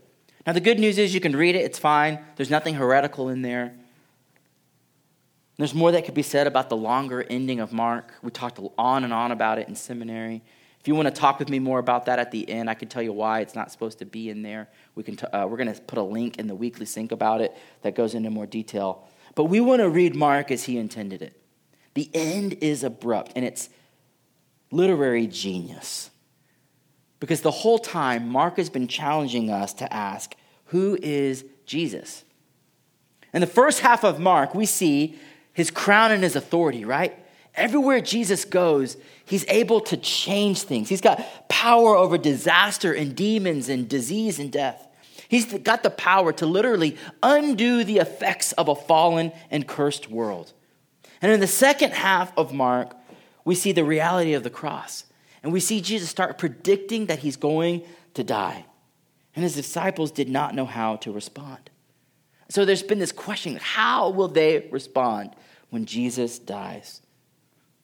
Now, 0.46 0.52
the 0.52 0.60
good 0.60 0.78
news 0.78 0.98
is 0.98 1.14
you 1.14 1.20
can 1.20 1.34
read 1.34 1.54
it, 1.54 1.60
it's 1.60 1.78
fine. 1.78 2.18
There's 2.36 2.50
nothing 2.50 2.74
heretical 2.74 3.30
in 3.30 3.42
there. 3.42 3.74
There's 5.56 5.74
more 5.74 5.90
that 5.92 6.04
could 6.04 6.14
be 6.14 6.22
said 6.22 6.46
about 6.46 6.68
the 6.68 6.76
longer 6.76 7.24
ending 7.28 7.58
of 7.58 7.72
Mark. 7.72 8.14
We 8.22 8.30
talked 8.30 8.60
on 8.78 9.04
and 9.04 9.12
on 9.12 9.32
about 9.32 9.58
it 9.58 9.68
in 9.68 9.74
seminary. 9.74 10.42
If 10.80 10.86
you 10.86 10.94
want 10.94 11.06
to 11.06 11.20
talk 11.20 11.38
with 11.38 11.48
me 11.48 11.58
more 11.58 11.78
about 11.80 12.06
that 12.06 12.18
at 12.18 12.30
the 12.30 12.48
end, 12.48 12.70
I 12.70 12.74
can 12.74 12.88
tell 12.88 13.02
you 13.02 13.12
why 13.12 13.40
it's 13.40 13.54
not 13.54 13.72
supposed 13.72 13.98
to 13.98 14.04
be 14.04 14.30
in 14.30 14.42
there. 14.42 14.68
We 14.94 15.02
can 15.02 15.16
t- 15.16 15.26
uh, 15.26 15.46
we're 15.46 15.56
going 15.56 15.72
to 15.72 15.80
put 15.80 15.98
a 15.98 16.02
link 16.02 16.38
in 16.38 16.46
the 16.46 16.54
weekly 16.54 16.86
sync 16.86 17.12
about 17.12 17.40
it 17.40 17.56
that 17.82 17.96
goes 17.96 18.14
into 18.14 18.30
more 18.30 18.46
detail. 18.46 19.08
But 19.38 19.44
we 19.44 19.60
want 19.60 19.78
to 19.82 19.88
read 19.88 20.16
Mark 20.16 20.50
as 20.50 20.64
he 20.64 20.78
intended 20.78 21.22
it. 21.22 21.40
The 21.94 22.10
end 22.12 22.54
is 22.60 22.82
abrupt, 22.82 23.30
and 23.36 23.44
it's 23.44 23.68
literary 24.72 25.28
genius. 25.28 26.10
Because 27.20 27.42
the 27.42 27.52
whole 27.52 27.78
time, 27.78 28.28
Mark 28.28 28.56
has 28.56 28.68
been 28.68 28.88
challenging 28.88 29.48
us 29.48 29.72
to 29.74 29.92
ask, 29.94 30.34
who 30.64 30.98
is 31.00 31.44
Jesus? 31.66 32.24
In 33.32 33.40
the 33.40 33.46
first 33.46 33.78
half 33.78 34.02
of 34.02 34.18
Mark, 34.18 34.56
we 34.56 34.66
see 34.66 35.16
his 35.52 35.70
crown 35.70 36.10
and 36.10 36.24
his 36.24 36.34
authority, 36.34 36.84
right? 36.84 37.16
Everywhere 37.54 38.00
Jesus 38.00 38.44
goes, 38.44 38.96
he's 39.24 39.44
able 39.46 39.80
to 39.82 39.96
change 39.96 40.62
things. 40.62 40.88
He's 40.88 41.00
got 41.00 41.24
power 41.48 41.94
over 41.94 42.18
disaster 42.18 42.92
and 42.92 43.14
demons 43.14 43.68
and 43.68 43.88
disease 43.88 44.40
and 44.40 44.50
death. 44.50 44.87
He's 45.28 45.52
got 45.58 45.82
the 45.82 45.90
power 45.90 46.32
to 46.32 46.46
literally 46.46 46.96
undo 47.22 47.84
the 47.84 47.98
effects 47.98 48.52
of 48.52 48.68
a 48.68 48.74
fallen 48.74 49.32
and 49.50 49.68
cursed 49.68 50.10
world. 50.10 50.52
And 51.20 51.30
in 51.30 51.40
the 51.40 51.46
second 51.46 51.92
half 51.92 52.32
of 52.36 52.52
Mark, 52.52 52.96
we 53.44 53.54
see 53.54 53.72
the 53.72 53.84
reality 53.84 54.32
of 54.32 54.42
the 54.42 54.50
cross. 54.50 55.04
And 55.42 55.52
we 55.52 55.60
see 55.60 55.80
Jesus 55.80 56.08
start 56.08 56.38
predicting 56.38 57.06
that 57.06 57.20
he's 57.20 57.36
going 57.36 57.82
to 58.14 58.24
die. 58.24 58.64
And 59.36 59.42
his 59.42 59.54
disciples 59.54 60.10
did 60.10 60.28
not 60.28 60.54
know 60.54 60.66
how 60.66 60.96
to 60.96 61.12
respond. 61.12 61.70
So 62.48 62.64
there's 62.64 62.82
been 62.82 62.98
this 62.98 63.12
question 63.12 63.56
how 63.60 64.10
will 64.10 64.28
they 64.28 64.68
respond 64.70 65.36
when 65.70 65.84
Jesus 65.84 66.38
dies? 66.38 67.02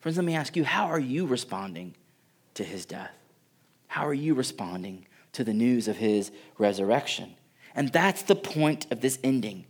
Friends, 0.01 0.17
let 0.17 0.25
me 0.25 0.35
ask 0.35 0.57
you, 0.57 0.65
how 0.65 0.87
are 0.87 1.01
you 1.01 1.27
responding 1.27 1.95
to 2.55 2.65
his 2.65 2.87
death? 2.87 3.15
How 3.87 4.07
are 4.07 4.15
you 4.15 4.35
responding 4.35 5.07
to 5.35 5.45
the 5.45 5.55
news 5.55 5.87
of 5.89 5.99
his 5.99 6.33
resurrection? 6.59 7.37
And 7.75 7.91
that's 7.91 8.23
the 8.23 8.37
point 8.37 8.87
of 8.91 9.01
this 9.01 9.19
ending. 9.23 9.67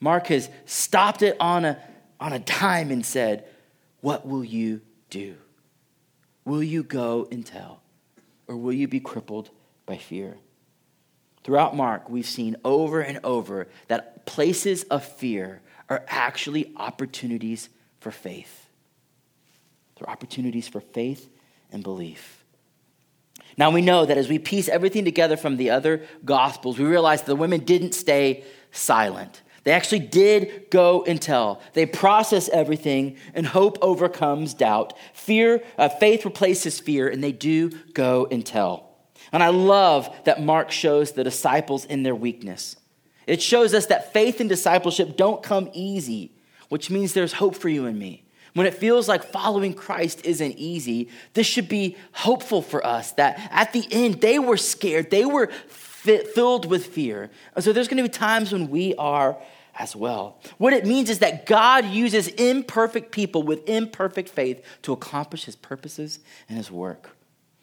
Mark 0.00 0.28
has 0.28 0.48
stopped 0.64 1.22
it 1.22 1.36
on 1.40 1.64
a, 1.64 1.78
on 2.20 2.32
a 2.32 2.38
dime 2.38 2.90
and 2.90 3.04
said, 3.04 3.44
What 4.00 4.26
will 4.26 4.44
you 4.44 4.80
do? 5.10 5.36
Will 6.44 6.62
you 6.62 6.82
go 6.82 7.28
and 7.30 7.44
tell? 7.44 7.82
Or 8.46 8.56
will 8.56 8.72
you 8.72 8.88
be 8.88 9.00
crippled 9.00 9.50
by 9.86 9.98
fear? 9.98 10.36
Throughout 11.44 11.76
Mark, 11.76 12.08
we've 12.08 12.26
seen 12.26 12.56
over 12.64 13.00
and 13.00 13.20
over 13.24 13.68
that 13.88 14.26
places 14.26 14.84
of 14.84 15.04
fear 15.04 15.62
are 15.88 16.04
actually 16.08 16.72
opportunities 16.76 17.68
for 18.00 18.10
faith. 18.10 18.68
They're 19.96 20.10
opportunities 20.10 20.68
for 20.68 20.80
faith 20.80 21.28
and 21.70 21.82
belief. 21.82 22.37
Now 23.58 23.70
we 23.70 23.82
know 23.82 24.06
that 24.06 24.16
as 24.16 24.28
we 24.28 24.38
piece 24.38 24.68
everything 24.68 25.04
together 25.04 25.36
from 25.36 25.56
the 25.56 25.70
other 25.70 26.06
gospels, 26.24 26.78
we 26.78 26.84
realize 26.84 27.22
the 27.22 27.34
women 27.34 27.64
didn't 27.64 27.92
stay 27.92 28.44
silent. 28.70 29.42
They 29.64 29.72
actually 29.72 29.98
did 29.98 30.70
go 30.70 31.02
and 31.04 31.20
tell. 31.20 31.60
They 31.74 31.84
process 31.84 32.48
everything, 32.48 33.16
and 33.34 33.44
hope 33.44 33.76
overcomes 33.82 34.54
doubt. 34.54 34.94
Fear, 35.12 35.62
uh, 35.76 35.88
faith 35.88 36.24
replaces 36.24 36.78
fear, 36.78 37.08
and 37.08 37.22
they 37.22 37.32
do 37.32 37.70
go 37.92 38.28
and 38.30 38.46
tell. 38.46 38.96
And 39.32 39.42
I 39.42 39.48
love 39.48 40.08
that 40.24 40.40
Mark 40.40 40.70
shows 40.70 41.12
the 41.12 41.24
disciples 41.24 41.84
in 41.84 42.04
their 42.04 42.14
weakness. 42.14 42.76
It 43.26 43.42
shows 43.42 43.74
us 43.74 43.86
that 43.86 44.12
faith 44.12 44.40
and 44.40 44.48
discipleship 44.48 45.16
don't 45.16 45.42
come 45.42 45.68
easy, 45.74 46.32
which 46.68 46.90
means 46.90 47.12
there's 47.12 47.34
hope 47.34 47.56
for 47.56 47.68
you 47.68 47.86
and 47.86 47.98
me 47.98 48.27
when 48.58 48.66
it 48.66 48.74
feels 48.74 49.08
like 49.08 49.24
following 49.24 49.72
Christ 49.72 50.24
isn't 50.24 50.58
easy, 50.58 51.08
this 51.34 51.46
should 51.46 51.68
be 51.68 51.96
hopeful 52.12 52.60
for 52.60 52.84
us 52.84 53.12
that 53.12 53.38
at 53.52 53.72
the 53.72 53.86
end 53.90 54.20
they 54.20 54.38
were 54.38 54.56
scared, 54.56 55.10
they 55.10 55.24
were 55.24 55.46
filled 55.68 56.66
with 56.66 56.86
fear. 56.86 57.30
And 57.54 57.64
so 57.64 57.72
there's 57.72 57.88
going 57.88 58.02
to 58.02 58.02
be 58.02 58.08
times 58.08 58.52
when 58.52 58.68
we 58.68 58.94
are 58.96 59.36
as 59.78 59.94
well. 59.94 60.40
What 60.58 60.72
it 60.72 60.84
means 60.84 61.08
is 61.08 61.20
that 61.20 61.46
God 61.46 61.86
uses 61.86 62.28
imperfect 62.28 63.12
people 63.12 63.42
with 63.42 63.68
imperfect 63.68 64.28
faith 64.28 64.64
to 64.82 64.92
accomplish 64.92 65.44
his 65.44 65.56
purposes 65.56 66.18
and 66.48 66.58
his 66.58 66.70
work. 66.70 67.16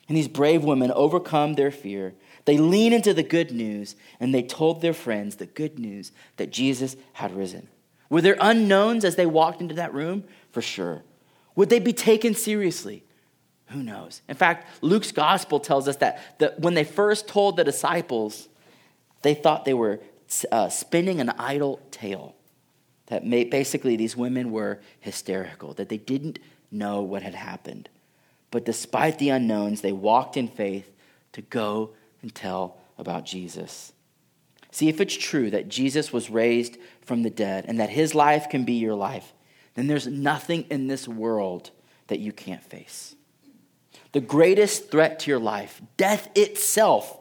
And 0.07 0.15
these 0.15 0.27
brave 0.27 0.63
women 0.63 0.91
overcome 0.91 1.55
their 1.55 1.71
fear. 1.71 2.13
They 2.45 2.57
lean 2.57 2.93
into 2.93 3.13
the 3.13 3.23
good 3.23 3.51
news 3.51 3.95
and 4.19 4.33
they 4.33 4.43
told 4.43 4.81
their 4.81 4.93
friends 4.93 5.35
the 5.35 5.45
good 5.45 5.79
news 5.79 6.11
that 6.37 6.51
Jesus 6.51 6.95
had 7.13 7.35
risen. 7.35 7.67
Were 8.09 8.21
there 8.21 8.37
unknowns 8.39 9.03
as 9.03 9.15
they 9.15 9.25
walked 9.25 9.61
into 9.61 9.75
that 9.75 9.93
room? 9.93 10.23
For 10.55 10.61
sure. 10.61 11.03
Would 11.57 11.69
they 11.69 11.79
be 11.79 11.91
taken 11.91 12.33
seriously? 12.33 13.03
Who 13.71 13.83
knows? 13.83 14.21
In 14.29 14.37
fact, 14.37 14.69
Luke's 14.81 15.11
gospel 15.11 15.59
tells 15.59 15.89
us 15.89 15.97
that, 15.97 16.17
when 16.59 16.75
they 16.75 16.85
first 16.85 17.27
told 17.27 17.57
the 17.57 17.65
disciples, 17.65 18.47
they 19.21 19.33
thought 19.33 19.65
they 19.65 19.73
were 19.73 19.99
uh, 20.49 20.69
spinning 20.69 21.19
an 21.19 21.31
idle 21.31 21.81
tale. 21.91 22.37
That 23.07 23.29
basically 23.29 23.97
these 23.97 24.15
women 24.15 24.49
were 24.49 24.79
hysterical, 25.01 25.73
that 25.73 25.89
they 25.89 25.97
didn't 25.97 26.39
know 26.71 27.01
what 27.01 27.21
had 27.21 27.35
happened. 27.35 27.89
But 28.49 28.63
despite 28.63 29.19
the 29.19 29.31
unknowns, 29.31 29.81
they 29.81 29.91
walked 29.91 30.37
in 30.37 30.47
faith 30.47 30.89
to 31.33 31.41
go 31.41 31.89
and 32.21 32.33
tell 32.33 32.77
about 32.97 33.25
Jesus. 33.25 33.91
See, 34.71 34.87
if 34.87 35.01
it's 35.01 35.17
true 35.17 35.51
that 35.51 35.67
Jesus 35.67 36.13
was 36.13 36.29
raised 36.29 36.77
from 37.01 37.23
the 37.23 37.29
dead 37.29 37.65
and 37.67 37.77
that 37.81 37.89
his 37.89 38.15
life 38.15 38.47
can 38.49 38.63
be 38.63 38.75
your 38.75 38.95
life, 38.95 39.33
then 39.75 39.87
there's 39.87 40.07
nothing 40.07 40.65
in 40.69 40.87
this 40.87 41.07
world 41.07 41.71
that 42.07 42.19
you 42.19 42.31
can't 42.31 42.63
face. 42.63 43.15
The 44.11 44.21
greatest 44.21 44.89
threat 44.89 45.19
to 45.19 45.31
your 45.31 45.39
life, 45.39 45.81
death 45.97 46.29
itself, 46.35 47.17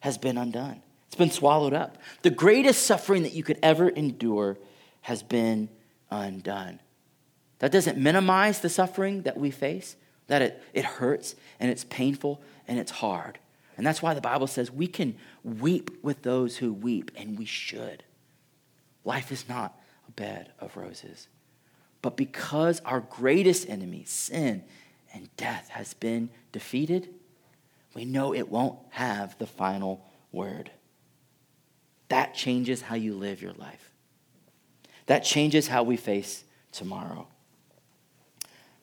has 0.00 0.18
been 0.18 0.36
undone. 0.36 0.82
It's 1.06 1.16
been 1.16 1.30
swallowed 1.30 1.72
up. 1.72 1.96
The 2.22 2.30
greatest 2.30 2.86
suffering 2.86 3.22
that 3.22 3.32
you 3.32 3.42
could 3.42 3.58
ever 3.62 3.88
endure 3.88 4.58
has 5.02 5.22
been 5.22 5.68
undone. 6.10 6.80
That 7.60 7.72
doesn't 7.72 7.96
minimize 7.96 8.60
the 8.60 8.68
suffering 8.68 9.22
that 9.22 9.38
we 9.38 9.50
face, 9.50 9.96
that 10.26 10.42
it, 10.42 10.62
it 10.74 10.84
hurts 10.84 11.34
and 11.58 11.70
it's 11.70 11.84
painful 11.84 12.42
and 12.68 12.78
it's 12.78 12.90
hard. 12.90 13.38
And 13.76 13.86
that's 13.86 14.02
why 14.02 14.14
the 14.14 14.20
Bible 14.20 14.46
says 14.46 14.70
we 14.70 14.86
can 14.86 15.16
weep 15.44 16.02
with 16.02 16.22
those 16.22 16.56
who 16.56 16.72
weep, 16.72 17.10
and 17.16 17.38
we 17.38 17.44
should. 17.44 18.02
Life 19.04 19.30
is 19.30 19.48
not 19.48 19.78
a 20.08 20.12
bed 20.12 20.52
of 20.58 20.76
roses. 20.76 21.28
But 22.02 22.16
because 22.16 22.80
our 22.84 23.00
greatest 23.00 23.68
enemy, 23.68 24.04
sin 24.04 24.64
and 25.12 25.28
death, 25.36 25.68
has 25.70 25.94
been 25.94 26.30
defeated, 26.52 27.08
we 27.94 28.04
know 28.04 28.34
it 28.34 28.50
won't 28.50 28.78
have 28.90 29.36
the 29.38 29.46
final 29.46 30.04
word. 30.32 30.70
That 32.08 32.34
changes 32.34 32.82
how 32.82 32.94
you 32.94 33.14
live 33.14 33.42
your 33.42 33.54
life. 33.54 33.90
That 35.06 35.20
changes 35.20 35.68
how 35.68 35.82
we 35.82 35.96
face 35.96 36.44
tomorrow. 36.72 37.26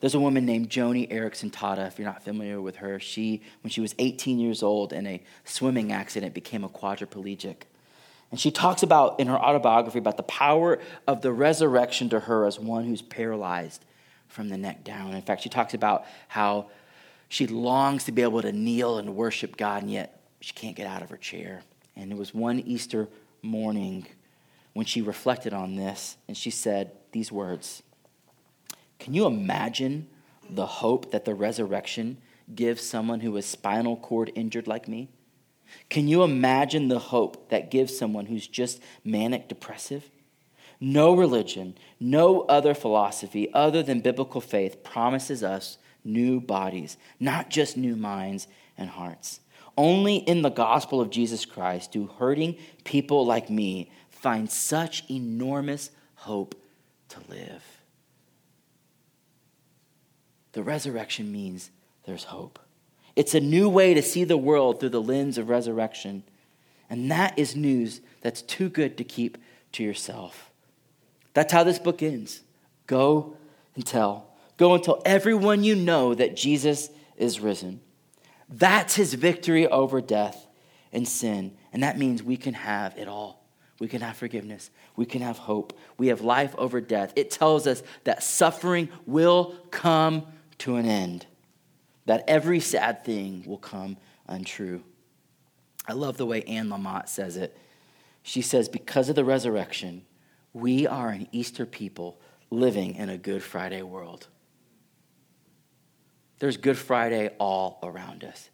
There's 0.00 0.14
a 0.14 0.20
woman 0.20 0.44
named 0.44 0.68
Joni 0.68 1.10
Eareckson 1.10 1.50
Tada, 1.50 1.86
if 1.86 1.98
you're 1.98 2.06
not 2.06 2.22
familiar 2.22 2.60
with 2.60 2.76
her. 2.76 3.00
She, 3.00 3.42
when 3.62 3.70
she 3.70 3.80
was 3.80 3.94
18 3.98 4.38
years 4.38 4.62
old 4.62 4.92
in 4.92 5.06
a 5.06 5.22
swimming 5.44 5.92
accident, 5.92 6.34
became 6.34 6.62
a 6.64 6.68
quadriplegic. 6.68 7.62
And 8.34 8.40
she 8.40 8.50
talks 8.50 8.82
about 8.82 9.20
in 9.20 9.28
her 9.28 9.38
autobiography 9.38 10.00
about 10.00 10.16
the 10.16 10.24
power 10.24 10.80
of 11.06 11.22
the 11.22 11.30
resurrection 11.30 12.08
to 12.08 12.18
her 12.18 12.44
as 12.46 12.58
one 12.58 12.82
who's 12.82 13.00
paralyzed 13.00 13.84
from 14.26 14.48
the 14.48 14.58
neck 14.58 14.82
down. 14.82 15.12
In 15.12 15.22
fact, 15.22 15.42
she 15.42 15.48
talks 15.48 15.72
about 15.72 16.04
how 16.26 16.66
she 17.28 17.46
longs 17.46 18.02
to 18.06 18.10
be 18.10 18.22
able 18.22 18.42
to 18.42 18.50
kneel 18.50 18.98
and 18.98 19.14
worship 19.14 19.56
God, 19.56 19.82
and 19.82 19.92
yet 19.92 20.20
she 20.40 20.52
can't 20.52 20.74
get 20.74 20.88
out 20.88 21.00
of 21.00 21.10
her 21.10 21.16
chair. 21.16 21.62
And 21.94 22.10
it 22.10 22.18
was 22.18 22.34
one 22.34 22.58
Easter 22.58 23.08
morning 23.40 24.08
when 24.72 24.84
she 24.84 25.00
reflected 25.00 25.52
on 25.52 25.76
this 25.76 26.16
and 26.26 26.36
she 26.36 26.50
said 26.50 26.90
these 27.12 27.30
words 27.30 27.84
Can 28.98 29.14
you 29.14 29.26
imagine 29.26 30.08
the 30.50 30.66
hope 30.66 31.12
that 31.12 31.24
the 31.24 31.36
resurrection 31.36 32.16
gives 32.52 32.82
someone 32.82 33.20
who 33.20 33.36
is 33.36 33.46
spinal 33.46 33.96
cord 33.96 34.32
injured 34.34 34.66
like 34.66 34.88
me? 34.88 35.08
Can 35.88 36.08
you 36.08 36.22
imagine 36.22 36.88
the 36.88 36.98
hope 36.98 37.50
that 37.50 37.70
gives 37.70 37.96
someone 37.96 38.26
who's 38.26 38.46
just 38.46 38.80
manic 39.04 39.48
depressive? 39.48 40.10
No 40.80 41.14
religion, 41.14 41.76
no 42.00 42.42
other 42.42 42.74
philosophy 42.74 43.52
other 43.52 43.82
than 43.82 44.00
biblical 44.00 44.40
faith 44.40 44.82
promises 44.82 45.42
us 45.42 45.78
new 46.04 46.40
bodies, 46.40 46.96
not 47.18 47.48
just 47.50 47.76
new 47.76 47.96
minds 47.96 48.46
and 48.76 48.90
hearts. 48.90 49.40
Only 49.76 50.16
in 50.16 50.42
the 50.42 50.50
gospel 50.50 51.00
of 51.00 51.10
Jesus 51.10 51.44
Christ 51.44 51.92
do 51.92 52.06
hurting 52.18 52.56
people 52.84 53.26
like 53.26 53.50
me 53.50 53.90
find 54.10 54.50
such 54.50 55.08
enormous 55.10 55.90
hope 56.14 56.54
to 57.08 57.20
live. 57.28 57.64
The 60.52 60.62
resurrection 60.62 61.32
means 61.32 61.70
there's 62.06 62.24
hope. 62.24 62.58
It's 63.16 63.34
a 63.34 63.40
new 63.40 63.68
way 63.68 63.94
to 63.94 64.02
see 64.02 64.24
the 64.24 64.36
world 64.36 64.80
through 64.80 64.90
the 64.90 65.02
lens 65.02 65.38
of 65.38 65.48
resurrection. 65.48 66.24
And 66.90 67.10
that 67.10 67.38
is 67.38 67.54
news 67.54 68.00
that's 68.20 68.42
too 68.42 68.68
good 68.68 68.96
to 68.98 69.04
keep 69.04 69.38
to 69.72 69.82
yourself. 69.82 70.50
That's 71.32 71.52
how 71.52 71.64
this 71.64 71.78
book 71.78 72.02
ends. 72.02 72.42
Go 72.86 73.36
and 73.74 73.84
tell. 73.86 74.30
Go 74.56 74.74
and 74.74 74.82
tell 74.82 75.02
everyone 75.04 75.64
you 75.64 75.74
know 75.74 76.14
that 76.14 76.36
Jesus 76.36 76.90
is 77.16 77.40
risen. 77.40 77.80
That's 78.48 78.94
his 78.94 79.14
victory 79.14 79.66
over 79.66 80.00
death 80.00 80.46
and 80.92 81.06
sin. 81.08 81.56
And 81.72 81.82
that 81.82 81.98
means 81.98 82.22
we 82.22 82.36
can 82.36 82.54
have 82.54 82.96
it 82.96 83.08
all. 83.08 83.44
We 83.80 83.88
can 83.88 84.00
have 84.00 84.16
forgiveness. 84.16 84.70
We 84.96 85.06
can 85.06 85.22
have 85.22 85.38
hope. 85.38 85.76
We 85.98 86.08
have 86.08 86.20
life 86.20 86.54
over 86.56 86.80
death. 86.80 87.12
It 87.16 87.30
tells 87.30 87.66
us 87.66 87.82
that 88.04 88.22
suffering 88.22 88.88
will 89.06 89.56
come 89.70 90.26
to 90.58 90.76
an 90.76 90.86
end, 90.86 91.26
that 92.06 92.24
every 92.28 92.60
sad 92.60 93.04
thing 93.04 93.44
will 93.46 93.58
come 93.58 93.96
untrue. 94.26 94.82
I 95.86 95.92
love 95.92 96.16
the 96.16 96.26
way 96.26 96.42
Anne 96.42 96.68
Lamott 96.68 97.08
says 97.08 97.36
it. 97.36 97.56
She 98.22 98.42
says, 98.42 98.68
Because 98.68 99.08
of 99.08 99.16
the 99.16 99.24
resurrection, 99.24 100.02
we 100.52 100.86
are 100.86 101.10
an 101.10 101.28
Easter 101.32 101.66
people 101.66 102.18
living 102.50 102.94
in 102.94 103.08
a 103.08 103.18
Good 103.18 103.42
Friday 103.42 103.82
world. 103.82 104.28
There's 106.38 106.56
Good 106.56 106.78
Friday 106.78 107.30
all 107.38 107.78
around 107.82 108.24
us 108.24 108.50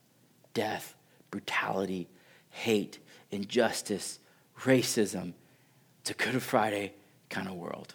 death, 0.54 0.94
brutality, 1.30 2.08
hate, 2.50 2.98
injustice, 3.30 4.18
racism. 4.60 5.34
It's 6.00 6.10
a 6.10 6.14
Good 6.14 6.42
Friday 6.42 6.94
kind 7.28 7.48
of 7.48 7.54
world. 7.54 7.94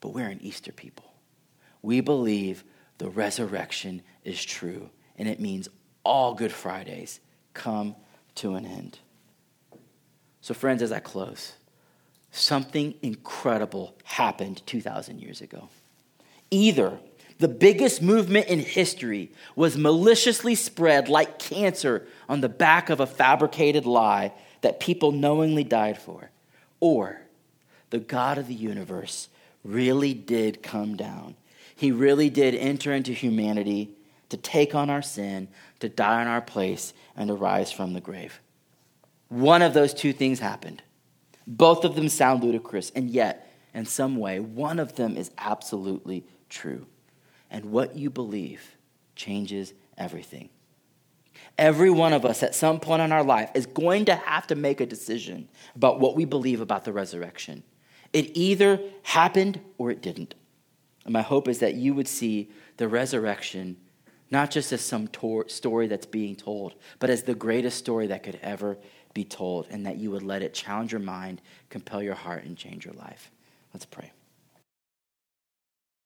But 0.00 0.10
we're 0.10 0.28
an 0.28 0.40
Easter 0.40 0.72
people. 0.72 1.12
We 1.82 2.00
believe 2.00 2.64
the 3.00 3.08
resurrection 3.08 4.02
is 4.24 4.44
true, 4.44 4.90
and 5.16 5.26
it 5.26 5.40
means 5.40 5.70
all 6.04 6.34
Good 6.34 6.52
Fridays 6.52 7.18
come 7.54 7.96
to 8.34 8.56
an 8.56 8.66
end. 8.66 8.98
So, 10.42 10.52
friends, 10.52 10.82
as 10.82 10.92
I 10.92 11.00
close, 11.00 11.54
something 12.30 12.92
incredible 13.00 13.96
happened 14.04 14.60
2,000 14.66 15.18
years 15.18 15.40
ago. 15.40 15.70
Either 16.50 17.00
the 17.38 17.48
biggest 17.48 18.02
movement 18.02 18.48
in 18.48 18.58
history 18.58 19.32
was 19.56 19.78
maliciously 19.78 20.54
spread 20.54 21.08
like 21.08 21.38
cancer 21.38 22.06
on 22.28 22.42
the 22.42 22.50
back 22.50 22.90
of 22.90 23.00
a 23.00 23.06
fabricated 23.06 23.86
lie 23.86 24.34
that 24.60 24.78
people 24.78 25.10
knowingly 25.10 25.64
died 25.64 25.96
for, 25.96 26.30
or 26.80 27.22
the 27.88 27.98
God 27.98 28.36
of 28.36 28.46
the 28.46 28.54
universe 28.54 29.30
really 29.64 30.12
did 30.12 30.62
come 30.62 30.98
down. 30.98 31.36
He 31.80 31.92
really 31.92 32.28
did 32.28 32.54
enter 32.54 32.92
into 32.92 33.14
humanity 33.14 33.96
to 34.28 34.36
take 34.36 34.74
on 34.74 34.90
our 34.90 35.00
sin, 35.00 35.48
to 35.78 35.88
die 35.88 36.20
in 36.20 36.28
our 36.28 36.42
place, 36.42 36.92
and 37.16 37.28
to 37.28 37.34
rise 37.34 37.72
from 37.72 37.94
the 37.94 38.02
grave. 38.02 38.42
One 39.28 39.62
of 39.62 39.72
those 39.72 39.94
two 39.94 40.12
things 40.12 40.40
happened. 40.40 40.82
Both 41.46 41.86
of 41.86 41.94
them 41.94 42.10
sound 42.10 42.44
ludicrous, 42.44 42.90
and 42.90 43.08
yet, 43.08 43.50
in 43.72 43.86
some 43.86 44.18
way, 44.18 44.40
one 44.40 44.78
of 44.78 44.96
them 44.96 45.16
is 45.16 45.30
absolutely 45.38 46.26
true. 46.50 46.86
And 47.50 47.72
what 47.72 47.96
you 47.96 48.10
believe 48.10 48.76
changes 49.16 49.72
everything. 49.96 50.50
Every 51.56 51.88
one 51.88 52.12
of 52.12 52.26
us 52.26 52.42
at 52.42 52.54
some 52.54 52.78
point 52.78 53.00
in 53.00 53.10
our 53.10 53.24
life 53.24 53.52
is 53.54 53.64
going 53.64 54.04
to 54.04 54.16
have 54.16 54.46
to 54.48 54.54
make 54.54 54.82
a 54.82 54.86
decision 54.86 55.48
about 55.74 55.98
what 55.98 56.14
we 56.14 56.26
believe 56.26 56.60
about 56.60 56.84
the 56.84 56.92
resurrection. 56.92 57.62
It 58.12 58.36
either 58.36 58.82
happened 59.02 59.60
or 59.78 59.90
it 59.90 60.02
didn't. 60.02 60.34
And 61.04 61.12
my 61.12 61.22
hope 61.22 61.48
is 61.48 61.58
that 61.60 61.74
you 61.74 61.94
would 61.94 62.08
see 62.08 62.50
the 62.76 62.88
resurrection 62.88 63.76
not 64.30 64.50
just 64.50 64.72
as 64.72 64.80
some 64.80 65.08
tor- 65.08 65.48
story 65.48 65.86
that's 65.86 66.06
being 66.06 66.36
told, 66.36 66.74
but 66.98 67.10
as 67.10 67.24
the 67.24 67.34
greatest 67.34 67.78
story 67.78 68.06
that 68.06 68.22
could 68.22 68.38
ever 68.42 68.78
be 69.12 69.24
told, 69.24 69.66
and 69.70 69.84
that 69.86 69.96
you 69.96 70.10
would 70.10 70.22
let 70.22 70.40
it 70.42 70.54
challenge 70.54 70.92
your 70.92 71.00
mind, 71.00 71.42
compel 71.68 72.00
your 72.00 72.14
heart, 72.14 72.44
and 72.44 72.56
change 72.56 72.84
your 72.84 72.94
life. 72.94 73.30
Let's 73.74 73.84
pray. 73.84 74.12